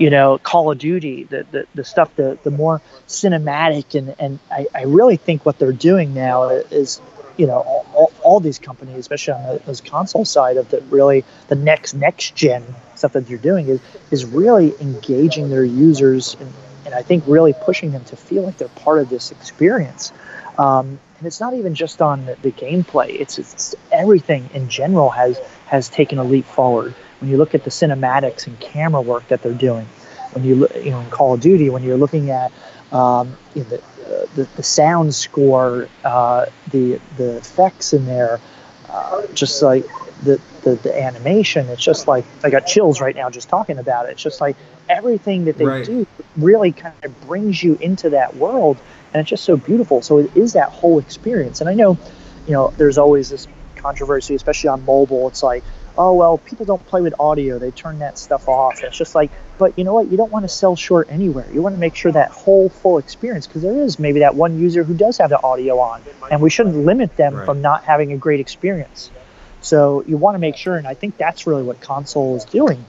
you 0.00 0.08
know, 0.08 0.38
Call 0.38 0.72
of 0.72 0.78
Duty, 0.78 1.24
the, 1.24 1.46
the, 1.50 1.66
the 1.74 1.84
stuff, 1.84 2.16
the, 2.16 2.38
the 2.42 2.50
more 2.50 2.80
cinematic. 3.06 3.94
And, 3.96 4.16
and 4.18 4.38
I, 4.50 4.66
I 4.74 4.84
really 4.84 5.18
think 5.18 5.44
what 5.44 5.58
they're 5.58 5.72
doing 5.72 6.14
now 6.14 6.48
is, 6.48 7.02
you 7.36 7.46
know, 7.46 7.58
all, 7.58 8.10
all 8.24 8.40
these 8.40 8.58
companies, 8.58 8.96
especially 8.96 9.34
on 9.34 9.60
the, 9.66 9.82
console 9.84 10.24
side 10.24 10.56
of 10.56 10.70
the 10.70 10.80
really 10.88 11.22
the 11.48 11.54
next, 11.54 11.92
next 11.92 12.34
gen 12.34 12.64
stuff 12.94 13.12
that 13.12 13.26
they're 13.26 13.36
doing 13.36 13.68
is, 13.68 13.80
is 14.10 14.24
really 14.24 14.74
engaging 14.80 15.50
their 15.50 15.64
users 15.64 16.34
and, 16.40 16.50
and 16.86 16.94
I 16.94 17.02
think 17.02 17.22
really 17.26 17.52
pushing 17.52 17.92
them 17.92 18.04
to 18.04 18.16
feel 18.16 18.42
like 18.42 18.56
they're 18.56 18.68
part 18.68 19.00
of 19.00 19.10
this 19.10 19.30
experience. 19.30 20.12
Um, 20.56 20.98
and 21.18 21.26
it's 21.26 21.40
not 21.40 21.52
even 21.52 21.74
just 21.74 22.00
on 22.00 22.24
the, 22.24 22.36
the 22.40 22.50
gameplay; 22.50 23.20
it's, 23.20 23.38
it's 23.38 23.74
everything 23.92 24.48
in 24.54 24.70
general 24.70 25.10
has 25.10 25.38
has 25.66 25.90
taken 25.90 26.18
a 26.18 26.24
leap 26.24 26.46
forward 26.46 26.94
when 27.20 27.30
you 27.30 27.36
look 27.36 27.54
at 27.54 27.64
the 27.64 27.70
cinematics 27.70 28.46
and 28.46 28.58
camera 28.60 29.00
work 29.00 29.28
that 29.28 29.42
they're 29.42 29.52
doing, 29.52 29.86
when 30.32 30.44
you 30.44 30.54
look, 30.56 30.74
you 30.76 30.90
know, 30.90 31.00
in 31.00 31.10
Call 31.10 31.34
of 31.34 31.40
Duty, 31.40 31.70
when 31.70 31.82
you're 31.82 31.96
looking 31.96 32.30
at 32.30 32.52
um, 32.92 33.36
you 33.54 33.62
know, 33.62 33.68
the, 33.68 33.78
uh, 33.78 34.26
the, 34.34 34.44
the 34.56 34.62
sound 34.62 35.14
score, 35.14 35.88
uh, 36.04 36.46
the 36.70 37.00
the 37.16 37.36
effects 37.36 37.92
in 37.92 38.06
there, 38.06 38.40
uh, 38.88 39.26
just 39.28 39.62
like 39.62 39.86
the, 40.22 40.40
the 40.62 40.74
the 40.76 41.00
animation, 41.00 41.68
it's 41.68 41.82
just 41.82 42.08
like 42.08 42.24
I 42.42 42.50
got 42.50 42.66
chills 42.66 43.00
right 43.00 43.14
now 43.14 43.30
just 43.30 43.48
talking 43.48 43.78
about 43.78 44.06
it. 44.06 44.12
It's 44.12 44.22
just 44.22 44.40
like 44.40 44.56
everything 44.88 45.44
that 45.44 45.56
they 45.56 45.66
right. 45.66 45.86
do 45.86 46.06
really 46.36 46.72
kind 46.72 46.94
of 47.04 47.20
brings 47.22 47.62
you 47.62 47.76
into 47.80 48.10
that 48.10 48.36
world, 48.36 48.76
and 49.12 49.20
it's 49.20 49.30
just 49.30 49.44
so 49.44 49.56
beautiful. 49.56 50.02
So 50.02 50.18
it 50.18 50.36
is 50.36 50.54
that 50.54 50.70
whole 50.70 50.98
experience. 50.98 51.60
And 51.60 51.70
I 51.70 51.74
know, 51.74 51.96
you 52.46 52.52
know, 52.52 52.72
there's 52.76 52.98
always 52.98 53.30
this 53.30 53.46
controversy, 53.76 54.34
especially 54.34 54.68
on 54.68 54.84
mobile. 54.84 55.28
It's 55.28 55.42
like 55.42 55.62
oh 55.98 56.14
well 56.14 56.38
people 56.38 56.66
don't 56.66 56.84
play 56.86 57.00
with 57.00 57.14
audio. 57.18 57.58
They 57.58 57.70
turn 57.70 57.98
that 58.00 58.18
stuff 58.18 58.48
off. 58.48 58.82
It's 58.82 58.96
just 58.96 59.14
like 59.14 59.30
but 59.58 59.76
you 59.78 59.84
know 59.84 59.94
what? 59.94 60.10
You 60.10 60.16
don't 60.16 60.32
want 60.32 60.44
to 60.44 60.48
sell 60.48 60.74
short 60.74 61.08
anywhere. 61.10 61.46
You 61.52 61.60
want 61.60 61.74
to 61.74 61.80
make 61.80 61.94
sure 61.94 62.10
that 62.12 62.30
whole 62.30 62.70
full 62.70 62.98
experience 62.98 63.46
because 63.46 63.62
there 63.62 63.76
is 63.76 63.98
maybe 63.98 64.20
that 64.20 64.34
one 64.34 64.58
user 64.58 64.84
who 64.84 64.94
does 64.94 65.18
have 65.18 65.30
the 65.30 65.42
audio 65.42 65.78
on 65.78 66.02
and 66.30 66.40
we 66.40 66.50
shouldn't 66.50 66.76
limit 66.76 67.16
them 67.16 67.34
right. 67.34 67.44
from 67.44 67.60
not 67.60 67.84
having 67.84 68.12
a 68.12 68.16
great 68.16 68.40
experience. 68.40 69.10
So 69.60 70.02
you 70.06 70.16
want 70.16 70.34
to 70.34 70.38
make 70.38 70.56
sure 70.56 70.76
and 70.76 70.86
i 70.86 70.94
think 70.94 71.16
that's 71.18 71.46
really 71.46 71.62
what 71.62 71.80
console 71.80 72.36
is 72.36 72.44
doing 72.44 72.84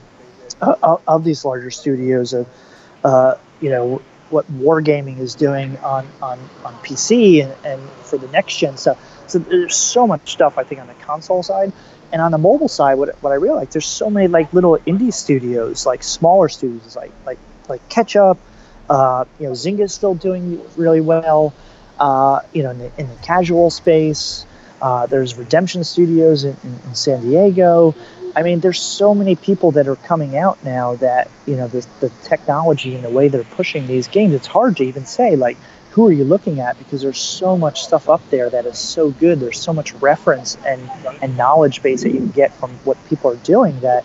uh, 0.60 0.96
of 1.06 1.24
these 1.24 1.44
larger 1.44 1.70
studios 1.70 2.32
of 2.32 2.48
uh, 3.04 3.34
you 3.60 3.70
know 3.70 4.02
what 4.30 4.50
wargaming 4.50 5.18
is 5.18 5.34
doing 5.34 5.76
on, 5.78 6.08
on, 6.22 6.38
on 6.64 6.74
pc 6.76 7.42
and, 7.42 7.54
and 7.66 7.90
for 7.90 8.16
the 8.16 8.28
next 8.28 8.56
gen 8.56 8.78
stuff. 8.78 8.98
So 9.28 9.38
there's 9.38 9.76
so 9.76 10.06
much 10.06 10.32
stuff 10.32 10.58
i 10.58 10.64
think 10.64 10.80
on 10.80 10.86
the 10.86 10.94
console 10.94 11.42
side 11.42 11.72
and 12.12 12.20
on 12.20 12.30
the 12.30 12.38
mobile 12.38 12.68
side, 12.68 12.94
what, 12.94 13.16
what 13.22 13.30
I 13.32 13.36
realized, 13.36 13.72
there's 13.72 13.86
so 13.86 14.10
many 14.10 14.28
like 14.28 14.52
little 14.52 14.76
indie 14.86 15.12
studios, 15.12 15.86
like 15.86 16.02
smaller 16.02 16.48
studios, 16.48 16.94
like 16.94 17.12
like 17.24 17.38
like 17.68 17.86
Ketchapp. 17.88 18.38
Uh, 18.90 19.24
you 19.38 19.46
know, 19.46 19.52
Zynga's 19.52 19.94
still 19.94 20.14
doing 20.14 20.60
really 20.76 21.00
well. 21.00 21.54
Uh, 21.98 22.40
you 22.52 22.62
know, 22.62 22.70
in 22.70 22.78
the, 22.78 22.92
in 22.98 23.08
the 23.08 23.14
casual 23.22 23.70
space, 23.70 24.44
uh, 24.82 25.06
there's 25.06 25.38
Redemption 25.38 25.84
Studios 25.84 26.44
in, 26.44 26.56
in, 26.64 26.74
in, 26.86 26.94
San 26.94 27.22
Diego. 27.22 27.94
I 28.34 28.42
mean, 28.42 28.60
there's 28.60 28.80
so 28.80 29.14
many 29.14 29.36
people 29.36 29.70
that 29.72 29.86
are 29.86 29.96
coming 29.96 30.36
out 30.36 30.62
now 30.64 30.96
that 30.96 31.30
you 31.46 31.56
know 31.56 31.68
the, 31.68 31.86
the 32.00 32.10
technology 32.24 32.94
and 32.94 33.04
the 33.04 33.10
way 33.10 33.28
they're 33.28 33.44
pushing 33.44 33.86
these 33.86 34.08
games. 34.08 34.34
It's 34.34 34.46
hard 34.46 34.76
to 34.78 34.84
even 34.84 35.06
say 35.06 35.36
like 35.36 35.56
who 35.92 36.06
are 36.06 36.12
you 36.12 36.24
looking 36.24 36.58
at? 36.60 36.78
Because 36.78 37.02
there's 37.02 37.20
so 37.20 37.56
much 37.56 37.82
stuff 37.82 38.08
up 38.08 38.22
there 38.30 38.48
that 38.48 38.64
is 38.64 38.78
so 38.78 39.10
good. 39.10 39.40
There's 39.40 39.60
so 39.60 39.74
much 39.74 39.92
reference 39.94 40.56
and 40.66 40.90
and 41.20 41.36
knowledge 41.36 41.82
base 41.82 42.02
that 42.02 42.12
you 42.12 42.18
can 42.18 42.30
get 42.30 42.54
from 42.54 42.70
what 42.84 42.96
people 43.08 43.30
are 43.30 43.36
doing 43.36 43.78
that 43.80 44.04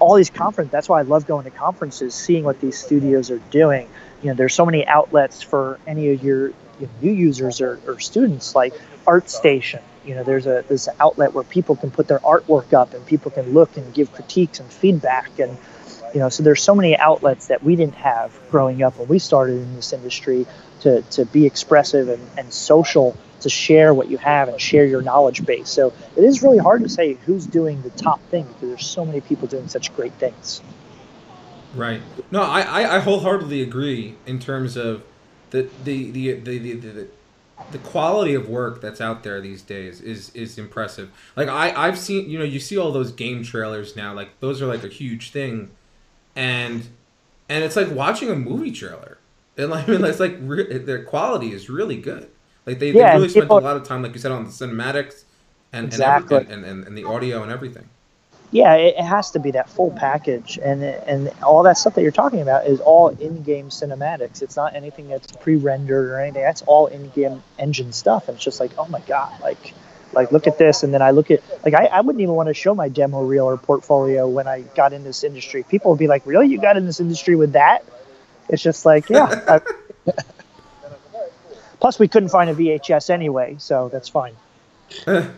all 0.00 0.14
these 0.14 0.30
conferences 0.30 0.70
that's 0.70 0.88
why 0.88 1.00
i 1.00 1.02
love 1.02 1.26
going 1.26 1.44
to 1.44 1.50
conferences 1.50 2.14
seeing 2.14 2.44
what 2.44 2.60
these 2.60 2.78
studios 2.78 3.30
are 3.30 3.38
doing. 3.50 3.88
You 4.22 4.28
know 4.28 4.34
there's 4.34 4.54
so 4.54 4.66
many 4.66 4.84
outlets 4.86 5.42
for 5.42 5.78
any 5.86 6.10
of 6.10 6.22
your, 6.22 6.48
your 6.80 6.90
new 7.00 7.12
users 7.12 7.60
or, 7.60 7.80
or 7.86 8.00
students 8.00 8.54
like 8.54 8.74
artstation 9.06 9.80
you 10.04 10.14
know 10.14 10.24
there's 10.24 10.46
a 10.46 10.64
an 10.68 10.94
outlet 10.98 11.34
where 11.34 11.44
people 11.44 11.76
can 11.76 11.90
put 11.90 12.08
their 12.08 12.18
artwork 12.20 12.72
up 12.72 12.94
and 12.94 13.06
people 13.06 13.30
can 13.30 13.52
look 13.52 13.76
and 13.76 13.94
give 13.94 14.12
critiques 14.12 14.58
and 14.58 14.70
feedback 14.72 15.38
and 15.38 15.56
you 16.14 16.20
know 16.20 16.28
so 16.28 16.42
there's 16.42 16.62
so 16.62 16.74
many 16.74 16.96
outlets 16.96 17.48
that 17.48 17.62
we 17.62 17.76
didn't 17.76 17.94
have 17.94 18.38
growing 18.50 18.82
up 18.82 18.96
when 18.98 19.08
we 19.08 19.18
started 19.18 19.56
in 19.56 19.74
this 19.74 19.92
industry 19.92 20.46
to, 20.80 21.02
to 21.02 21.24
be 21.24 21.46
expressive 21.46 22.08
and, 22.08 22.24
and 22.36 22.52
social 22.52 23.16
to 23.40 23.48
share 23.48 23.94
what 23.94 24.08
you 24.08 24.16
have 24.18 24.48
and 24.48 24.60
share 24.60 24.84
your 24.84 25.02
knowledge 25.02 25.44
base. 25.44 25.68
So 25.68 25.92
it 26.16 26.24
is 26.24 26.42
really 26.42 26.58
hard 26.58 26.82
to 26.82 26.88
say 26.88 27.14
who's 27.14 27.46
doing 27.46 27.82
the 27.82 27.90
top 27.90 28.20
thing 28.30 28.46
because 28.46 28.68
there's 28.68 28.86
so 28.86 29.04
many 29.04 29.20
people 29.20 29.46
doing 29.46 29.68
such 29.68 29.94
great 29.94 30.12
things. 30.14 30.60
Right. 31.74 32.00
No, 32.30 32.42
I, 32.42 32.96
I 32.96 32.98
wholeheartedly 33.00 33.62
agree 33.62 34.16
in 34.26 34.38
terms 34.38 34.76
of 34.76 35.04
the 35.50 35.68
the, 35.84 36.10
the, 36.10 36.32
the, 36.32 36.58
the, 36.58 36.74
the, 36.74 37.08
the 37.70 37.78
quality 37.78 38.34
of 38.34 38.48
work 38.48 38.80
that's 38.80 39.00
out 39.00 39.22
there 39.22 39.40
these 39.40 39.62
days 39.62 40.00
is 40.00 40.30
is 40.30 40.58
impressive. 40.58 41.10
Like 41.36 41.48
I 41.48 41.72
I've 41.76 41.98
seen 41.98 42.28
you 42.28 42.38
know 42.38 42.44
you 42.44 42.58
see 42.60 42.78
all 42.78 42.90
those 42.90 43.12
game 43.12 43.42
trailers 43.44 43.96
now 43.96 44.14
like 44.14 44.40
those 44.40 44.62
are 44.62 44.66
like 44.66 44.84
a 44.84 44.88
huge 44.88 45.30
thing, 45.30 45.70
and 46.38 46.88
and 47.48 47.64
it's 47.64 47.76
like 47.76 47.90
watching 47.90 48.30
a 48.30 48.36
movie 48.36 48.70
trailer 48.70 49.18
and 49.58 49.70
like, 49.70 49.88
I 49.88 49.92
mean, 49.92 50.04
it's 50.04 50.20
like 50.20 50.36
re- 50.40 50.78
their 50.78 51.02
quality 51.04 51.52
is 51.52 51.68
really 51.68 51.96
good. 51.96 52.30
Like 52.64 52.78
they, 52.78 52.92
yeah, 52.92 53.12
they 53.12 53.16
really 53.16 53.28
spent 53.28 53.44
people, 53.44 53.58
a 53.58 53.60
lot 53.60 53.76
of 53.76 53.84
time, 53.84 54.02
like 54.02 54.14
you 54.14 54.20
said, 54.20 54.30
on 54.30 54.44
the 54.44 54.50
cinematics 54.50 55.24
and 55.72 55.86
exactly. 55.86 56.38
and, 56.38 56.50
and, 56.50 56.64
and, 56.64 56.86
and 56.86 56.96
the 56.96 57.04
audio 57.04 57.42
and 57.42 57.50
everything. 57.50 57.88
Yeah, 58.50 58.74
it, 58.76 58.94
it 58.96 59.04
has 59.04 59.30
to 59.32 59.38
be 59.38 59.50
that 59.50 59.68
full 59.68 59.90
package, 59.90 60.58
and 60.62 60.82
and 60.82 61.30
all 61.42 61.62
that 61.64 61.76
stuff 61.76 61.94
that 61.96 62.02
you're 62.02 62.10
talking 62.10 62.40
about 62.40 62.66
is 62.66 62.80
all 62.80 63.08
in-game 63.08 63.68
cinematics. 63.68 64.40
It's 64.40 64.56
not 64.56 64.74
anything 64.74 65.08
that's 65.08 65.32
pre-rendered 65.32 66.10
or 66.10 66.18
anything. 66.18 66.42
That's 66.42 66.62
all 66.62 66.86
in-game 66.86 67.42
engine 67.58 67.92
stuff. 67.92 68.28
And 68.28 68.36
it's 68.36 68.44
just 68.44 68.58
like, 68.58 68.70
oh 68.78 68.86
my 68.86 69.00
god, 69.00 69.38
like 69.42 69.74
like 70.12 70.32
look 70.32 70.46
at 70.46 70.58
this 70.58 70.82
and 70.82 70.92
then 70.94 71.02
i 71.02 71.10
look 71.10 71.30
at 71.30 71.42
like 71.64 71.74
I, 71.74 71.86
I 71.86 72.00
wouldn't 72.00 72.20
even 72.22 72.34
want 72.34 72.48
to 72.48 72.54
show 72.54 72.74
my 72.74 72.88
demo 72.88 73.22
reel 73.22 73.44
or 73.44 73.56
portfolio 73.56 74.28
when 74.28 74.48
i 74.48 74.62
got 74.74 74.92
in 74.92 75.04
this 75.04 75.24
industry 75.24 75.62
people 75.64 75.90
would 75.90 75.98
be 75.98 76.06
like 76.06 76.24
really 76.26 76.48
you 76.48 76.60
got 76.60 76.76
in 76.76 76.86
this 76.86 77.00
industry 77.00 77.36
with 77.36 77.52
that 77.52 77.84
it's 78.48 78.62
just 78.62 78.86
like, 78.86 79.08
yeah. 79.10 79.58
Plus, 81.80 81.98
we 81.98 82.08
couldn't 82.08 82.30
find 82.30 82.50
a 82.50 82.54
VHS 82.54 83.10
anyway, 83.10 83.56
so 83.58 83.88
that's 83.88 84.08
fine. 84.08 84.34
yeah, 85.06 85.28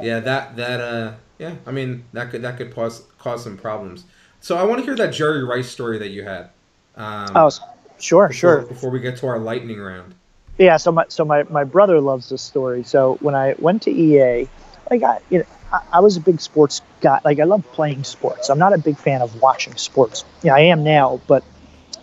that 0.00 0.56
that 0.56 0.80
uh, 0.80 1.14
yeah. 1.38 1.56
I 1.66 1.72
mean, 1.72 2.04
that 2.12 2.30
could 2.30 2.42
that 2.42 2.56
could 2.56 2.74
cause 2.74 3.02
cause 3.18 3.44
some 3.44 3.58
problems. 3.58 4.04
So 4.40 4.56
I 4.56 4.62
want 4.64 4.78
to 4.80 4.84
hear 4.84 4.96
that 4.96 5.12
Jerry 5.12 5.44
Rice 5.44 5.68
story 5.68 5.98
that 5.98 6.08
you 6.08 6.22
had. 6.24 6.48
Um, 6.96 7.32
oh, 7.34 7.50
sure, 7.98 8.28
before, 8.28 8.32
sure. 8.32 8.62
Before 8.62 8.90
we 8.90 9.00
get 9.00 9.18
to 9.18 9.26
our 9.26 9.38
lightning 9.38 9.78
round. 9.78 10.14
Yeah, 10.60 10.76
so 10.76 10.92
my 10.92 11.06
so 11.08 11.24
my, 11.24 11.44
my 11.44 11.64
brother 11.64 12.02
loves 12.02 12.28
this 12.28 12.42
story. 12.42 12.82
So 12.84 13.16
when 13.22 13.34
I 13.34 13.54
went 13.58 13.82
to 13.82 13.90
EA, 13.90 14.46
like 14.90 15.02
I 15.02 15.18
you 15.30 15.38
know 15.38 15.46
I, 15.72 15.80
I 15.94 16.00
was 16.00 16.18
a 16.18 16.20
big 16.20 16.38
sports 16.38 16.82
guy. 17.00 17.18
Like 17.24 17.40
I 17.40 17.44
love 17.44 17.64
playing 17.72 18.04
sports. 18.04 18.50
I'm 18.50 18.58
not 18.58 18.74
a 18.74 18.78
big 18.78 18.98
fan 18.98 19.22
of 19.22 19.40
watching 19.40 19.74
sports. 19.76 20.22
Yeah, 20.42 20.54
I 20.54 20.60
am 20.60 20.84
now, 20.84 21.18
but 21.26 21.44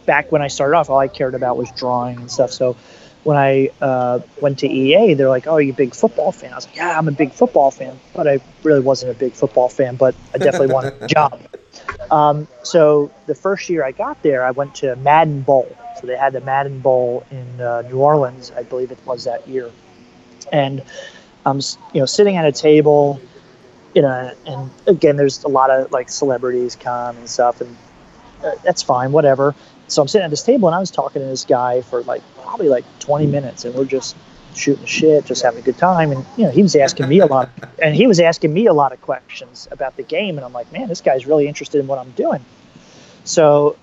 back 0.08 0.32
when 0.32 0.42
I 0.42 0.48
started 0.48 0.76
off, 0.76 0.90
all 0.90 0.98
I 0.98 1.08
cared 1.08 1.36
about 1.36 1.56
was 1.56 1.70
drawing 1.74 2.18
and 2.18 2.32
stuff. 2.32 2.52
So 2.52 2.76
when 3.24 3.38
I 3.38 3.70
uh, 3.80 4.22
went 4.42 4.58
to 4.60 4.68
EA, 4.68 5.14
they're 5.14 5.30
like, 5.30 5.46
"Oh, 5.46 5.58
you 5.58 5.74
a 5.74 5.76
big 5.76 5.94
football 5.94 6.32
fan?" 6.32 6.52
I 6.52 6.56
was 6.56 6.66
like, 6.66 6.78
"Yeah, 6.78 6.98
I'm 6.98 7.08
a 7.08 7.12
big 7.12 7.34
football 7.34 7.70
fan," 7.70 8.00
but 8.16 8.28
I 8.28 8.40
really 8.64 8.82
wasn't 8.82 9.12
a 9.12 9.20
big 9.20 9.34
football 9.34 9.70
fan. 9.70 9.98
But 9.98 10.16
I 10.34 10.40
definitely 10.40 10.74
wanted 10.74 11.04
a 11.04 11.08
job. 11.20 11.40
Um, 12.10 12.48
so 12.64 13.12
the 13.28 13.36
first 13.36 13.70
year 13.70 13.86
I 13.86 13.92
got 13.92 14.24
there, 14.24 14.44
I 14.44 14.50
went 14.50 14.74
to 14.76 14.96
Madden 14.96 15.42
Bowl. 15.42 15.78
So 16.00 16.08
they 16.08 16.16
had 16.16 16.34
the 16.34 16.42
Madden 16.42 16.80
Bowl 16.80 17.26
in 17.32 17.62
uh, 17.62 17.84
New 17.84 17.98
Orleans, 17.98 18.52
I 18.56 18.64
believe 18.64 18.92
it 18.92 19.00
was 19.06 19.24
that 19.24 19.48
year, 19.48 19.72
and 20.52 20.84
I'm 21.46 21.60
you 21.94 22.00
know 22.02 22.06
sitting 22.06 22.38
at 22.38 22.46
a 22.46 22.52
table, 22.52 23.20
you 23.96 24.02
know, 24.02 24.32
and 24.46 24.70
again, 24.86 25.16
there's 25.16 25.44
a 25.44 25.48
lot 25.50 25.70
of 25.70 25.92
like 25.92 26.10
celebrities 26.10 26.76
come 26.76 27.18
and 27.18 27.30
stuff, 27.30 27.62
and 27.62 27.76
uh, 28.44 28.52
that's 28.64 28.84
fine, 28.84 29.12
whatever 29.12 29.56
so 29.88 30.02
I'm 30.02 30.08
sitting 30.08 30.26
at 30.26 30.30
this 30.30 30.44
table 30.44 30.68
and 30.68 30.76
I 30.76 30.80
was 30.80 30.92
talking 30.92 31.22
to 31.22 31.28
this 31.28 31.46
guy 31.46 31.82
for 31.82 32.04
like 32.04 32.22
probably 32.42 32.68
like 32.68 32.86
20 33.00 33.28
minutes 33.28 33.66
and 33.66 33.74
we're 33.74 33.86
just 33.86 34.16
shooting 34.56 34.86
shit, 34.86 35.26
just 35.26 35.44
having 35.44 35.60
a 35.60 35.64
good 35.64 35.78
time. 35.78 36.12
And, 36.12 36.26
you 36.36 36.46
know, 36.46 36.52
he 36.52 36.62
was 36.62 36.76
asking 36.76 37.08
me 37.08 37.20
a 37.20 37.26
lot 37.26 37.50
and 37.82 37.96
he 37.96 38.08
was 38.08 38.20
asking 38.20 38.54
me 38.54 38.66
a 38.66 38.74
lot 38.74 38.92
of 38.92 39.02
questions 39.02 39.68
about 39.72 39.96
the 39.96 40.04
game. 40.04 40.38
And 40.38 40.46
I'm 40.46 40.54
like, 40.54 40.72
man, 40.72 40.88
this 40.90 41.02
guy's 41.02 41.26
really 41.26 41.48
interested 41.48 41.80
in 41.80 41.88
what 41.88 42.00
I'm 42.00 42.12
doing. 42.12 42.44
So, 43.24 43.78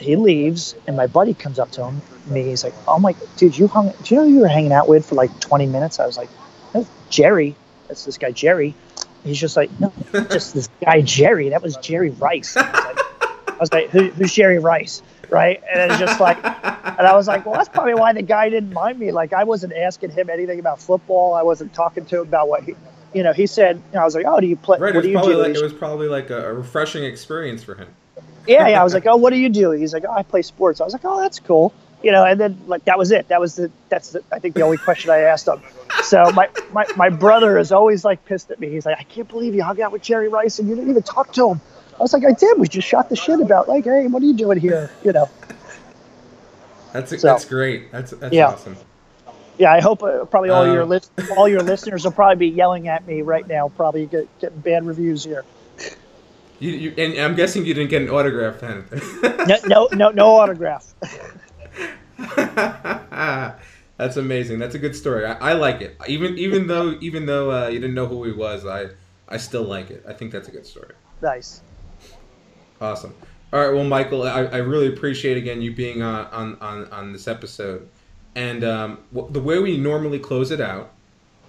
he 0.00 0.16
leaves, 0.16 0.74
and 0.86 0.96
my 0.96 1.06
buddy 1.06 1.34
comes 1.34 1.58
up 1.58 1.70
to 1.72 1.84
him. 1.84 2.00
Me, 2.26 2.42
he's 2.44 2.64
like, 2.64 2.74
"Oh 2.88 2.98
my, 2.98 3.14
dude, 3.36 3.56
you 3.56 3.68
hung? 3.68 3.92
Do 4.02 4.14
you 4.14 4.20
know 4.20 4.26
who 4.26 4.34
you 4.34 4.40
were 4.40 4.48
hanging 4.48 4.72
out 4.72 4.88
with 4.88 5.06
for 5.06 5.14
like 5.14 5.38
20 5.40 5.66
minutes?" 5.66 6.00
I 6.00 6.06
was 6.06 6.16
like, 6.16 6.28
"That's 6.72 6.88
Jerry. 7.10 7.54
That's 7.88 8.04
this 8.04 8.18
guy 8.18 8.30
Jerry." 8.30 8.74
He's 9.24 9.38
just 9.38 9.56
like, 9.56 9.70
"No, 9.80 9.92
just 10.30 10.54
this 10.54 10.68
guy 10.84 11.02
Jerry. 11.02 11.50
That 11.50 11.62
was 11.62 11.76
Jerry 11.76 12.10
Rice." 12.10 12.56
I 12.56 12.62
was 12.62 12.72
like, 12.84 12.98
I 13.48 13.56
was 13.60 13.72
like 13.72 13.90
Who, 13.90 14.08
"Who's 14.10 14.32
Jerry 14.32 14.58
Rice?" 14.58 15.02
Right? 15.28 15.62
And 15.72 15.90
it's 15.90 16.00
just 16.00 16.18
like, 16.20 16.38
and 16.44 17.06
I 17.06 17.14
was 17.14 17.28
like, 17.28 17.46
"Well, 17.46 17.54
that's 17.54 17.68
probably 17.68 17.94
why 17.94 18.12
the 18.12 18.22
guy 18.22 18.48
didn't 18.48 18.72
mind 18.72 18.98
me. 18.98 19.12
Like, 19.12 19.32
I 19.32 19.44
wasn't 19.44 19.74
asking 19.74 20.10
him 20.10 20.28
anything 20.30 20.58
about 20.58 20.80
football. 20.80 21.34
I 21.34 21.42
wasn't 21.42 21.72
talking 21.74 22.04
to 22.06 22.20
him 22.20 22.28
about 22.28 22.48
what 22.48 22.64
he." 22.64 22.74
You 23.12 23.24
know, 23.24 23.32
he 23.32 23.46
said, 23.48 23.76
you 23.76 23.82
know, 23.94 24.02
I 24.02 24.04
was 24.04 24.14
like, 24.14 24.24
"Oh, 24.26 24.40
do 24.40 24.46
you 24.46 24.56
play? 24.56 24.78
Right. 24.78 24.94
what 24.94 25.04
It 25.04 25.08
do 25.08 25.14
was 25.18 25.26
you 25.26 25.34
probably 25.34 25.34
do?" 25.34 25.42
like 25.42 25.56
it 25.56 25.62
was 25.62 25.72
probably 25.72 26.08
like 26.08 26.30
a, 26.30 26.48
a 26.50 26.52
refreshing 26.54 27.04
experience 27.04 27.62
for 27.62 27.74
him. 27.74 27.88
Yeah, 28.46 28.68
yeah. 28.68 28.80
I 28.80 28.84
was 28.84 28.94
like, 28.94 29.06
oh, 29.06 29.16
what 29.16 29.30
do 29.32 29.36
you 29.38 29.48
do? 29.48 29.70
He's 29.72 29.92
like, 29.92 30.04
oh, 30.08 30.12
I 30.12 30.22
play 30.22 30.42
sports. 30.42 30.80
I 30.80 30.84
was 30.84 30.92
like, 30.92 31.04
oh, 31.04 31.20
that's 31.20 31.38
cool. 31.40 31.72
You 32.02 32.12
know, 32.12 32.24
and 32.24 32.40
then 32.40 32.58
like 32.66 32.84
that 32.86 32.96
was 32.98 33.10
it. 33.10 33.28
That 33.28 33.40
was 33.40 33.56
the 33.56 33.70
that's 33.90 34.10
the, 34.10 34.22
I 34.32 34.38
think 34.38 34.54
the 34.54 34.62
only 34.62 34.78
question 34.78 35.10
I 35.10 35.18
asked 35.18 35.46
him. 35.46 35.60
So 36.02 36.30
my, 36.32 36.48
my 36.72 36.86
my 36.96 37.08
brother 37.10 37.58
is 37.58 37.72
always 37.72 38.04
like 38.04 38.24
pissed 38.24 38.50
at 38.50 38.58
me. 38.58 38.70
He's 38.70 38.86
like, 38.86 38.96
I 38.98 39.02
can't 39.02 39.28
believe 39.28 39.54
you 39.54 39.62
hung 39.62 39.80
out 39.82 39.92
with 39.92 40.00
Jerry 40.02 40.28
Rice 40.28 40.58
and 40.58 40.68
you 40.68 40.74
didn't 40.74 40.88
even 40.90 41.02
talk 41.02 41.32
to 41.34 41.50
him. 41.50 41.60
I 41.98 42.02
was 42.02 42.14
like, 42.14 42.24
I 42.24 42.32
did. 42.32 42.58
We 42.58 42.68
just 42.68 42.88
shot 42.88 43.10
the 43.10 43.16
shit 43.16 43.38
about 43.40 43.68
like, 43.68 43.84
hey, 43.84 44.06
what 44.06 44.22
are 44.22 44.26
you 44.26 44.32
doing 44.34 44.58
here? 44.58 44.90
You 45.04 45.12
know. 45.12 45.28
That's 46.92 47.10
So- 47.10 47.26
that's 47.28 47.44
great. 47.44 47.92
That's 47.92 48.12
that's 48.12 48.32
Yeah. 48.34 48.48
awesome. 48.48 48.76
Yeah, 49.58 49.74
I 49.74 49.80
hope 49.80 50.02
uh, 50.02 50.24
probably 50.24 50.48
all 50.48 50.64
your 50.66 50.84
Um, 50.84 50.88
list, 50.88 51.12
all 51.36 51.46
your 51.46 51.60
listeners 51.72 52.04
will 52.04 52.12
probably 52.12 52.36
be 52.48 52.56
yelling 52.56 52.88
at 52.88 53.06
me 53.06 53.20
right 53.20 53.46
now. 53.46 53.68
Probably 53.68 54.06
get, 54.06 54.26
getting 54.40 54.58
bad 54.60 54.86
reviews 54.86 55.22
here. 55.22 55.44
You, 56.60 56.70
you 56.72 56.94
and 56.98 57.18
I'm 57.18 57.34
guessing 57.34 57.64
you 57.66 57.74
didn't 57.74 57.90
get 57.90 58.02
an 58.02 58.10
autograph 58.10 58.60
then. 58.60 58.84
No, 59.46 59.56
no, 59.66 59.88
no, 59.92 60.10
no 60.10 60.26
autograph. 60.36 60.94
That's 63.96 64.16
amazing. 64.16 64.58
That's 64.58 64.74
a 64.74 64.78
good 64.78 64.96
story. 64.96 65.26
I, 65.26 65.50
I 65.50 65.52
like 65.54 65.80
it. 65.82 65.96
Even 66.08 66.38
even 66.38 66.66
though 66.66 66.96
even 67.00 67.26
though 67.26 67.50
uh, 67.50 67.68
you 67.68 67.78
didn't 67.80 67.94
know 67.94 68.06
who 68.06 68.24
he 68.24 68.32
was, 68.32 68.64
I 68.66 68.88
I 69.28 69.36
still 69.36 69.64
like 69.64 69.90
it. 69.90 70.04
I 70.08 70.12
think 70.12 70.32
that's 70.32 70.48
a 70.48 70.50
good 70.50 70.66
story. 70.66 70.94
nice. 71.20 71.62
Awesome. 72.80 73.14
All 73.52 73.60
right. 73.60 73.74
Well, 73.74 73.84
Michael, 73.84 74.22
I, 74.22 74.44
I 74.44 74.56
really 74.58 74.88
appreciate 74.88 75.36
again 75.36 75.60
you 75.60 75.74
being 75.74 76.02
on 76.02 76.26
on 76.26 76.56
on, 76.60 76.84
on 76.92 77.12
this 77.12 77.28
episode. 77.28 77.88
And 78.34 78.64
um, 78.64 78.98
the 79.12 79.40
way 79.40 79.58
we 79.58 79.76
normally 79.76 80.18
close 80.18 80.50
it 80.50 80.60
out 80.60 80.92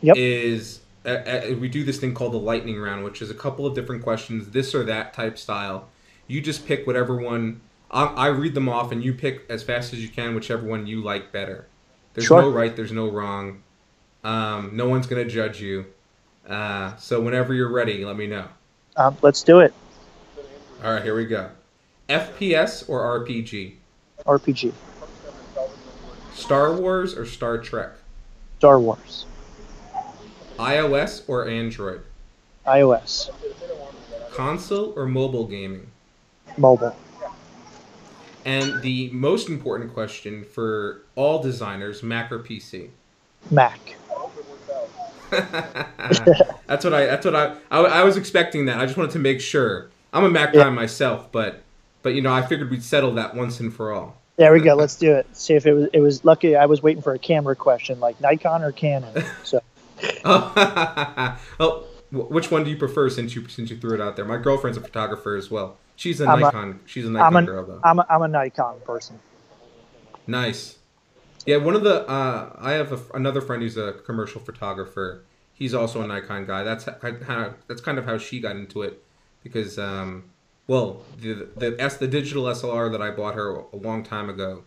Yep. 0.02 0.16
is 0.18 0.81
uh, 1.06 1.56
we 1.60 1.68
do 1.68 1.84
this 1.84 2.00
thing 2.00 2.14
called 2.14 2.34
the 2.34 2.38
lightning 2.40 2.80
round, 2.80 3.04
which 3.04 3.22
is 3.22 3.30
a 3.30 3.34
couple 3.34 3.66
of 3.66 3.74
different 3.76 4.04
questions, 4.04 4.50
this 4.50 4.76
or 4.76 4.84
that 4.84 5.14
type 5.14 5.38
style. 5.38 5.88
You 6.28 6.42
just 6.42 6.66
pick 6.66 6.86
whatever 6.88 7.16
one. 7.16 7.62
I, 7.90 8.06
I 8.06 8.28
read 8.28 8.54
them 8.54 8.70
off, 8.70 8.92
and 8.92 9.04
you 9.04 9.14
pick 9.14 9.46
as 9.50 9.64
fast 9.64 9.94
as 9.94 10.02
you 10.02 10.10
can 10.10 10.36
whichever 10.36 10.66
one 10.68 10.88
you 10.88 11.02
like 11.02 11.32
better. 11.32 11.68
There's 12.14 12.28
Sure. 12.28 12.42
no 12.42 12.50
right. 12.50 12.76
There's 12.76 12.92
no 12.92 13.10
wrong. 13.10 13.64
Um, 14.24 14.72
no 14.74 14.88
one's 14.88 15.08
gonna 15.08 15.26
judge 15.26 15.60
you. 15.62 15.86
Uh, 16.48 16.96
so 16.98 17.22
whenever 17.22 17.54
you're 17.54 17.72
ready, 17.72 18.06
let 18.06 18.16
me 18.16 18.28
know. 18.28 18.46
Um, 18.96 19.18
let's 19.22 19.42
do 19.44 19.60
it. 19.60 19.74
All 20.84 20.94
right, 20.94 21.04
here 21.04 21.16
we 21.16 21.26
go. 21.26 21.50
FPS 22.10 22.88
or 22.90 23.02
RPG? 23.26 23.76
RPG, 24.26 24.74
Star 26.34 26.74
Wars 26.74 27.16
or 27.18 27.26
Star 27.26 27.58
Trek? 27.58 27.92
Star 28.60 28.80
Wars, 28.80 29.26
iOS 30.62 31.24
or 31.28 31.48
Android? 31.48 32.02
iOS, 32.68 33.30
Console 34.32 34.94
or 34.96 35.06
mobile 35.08 35.46
gaming? 35.48 35.88
mobile. 36.58 36.96
And 38.46 38.82
the 38.82 39.10
most 39.12 39.50
important 39.50 39.94
question 39.94 40.44
for 40.44 41.02
all 41.16 41.42
designers, 41.42 42.02
Mac 42.04 42.32
or 42.32 42.40
PC? 42.40 42.90
Mac. 43.50 43.80
that's 45.32 46.84
what 46.84 46.94
I. 46.94 47.06
That's 47.06 47.26
what 47.26 47.36
I, 47.36 47.56
I. 47.72 47.80
I 47.82 48.04
was 48.04 48.18
expecting 48.18 48.66
that. 48.66 48.80
I 48.80 48.86
just 48.86 48.98
wanted 48.98 49.12
to 49.14 49.20
make 49.20 49.40
sure. 49.42 49.90
I'm 50.14 50.24
a 50.26 50.30
Mac 50.30 50.54
Yeah. 50.54 50.64
guy 50.64 50.70
myself, 50.70 51.32
but 51.32 51.62
but 52.04 52.10
you 52.14 52.22
know 52.22 52.34
I 52.34 52.42
figured 52.42 52.70
we'd 52.70 52.84
settle 52.84 53.14
that 53.14 53.36
once 53.36 53.60
and 53.60 53.74
for 53.74 53.92
all. 53.94 54.18
There 54.38 54.52
we 54.52 54.60
go. 54.60 54.76
Let's 54.76 54.96
do 54.96 55.14
it. 55.14 55.28
See 55.36 55.54
if 55.54 55.66
it 55.66 55.74
was. 55.74 55.90
It 55.94 56.00
was 56.02 56.26
lucky. 56.26 56.56
I 56.56 56.66
was 56.66 56.82
waiting 56.84 57.02
for 57.02 57.14
a 57.14 57.20
camera 57.20 57.56
question, 57.56 58.00
like 58.00 58.20
Nikon 58.22 58.64
or 58.64 58.72
Canon. 58.72 59.24
So 59.44 59.62
Oh, 61.60 61.86
which 62.12 62.52
one 62.52 62.64
do 62.64 62.70
you 62.70 62.78
prefer 62.78 63.10
since 63.10 63.36
you 63.36 63.48
since 63.48 63.70
you 63.70 63.78
threw 63.78 63.94
it 63.94 64.02
out 64.02 64.16
there? 64.16 64.26
My 64.26 64.38
girlfriend's 64.38 64.78
a 64.78 64.82
photographer 64.82 65.36
as 65.38 65.50
well. 65.50 65.78
She's 65.96 66.20
a 66.20 66.28
I'm 66.28 66.40
a- 66.40 66.42
Nikon. 66.42 66.80
she's 66.86 67.06
a 67.06 67.10
Nikon 67.10 67.36
I'm 67.38 67.44
a, 67.44 67.46
girl 67.46 67.66
though. 67.66 67.82
I'm 67.84 68.00
a, 68.00 68.06
I'm 68.10 68.22
a 68.22 68.28
Nikon 68.28 68.80
person. 68.86 69.20
Nice. 70.28 70.78
Yeah, 71.46 71.58
one 71.58 71.76
of 71.76 71.84
the 71.84 72.08
uh, 72.08 72.56
I 72.60 72.72
have 72.74 72.92
a, 72.92 73.00
another 73.14 73.42
friend 73.42 73.62
who's 73.64 73.78
a 73.78 73.94
commercial 73.94 74.42
photographer. 74.42 75.24
He's 75.54 75.74
also 75.74 76.02
a 76.02 76.08
Nikon 76.08 76.46
guy. 76.46 76.64
That's 76.64 76.86
how, 76.86 77.14
how 77.26 77.54
that's 77.68 77.82
kind 77.82 77.98
of 77.98 78.06
how 78.06 78.18
she 78.18 78.40
got 78.40 78.56
into 78.56 78.82
it 78.82 79.04
because 79.44 79.80
um, 79.80 80.26
well, 80.68 81.02
the 81.20 81.48
the 81.56 81.76
S 81.80 81.98
the 81.98 82.08
digital 82.08 82.44
SLR 82.46 82.92
that 82.92 83.02
I 83.02 83.12
bought 83.12 83.36
her 83.36 83.56
a 83.56 83.76
long 83.76 84.04
time 84.04 84.30
ago 84.30 84.64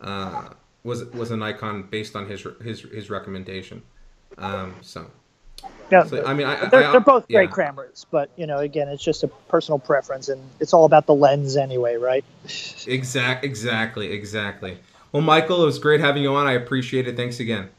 uh, 0.00 0.50
was 0.82 1.04
was 1.06 1.30
a 1.30 1.36
Nikon 1.36 1.84
based 1.84 2.16
on 2.16 2.26
his 2.28 2.46
his 2.62 2.80
his 2.82 3.10
recommendation. 3.10 3.82
Um, 4.38 4.74
so, 4.82 5.10
Yeah, 5.90 6.04
so 6.04 6.24
I 6.24 6.34
mean, 6.34 6.46
I, 6.46 6.68
they're, 6.68 6.84
I, 6.84 6.92
they're 6.92 7.00
both 7.00 7.28
great 7.28 7.50
yeah. 7.50 7.64
cameras, 7.64 8.06
but 8.10 8.30
you 8.36 8.46
know, 8.46 8.58
again, 8.58 8.88
it's 8.88 9.02
just 9.02 9.22
a 9.22 9.28
personal 9.28 9.78
preference, 9.78 10.28
and 10.28 10.42
it's 10.60 10.74
all 10.74 10.84
about 10.84 11.06
the 11.06 11.14
lens 11.14 11.56
anyway, 11.56 11.96
right? 11.96 12.24
Exact, 12.86 13.44
exactly, 13.44 14.12
exactly. 14.12 14.78
Well, 15.12 15.22
Michael, 15.22 15.62
it 15.62 15.66
was 15.66 15.78
great 15.78 16.00
having 16.00 16.22
you 16.22 16.34
on. 16.34 16.46
I 16.46 16.52
appreciate 16.52 17.08
it. 17.08 17.16
Thanks 17.16 17.40
again. 17.40 17.70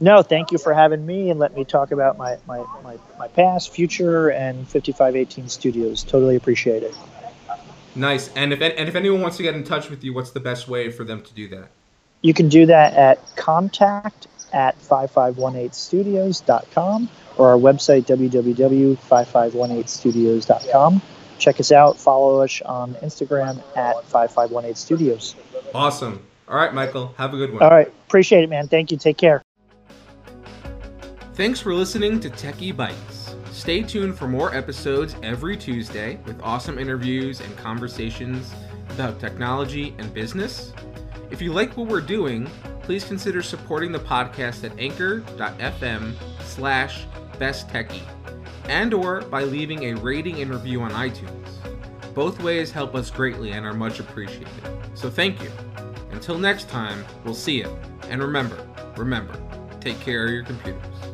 No, 0.00 0.22
thank 0.22 0.50
you 0.50 0.58
for 0.58 0.74
having 0.74 1.06
me 1.06 1.30
and 1.30 1.38
let 1.38 1.54
me 1.54 1.64
talk 1.64 1.92
about 1.92 2.18
my 2.18 2.36
my, 2.46 2.64
my, 2.82 2.98
my 3.18 3.28
past, 3.28 3.72
future, 3.72 4.30
and 4.30 4.68
5518 4.68 5.48
Studios. 5.48 6.02
Totally 6.02 6.34
appreciate 6.34 6.82
it. 6.82 6.94
Nice. 7.94 8.30
And 8.34 8.52
if 8.52 8.60
and 8.60 8.88
if 8.88 8.94
anyone 8.94 9.20
wants 9.20 9.36
to 9.36 9.42
get 9.42 9.54
in 9.54 9.64
touch 9.64 9.90
with 9.90 10.02
you, 10.02 10.12
what's 10.12 10.30
the 10.30 10.40
best 10.40 10.66
way 10.66 10.90
for 10.90 11.04
them 11.04 11.22
to 11.22 11.34
do 11.34 11.48
that? 11.48 11.68
You 12.22 12.34
can 12.34 12.48
do 12.48 12.66
that 12.66 12.94
at 12.94 13.36
contact 13.36 14.26
at 14.52 14.78
5518studios.com 14.80 17.08
or 17.36 17.50
our 17.50 17.58
website, 17.58 18.06
www.5518studios.com. 18.06 21.02
Check 21.38 21.58
us 21.58 21.72
out. 21.72 21.98
Follow 21.98 22.42
us 22.42 22.62
on 22.62 22.94
Instagram 22.96 23.62
at 23.76 23.96
5518studios. 24.08 25.34
Awesome. 25.74 26.24
All 26.48 26.56
right, 26.56 26.74
Michael. 26.74 27.14
Have 27.16 27.34
a 27.34 27.36
good 27.36 27.52
one. 27.52 27.62
All 27.62 27.70
right. 27.70 27.92
Appreciate 28.06 28.44
it, 28.44 28.50
man. 28.50 28.68
Thank 28.68 28.92
you. 28.92 28.98
Take 28.98 29.16
care. 29.16 29.42
Thanks 31.34 31.60
for 31.60 31.74
listening 31.74 32.20
to 32.20 32.30
Techie 32.30 32.76
Bites. 32.76 33.34
Stay 33.50 33.82
tuned 33.82 34.18
for 34.18 34.28
more 34.28 34.54
episodes 34.54 35.16
every 35.22 35.56
Tuesday 35.56 36.18
with 36.26 36.38
awesome 36.42 36.78
interviews 36.78 37.40
and 37.40 37.56
conversations 37.56 38.52
about 38.90 39.18
technology 39.18 39.94
and 39.98 40.12
business. 40.12 40.74
If 41.30 41.40
you 41.40 41.52
like 41.52 41.74
what 41.76 41.88
we're 41.88 42.02
doing, 42.02 42.50
please 42.82 43.04
consider 43.04 43.42
supporting 43.42 43.92
the 43.92 43.98
podcast 43.98 44.64
at 44.64 44.78
anchor.fm 44.78 46.14
slash 46.42 47.06
besttechie 47.38 48.02
and 48.68 48.94
or 48.94 49.22
by 49.22 49.44
leaving 49.44 49.84
a 49.84 49.94
rating 49.94 50.40
and 50.40 50.50
review 50.50 50.82
on 50.82 50.90
iTunes. 50.92 51.48
Both 52.14 52.42
ways 52.42 52.70
help 52.70 52.94
us 52.94 53.10
greatly 53.10 53.52
and 53.52 53.64
are 53.64 53.72
much 53.72 53.98
appreciated. 54.00 54.48
So 54.94 55.10
thank 55.10 55.42
you. 55.42 55.50
Until 56.10 56.38
next 56.38 56.68
time, 56.68 57.04
we'll 57.24 57.34
see 57.34 57.58
you. 57.58 57.76
And 58.08 58.22
remember, 58.22 58.68
remember, 58.96 59.34
take 59.80 59.98
care 60.00 60.26
of 60.26 60.30
your 60.30 60.44
computers. 60.44 61.11